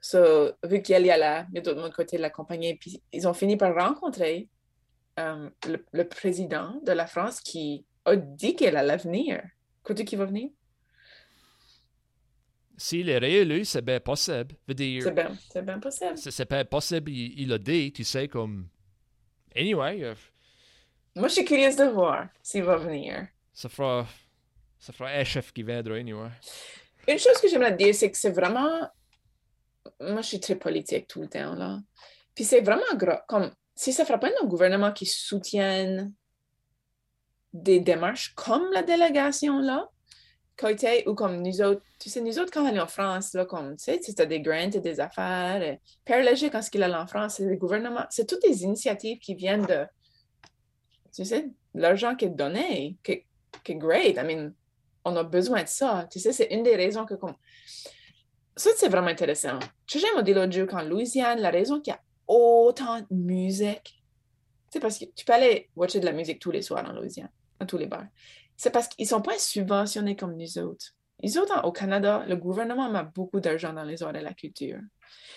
So, 0.00 0.52
vu 0.64 0.82
qu'elle 0.82 1.06
y 1.06 1.10
a 1.10 1.40
a 1.40 1.42
d'autres 1.44 1.74
de 1.74 1.80
l'autre 1.80 1.96
côté 1.96 2.18
de 2.18 2.22
la 2.22 2.30
compagnie, 2.30 2.76
puis 2.76 3.02
ils 3.12 3.26
ont 3.26 3.34
fini 3.34 3.56
par 3.56 3.74
rencontrer 3.74 4.48
euh, 5.18 5.50
le, 5.66 5.84
le 5.92 6.08
président 6.08 6.78
de 6.84 6.92
la 6.92 7.06
France 7.06 7.40
qui 7.40 7.84
a 8.04 8.14
dit 8.14 8.54
qu'elle 8.54 8.76
allait 8.76 8.96
venir. 8.96 9.42
Crois-tu 9.82 10.04
qu'il 10.04 10.18
va 10.18 10.26
venir? 10.26 10.50
S'il 12.80 13.08
est 13.08 13.18
réélu, 13.18 13.64
c'est 13.64 13.82
bien 13.82 13.98
possible. 13.98 14.54
C'est 14.68 14.74
bien, 15.12 15.36
c'est 15.50 15.62
bien 15.64 15.80
possible. 15.80 16.16
c'est 16.16 16.44
pas 16.46 16.64
possible, 16.64 17.10
il, 17.10 17.40
il 17.40 17.52
a 17.52 17.58
dit, 17.58 17.92
tu 17.92 18.04
sais, 18.04 18.28
comme. 18.28 18.68
Anyway, 19.56 20.04
euh, 20.04 20.14
Moi, 21.16 21.26
je 21.26 21.34
suis 21.34 21.44
curieuse 21.44 21.74
de 21.74 21.86
voir 21.86 22.28
s'il 22.40 22.62
va 22.62 22.76
venir. 22.76 23.26
ça 23.52 23.68
fera. 23.68 24.06
Ça 24.78 24.92
fera 24.92 25.10
un 25.10 25.24
chef 25.24 25.52
qui 25.52 25.64
viendra, 25.64 25.96
anyway. 25.96 26.30
Une 27.08 27.18
chose 27.18 27.38
que 27.42 27.48
j'aimerais 27.48 27.74
dire, 27.74 27.92
c'est 27.92 28.12
que 28.12 28.16
c'est 28.16 28.30
vraiment. 28.30 28.88
Moi, 30.00 30.22
je 30.22 30.28
suis 30.28 30.40
très 30.40 30.54
politique 30.54 31.08
tout 31.08 31.20
le 31.22 31.28
temps, 31.28 31.54
là. 31.56 31.80
Puis 32.32 32.44
c'est 32.44 32.60
vraiment 32.60 32.94
grave. 32.94 33.22
Comme 33.26 33.50
si 33.74 33.92
ça 33.92 34.04
ne 34.04 34.06
fera 34.06 34.18
pas 34.20 34.28
un 34.40 34.46
gouvernement 34.46 34.92
qui 34.92 35.04
soutienne 35.06 36.14
des 37.52 37.80
démarches 37.80 38.34
comme 38.36 38.70
la 38.72 38.84
délégation, 38.84 39.58
là, 39.58 39.90
été, 40.66 41.08
ou 41.08 41.14
comme 41.14 41.40
nous 41.42 41.62
autres. 41.62 41.82
Tu 42.00 42.10
sais, 42.10 42.20
nous 42.20 42.38
autres, 42.38 42.50
quand 42.50 42.64
on 42.64 42.66
allait 42.66 42.80
en 42.80 42.88
France, 42.88 43.34
là, 43.34 43.44
comme, 43.44 43.76
tu 43.76 43.84
sais, 43.84 44.00
c'était 44.02 44.26
des 44.26 44.40
grants 44.40 44.70
et 44.72 44.80
des 44.80 44.98
affaires. 45.00 45.78
Père 46.04 46.24
Léger, 46.24 46.50
quand 46.50 46.60
il 46.72 46.82
allait 46.82 46.94
en 46.94 47.06
France, 47.06 47.36
c'est 47.36 47.46
des 47.46 47.56
gouvernements. 47.56 48.06
C'est 48.10 48.26
toutes 48.26 48.42
des 48.42 48.64
initiatives 48.64 49.18
qui 49.18 49.34
viennent 49.34 49.66
de. 49.66 49.86
Tu 51.14 51.24
sais, 51.24 51.48
l'argent 51.74 52.16
qui 52.16 52.24
est 52.24 52.30
donné, 52.30 52.96
qui, 53.02 53.24
qui 53.62 53.72
est 53.72 53.76
great. 53.76 54.16
I 54.16 54.24
mean, 54.24 54.52
on 55.04 55.16
a 55.16 55.22
besoin 55.22 55.62
de 55.62 55.68
ça. 55.68 56.06
Tu 56.10 56.18
sais, 56.18 56.32
c'est 56.32 56.48
une 56.52 56.62
des 56.62 56.76
raisons 56.76 57.04
que 57.06 57.14
comme... 57.14 57.34
Ça, 58.56 58.70
c'est 58.76 58.88
vraiment 58.88 59.08
intéressant. 59.08 59.58
Tu 59.86 60.00
sais, 60.00 60.06
j'ai 60.16 60.22
dit 60.22 60.34
l'autre 60.34 60.52
jour 60.52 60.66
qu'en 60.66 60.82
Louisiane, 60.82 61.40
la 61.40 61.50
raison 61.50 61.80
qu'il 61.80 61.92
y 61.92 61.96
a 61.96 62.00
autant 62.26 63.00
de 63.00 63.06
musique, 63.10 64.02
c'est 64.70 64.80
parce 64.80 64.98
que 64.98 65.06
tu 65.06 65.24
peux 65.24 65.32
aller 65.32 65.70
watcher 65.76 66.00
de 66.00 66.04
la 66.04 66.12
musique 66.12 66.40
tous 66.40 66.50
les 66.50 66.62
soirs 66.62 66.84
en 66.88 66.92
Louisiane, 66.92 67.30
dans 67.58 67.66
tous 67.66 67.78
les 67.78 67.86
bars. 67.86 68.06
C'est 68.58 68.70
parce 68.70 68.88
qu'ils 68.88 69.06
sont 69.06 69.22
pas 69.22 69.38
subventionnés 69.38 70.16
comme 70.16 70.36
nous 70.36 70.58
autres. 70.58 70.86
Nous 71.22 71.38
autres, 71.38 71.64
au 71.64 71.72
Canada, 71.72 72.24
le 72.28 72.36
gouvernement 72.36 72.90
met 72.90 73.04
beaucoup 73.14 73.40
d'argent 73.40 73.72
dans 73.72 73.84
les 73.84 74.02
arts 74.02 74.16
et 74.16 74.20
la 74.20 74.34
culture. 74.34 74.80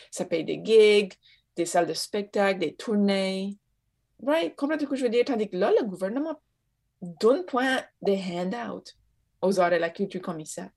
Ça 0.09 0.25
paye 0.25 0.43
des 0.43 0.59
gigs, 0.63 1.13
des 1.55 1.65
salles 1.65 1.87
de 1.87 1.93
spectacle, 1.93 2.59
des 2.59 2.75
tournées. 2.75 3.57
Right? 4.25 4.55
Comprends-tu 4.55 4.85
ce 4.85 4.89
que 4.89 4.95
je 4.95 5.03
veux 5.03 5.09
dire? 5.09 5.23
Tandis 5.23 5.49
que 5.49 5.55
là, 5.55 5.71
le 5.79 5.85
gouvernement 5.85 6.41
donne 7.01 7.45
point 7.45 7.81
des 8.01 8.19
handouts 8.31 8.91
aux 9.41 9.59
arts 9.59 9.73
et 9.73 9.79
la 9.79 9.91
culture 9.91 10.21
comme 10.21 10.43
ça. 10.43 10.69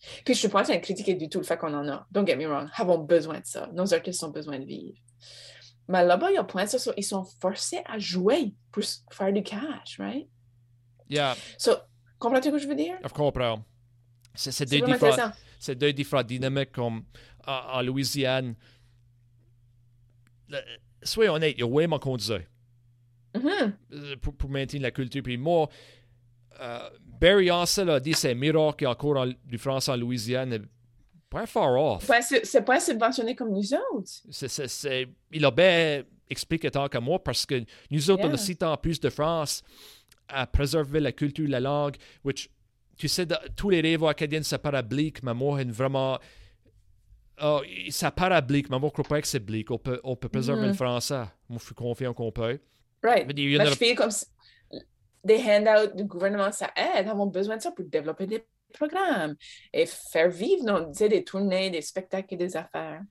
Puis 0.00 0.22
je 0.26 0.30
ne 0.32 0.34
suis 0.34 0.48
pas 0.48 0.60
en 0.60 0.64
train 0.64 0.76
de 0.76 0.80
critiquer 0.80 1.14
du 1.14 1.28
tout 1.28 1.38
le 1.38 1.44
fait 1.44 1.56
qu'on 1.56 1.72
en 1.72 1.88
a. 1.88 2.06
Don't 2.10 2.26
get 2.26 2.36
me 2.36 2.46
wrong. 2.46 2.68
Avons 2.76 2.98
besoin 2.98 3.38
de 3.38 3.46
ça. 3.46 3.68
Nos 3.72 3.94
artistes 3.94 4.22
ont 4.24 4.30
besoin 4.30 4.58
de 4.58 4.64
vivre. 4.64 4.98
Mais 5.88 6.04
là-bas, 6.04 6.30
il 6.30 6.34
y 6.34 6.38
a 6.38 6.44
point 6.44 6.66
ça. 6.66 6.92
Ils 6.96 7.04
sont 7.04 7.24
forcés 7.40 7.82
à 7.86 7.98
jouer 7.98 8.54
pour 8.72 8.82
faire 9.12 9.32
du 9.32 9.44
cash, 9.44 9.98
right? 9.98 10.28
Yeah. 11.08 11.36
So, 11.58 11.72
comprends-tu 12.18 12.48
ce 12.48 12.52
que 12.52 12.58
je 12.58 12.68
veux 12.68 12.74
dire? 12.74 12.96
Je 13.02 13.08
comprends. 13.08 13.62
C'est 14.34 14.68
deux, 14.68 14.80
deux 15.76 15.92
différentes 15.92 16.26
dynamiques 16.26 16.72
comme 16.72 17.04
en, 17.46 17.52
en 17.78 17.82
Louisiane. 17.82 18.54
Le- 20.48 20.58
soyons 21.02 21.34
honnêtes, 21.34 21.54
il 21.56 21.60
y 21.60 21.64
a 21.64 21.68
vraiment 21.70 21.98
qu'on 21.98 22.16
disait 22.16 22.46
euh, 23.36 24.16
pour, 24.20 24.34
pour 24.34 24.50
maintenir 24.50 24.82
la 24.82 24.90
culture. 24.90 25.22
Puis 25.22 25.36
moi, 25.36 25.68
euh, 26.60 26.88
Barry 27.20 27.50
Ansel 27.50 27.90
a 27.90 28.00
dit 28.00 28.14
c'est 28.14 28.34
miracle 28.34 28.76
qu'il 28.78 28.84
y 28.86 28.88
a 28.88 28.90
encore 28.92 29.16
en- 29.18 29.32
du 29.44 29.58
français 29.58 29.90
en 29.92 29.96
Louisiane. 29.96 30.66
Pas 31.28 31.46
far 31.46 31.74
off. 31.78 32.08
C'est 32.44 32.64
pas 32.64 32.80
subventionné 32.80 33.34
comme 33.34 33.50
nous 33.52 33.74
autres. 33.74 34.08
C'est- 34.30 34.48
c'est- 34.48 34.68
c'est- 34.68 35.08
il 35.32 35.44
a 35.44 35.50
bien 35.50 36.04
expliqué 36.30 36.70
tant 36.70 36.88
que 36.88 36.98
moi 36.98 37.22
parce 37.22 37.44
que 37.44 37.62
nous 37.90 38.10
autres, 38.10 38.22
on 38.24 38.26
a 38.28 38.30
Yeah. 38.30 38.36
si 38.38 38.56
tant 38.56 38.76
plus 38.76 39.00
de 39.00 39.10
France 39.10 39.62
à 40.28 40.46
préserver 40.46 41.00
la 41.00 41.12
culture, 41.12 41.48
la 41.48 41.60
langue, 41.60 41.96
which, 42.24 42.48
tu 42.96 43.08
sais, 43.08 43.26
de- 43.26 43.36
tous 43.56 43.70
les 43.70 43.80
rêves 43.80 44.04
acadiens, 44.04 44.42
c'est 44.42 44.58
parablique, 44.58 45.22
mais 45.22 45.34
moi, 45.34 45.62
vraiment. 45.64 46.18
Oh, 47.42 47.60
ça 47.90 48.10
parablique, 48.10 48.70
mais 48.70 48.78
moi, 48.78 48.88
je 48.88 48.92
crois 48.94 49.04
pas 49.04 49.20
que 49.20 49.26
c'est 49.28 49.40
blique. 49.44 49.70
On 49.70 49.78
peut, 49.78 50.00
on 50.04 50.16
peut 50.16 50.28
préserver 50.30 50.62
Mhm. 50.62 50.68
le 50.68 50.72
français. 50.72 51.24
Moi, 51.48 51.58
je 51.60 51.66
suis 51.66 51.74
confiant 51.74 52.14
qu'on 52.14 52.32
peut. 52.32 52.58
Right. 53.02 53.26
Mais 53.26 53.34
Mais 53.34 53.60
a- 53.60 53.64
je 53.66 53.74
fais 53.74 53.94
comme 53.94 54.10
si- 54.10 54.24
des 55.22 55.36
handouts 55.42 55.94
du 55.96 56.04
gouvernement, 56.04 56.50
ça 56.50 56.70
aide. 56.76 57.08
Avons 57.08 57.26
besoin 57.26 57.56
de 57.58 57.62
ça 57.62 57.72
pour 57.72 57.84
développer 57.84 58.26
des 58.26 58.42
programmes 58.72 59.36
et 59.72 59.84
faire 59.84 60.30
vivre 60.30 60.64
nos, 60.64 60.86
tu 60.92 60.94
sais, 60.98 61.08
des 61.10 61.24
tournées, 61.24 61.68
des 61.70 61.82
spectacles 61.82 62.34
et 62.34 62.36
des 62.38 62.56
affaires. 62.56 63.02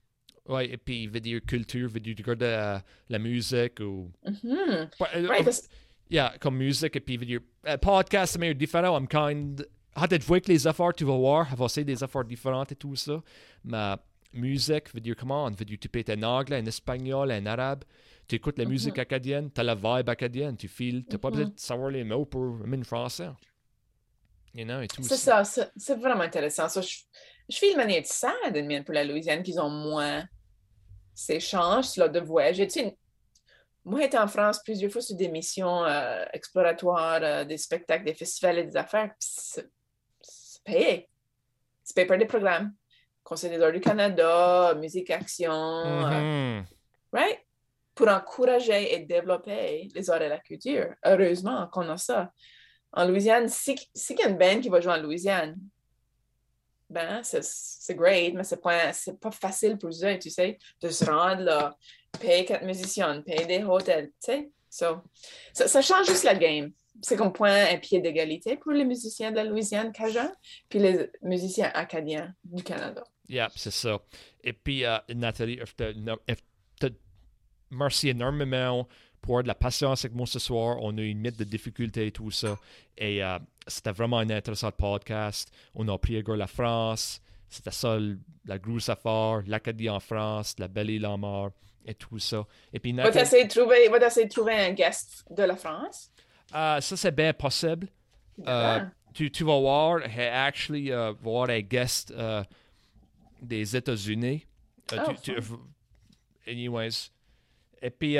Ouais, 0.48 0.70
et 0.70 0.76
puis, 0.76 1.06
veut 1.06 1.20
dire 1.20 1.40
culture, 1.46 1.88
veut 1.88 2.00
dire 2.00 2.16
regarder 2.18 2.46
euh, 2.46 2.78
la 3.08 3.18
musique 3.20 3.78
ou. 3.80 4.10
Mhm. 4.24 4.88
Ouais, 5.00 5.06
euh, 5.16 5.28
Right, 5.28 5.40
euh, 5.40 5.44
parce- 5.44 5.68
Yeah, 6.08 6.34
comme 6.40 6.56
musique, 6.56 6.94
et 6.96 7.00
puis 7.00 7.18
dire. 7.18 7.40
euh, 7.66 7.76
podcast, 7.78 8.38
meilleur 8.38 8.54
différent. 8.54 8.96
I'm 8.96 9.08
kind. 9.08 9.66
Ah, 9.94 10.06
tu 10.06 10.18
vois 10.18 10.40
que 10.40 10.48
les 10.52 10.66
affaires, 10.66 10.92
tu 10.94 11.04
vas 11.04 11.16
voir, 11.16 11.54
va 11.56 11.64
essayer 11.64 11.84
des 11.84 12.02
affaires 12.04 12.24
différentes 12.24 12.70
et 12.72 12.76
tout 12.76 12.94
ça. 12.96 13.20
Mais 13.64 13.94
musique, 14.32 14.92
veut 14.94 15.00
dire 15.00 15.16
comment? 15.16 15.50
Veut 15.50 15.64
dire, 15.64 15.78
tu 15.80 15.88
peux 15.88 15.98
être 16.00 16.10
en 16.16 16.22
anglais, 16.22 16.60
en 16.60 16.66
espagnol, 16.66 17.32
en 17.32 17.46
arabe. 17.46 17.84
Tu 18.28 18.36
écoutes 18.36 18.58
la 18.58 18.64
Mhm. 18.64 18.70
musique 18.70 18.98
acadienne, 18.98 19.50
tu 19.52 19.60
as 19.60 19.64
la 19.64 19.74
vibe 19.74 20.08
acadienne, 20.08 20.56
tu 20.56 20.68
files, 20.68 21.04
tu 21.06 21.12
n'as 21.14 21.18
pas 21.18 21.30
Mhm. 21.30 21.34
besoin 21.34 21.46
de 21.54 21.60
savoir 21.60 21.90
les 21.90 22.04
mots 22.04 22.24
pour 22.26 22.54
même 22.66 22.84
français. 22.84 23.30
You 24.54 24.64
know, 24.64 24.80
et 24.80 24.88
tout 24.88 25.02
C'est 25.02 25.16
ça, 25.16 25.44
c'est 25.44 25.70
c'est 25.76 25.96
vraiment 25.96 26.22
intéressant. 26.22 26.68
Ça, 26.68 26.80
je, 26.80 26.96
je 27.48 27.66
une 27.66 27.76
manière 27.76 28.00
de 28.02 28.06
sad 28.06 28.84
pour 28.84 28.94
la 28.94 29.04
Louisiane 29.04 29.42
qu'ils 29.42 29.60
ont 29.60 29.68
moins 29.70 30.24
ces 31.14 31.40
chances 31.40 31.96
là, 31.96 32.08
de 32.08 32.20
voyager. 32.20 32.66
Tu 32.66 32.80
sais, 32.80 32.96
moi, 33.86 34.00
j'étais 34.00 34.18
en 34.18 34.26
France 34.28 34.60
plusieurs 34.64 34.90
fois 34.90 35.00
sur 35.00 35.16
des 35.16 35.28
missions 35.28 35.84
euh, 35.84 36.24
exploratoires, 36.32 37.20
euh, 37.22 37.44
des 37.44 37.56
spectacles, 37.56 38.04
des 38.04 38.14
festivals 38.14 38.58
et 38.58 38.64
des 38.64 38.76
affaires. 38.76 39.12
C'est 39.18 39.70
payé. 40.64 41.08
C'est 41.84 41.94
payé 41.94 42.06
par 42.06 42.18
des 42.18 42.26
programmes. 42.26 42.74
Conseil 43.22 43.50
des 43.50 43.62
arts 43.62 43.72
du 43.72 43.80
Canada, 43.80 44.74
Musique 44.74 45.10
Action, 45.10 45.52
euh, 45.52 46.20
Mhm. 46.60 46.64
right? 47.12 47.40
Pour 47.94 48.08
encourager 48.08 48.94
et 48.94 48.98
développer 49.00 49.88
les 49.94 50.10
arts 50.10 50.22
et 50.22 50.28
la 50.28 50.38
culture. 50.40 50.94
Heureusement 51.04 51.66
qu'on 51.68 51.88
a 51.88 51.96
ça. 51.96 52.30
En 52.92 53.06
Louisiane, 53.06 53.48
si, 53.48 53.76
si 53.94 54.14
il 54.14 54.18
y 54.18 54.22
a 54.22 54.28
une 54.28 54.36
band 54.38 54.60
qui 54.60 54.68
va 54.68 54.80
jouer 54.80 54.92
en 54.94 55.00
Louisiane, 55.02 55.56
ben, 56.88 57.20
c'est- 57.24 57.94
great, 57.94 58.32
mais 58.34 58.44
c'est 58.44 58.60
pas, 58.60 58.92
pas 59.20 59.30
facile 59.32 59.76
pour 59.76 59.90
eux, 59.90 60.18
tu 60.18 60.30
sais, 60.30 60.56
de 60.80 60.88
se 60.88 61.04
rendre 61.04 61.42
là, 61.42 61.76
payer 62.16 62.44
quatre 62.44 62.64
musiciens, 62.64 63.22
payer 63.22 63.46
des 63.46 63.64
hôtels, 63.64 64.08
tu 64.22 64.32
sais. 64.32 64.50
So, 64.76 65.02
ça, 65.54 65.80
change 65.80 66.06
juste 66.06 66.24
la 66.24 66.34
game. 66.34 66.70
C'est 67.00 67.16
comme 67.16 67.32
point 67.32 67.66
un 67.72 67.78
pied 67.78 68.00
d'égalité 68.00 68.56
pour 68.56 68.72
les 68.72 68.84
musiciens 68.84 69.30
de 69.30 69.36
la 69.36 69.44
Louisiane 69.44 69.92
cajun, 69.92 70.30
puis 70.68 70.78
les 70.78 71.10
musiciens 71.22 71.70
acadiens 71.72 72.34
du 72.44 72.62
Canada. 72.62 73.02
Yeah, 73.28 73.50
c'est 73.54 73.70
ça. 73.72 73.98
Et 74.42 74.52
puis, 74.52 74.84
euh, 74.84 74.98
Nathalie, 75.14 75.58
je 75.64 75.72
te, 75.72 76.88
merci 77.70 78.10
énormément 78.10 78.86
pour 79.20 79.42
de 79.42 79.48
la 79.48 79.54
patience 79.54 80.04
avec 80.04 80.14
moi 80.14 80.26
ce 80.26 80.38
soir. 80.38 80.76
On 80.80 80.96
a 80.98 81.00
eu 81.00 81.08
une 81.08 81.20
mythe 81.20 81.38
de 81.38 81.44
difficultés 81.44 82.06
et 82.06 82.12
tout 82.12 82.30
ça. 82.30 82.58
Et 82.96 83.24
euh, 83.24 83.38
c'était 83.66 83.92
vraiment 83.92 84.18
un 84.18 84.30
intéressant 84.30 84.70
podcast. 84.72 85.50
On 85.74 85.88
a 85.88 85.94
appris 85.94 86.18
à 86.18 86.36
la 86.36 86.46
France. 86.46 87.20
C'était 87.48 87.72
ça, 87.72 87.98
la 88.44 88.58
grosse 88.58 88.88
affaire. 88.88 89.42
L'Acadie 89.46 89.88
en 89.88 90.00
France, 90.00 90.54
la 90.58 90.68
belle 90.68 90.90
île 90.90 91.06
en 91.06 91.18
mort 91.18 91.50
et 91.86 91.94
tout 91.94 92.18
ça. 92.18 92.44
Et 92.72 92.80
puis, 92.80 92.92
Va 92.92 93.04
Nathalie, 93.04 93.24
t'essayer 93.24 93.44
de 93.44 93.48
trouver, 93.48 93.88
va 93.88 93.98
t'essayer 93.98 94.26
de 94.26 94.32
trouver 94.32 94.54
un 94.54 94.72
guest 94.72 95.24
de 95.30 95.42
la 95.44 95.56
France. 95.56 96.10
euh, 96.54 96.80
ça, 96.80 96.96
c'est 96.96 97.14
bien 97.14 97.32
possible. 97.32 97.88
Euh, 98.46 98.80
tu, 99.14 99.30
tu 99.30 99.44
vas 99.44 99.58
voir, 99.58 100.00
actually 100.32 100.90
va 100.90 101.12
voir 101.12 101.48
un 101.48 101.60
guest 101.60 102.10
euh, 102.10 102.42
des 103.40 103.76
États-Unis. 103.76 104.44
Oh, 104.92 105.12
anyways. 106.46 107.10
Et 107.80 107.90
puis, 107.90 108.18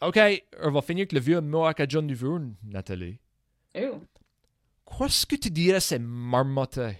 OK, 0.00 0.18
on 0.62 0.70
va 0.70 0.82
finir 0.82 1.02
avec 1.02 1.12
le 1.12 1.20
vieux 1.20 1.40
mot 1.40 1.64
acadien 1.64 2.02
du 2.02 2.14
jour, 2.14 2.40
Nathalie. 2.62 3.18
Ooh. 3.76 4.00
Qu'est-ce 4.86 5.26
que 5.26 5.36
tu 5.36 5.50
dirais, 5.50 5.80
c'est 5.80 5.98
marmotter? 5.98 6.98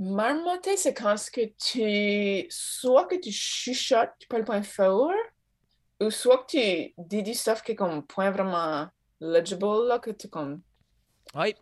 Marmotter, 0.00 0.76
c'est 0.76 0.94
quand 0.94 1.16
ce 1.16 1.28
que 1.30 1.40
tu, 1.58 2.46
soit 2.50 3.06
que 3.06 3.16
tu 3.16 3.32
chuchotes, 3.32 4.12
tu 4.20 4.28
parles 4.28 4.44
point 4.44 4.62
fort, 4.62 5.10
ou 6.00 6.10
soit 6.10 6.38
que 6.44 6.52
tu 6.86 6.94
dis 6.98 7.22
du 7.24 7.34
stuff 7.34 7.62
qui 7.62 7.72
est 7.72 7.74
comme 7.74 8.04
point 8.06 8.30
vraiment 8.30 8.86
legible, 9.20 9.88
là, 9.88 9.98
que 9.98 10.10
tu 10.12 10.28
comme, 10.28 10.60
Oui. 11.34 11.54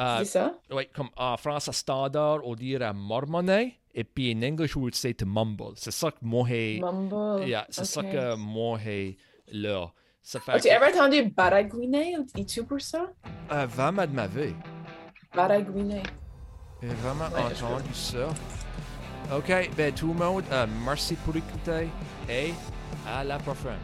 Euh, 0.00 0.20
dis 0.20 0.26
ça? 0.26 0.54
oui, 0.70 0.88
comme 0.94 1.10
en 1.16 1.36
français 1.36 1.72
standard, 1.72 2.38
on 2.44 2.54
dirait 2.54 2.92
marmonner. 2.94 3.78
Et 3.94 4.04
puis 4.04 4.32
en 4.34 4.42
anglais, 4.42 4.66
on 4.74 4.80
would 4.80 4.94
say 4.94 5.12
to 5.12 5.26
mumble. 5.26 5.72
C'est 5.76 5.90
ça 5.90 6.10
que 6.10 6.16
moi, 6.22 6.46
j'ai- 6.48 6.80
Mumble. 6.80 7.46
yeah, 7.46 7.66
c'est 7.68 7.84
ça 7.84 8.00
ok. 8.00 8.10
que 8.10 8.34
moi, 8.36 8.78
j'ai 8.82 9.18
là. 9.48 9.92
Ça 10.22 10.38
As-tu 10.46 10.68
que- 10.68 10.72
ever 10.72 10.86
entendu 10.98 11.24
baragouiner? 11.30 12.16
Es-tu 12.38 12.64
pour 12.64 12.80
ça? 12.80 13.10
Euh, 13.50 13.66
de 14.06 14.12
ma 14.14 14.26
vie. 14.28 14.54
Baragouiner. 15.34 16.02
J'ai 16.82 16.88
vraiment 16.94 17.26
Ouais, 17.34 17.42
entendu 17.44 17.94
ça. 17.94 18.28
OK, 19.36 19.70
ben 19.76 19.92
tout 19.94 20.08
le 20.08 20.14
monde, 20.14 20.42
euh, 20.50 20.66
merci 20.84 21.14
pour 21.14 21.34
écouter 21.36 21.88
et 22.28 22.52
à 23.06 23.22
la 23.24 23.38
prochaine. 23.38 23.78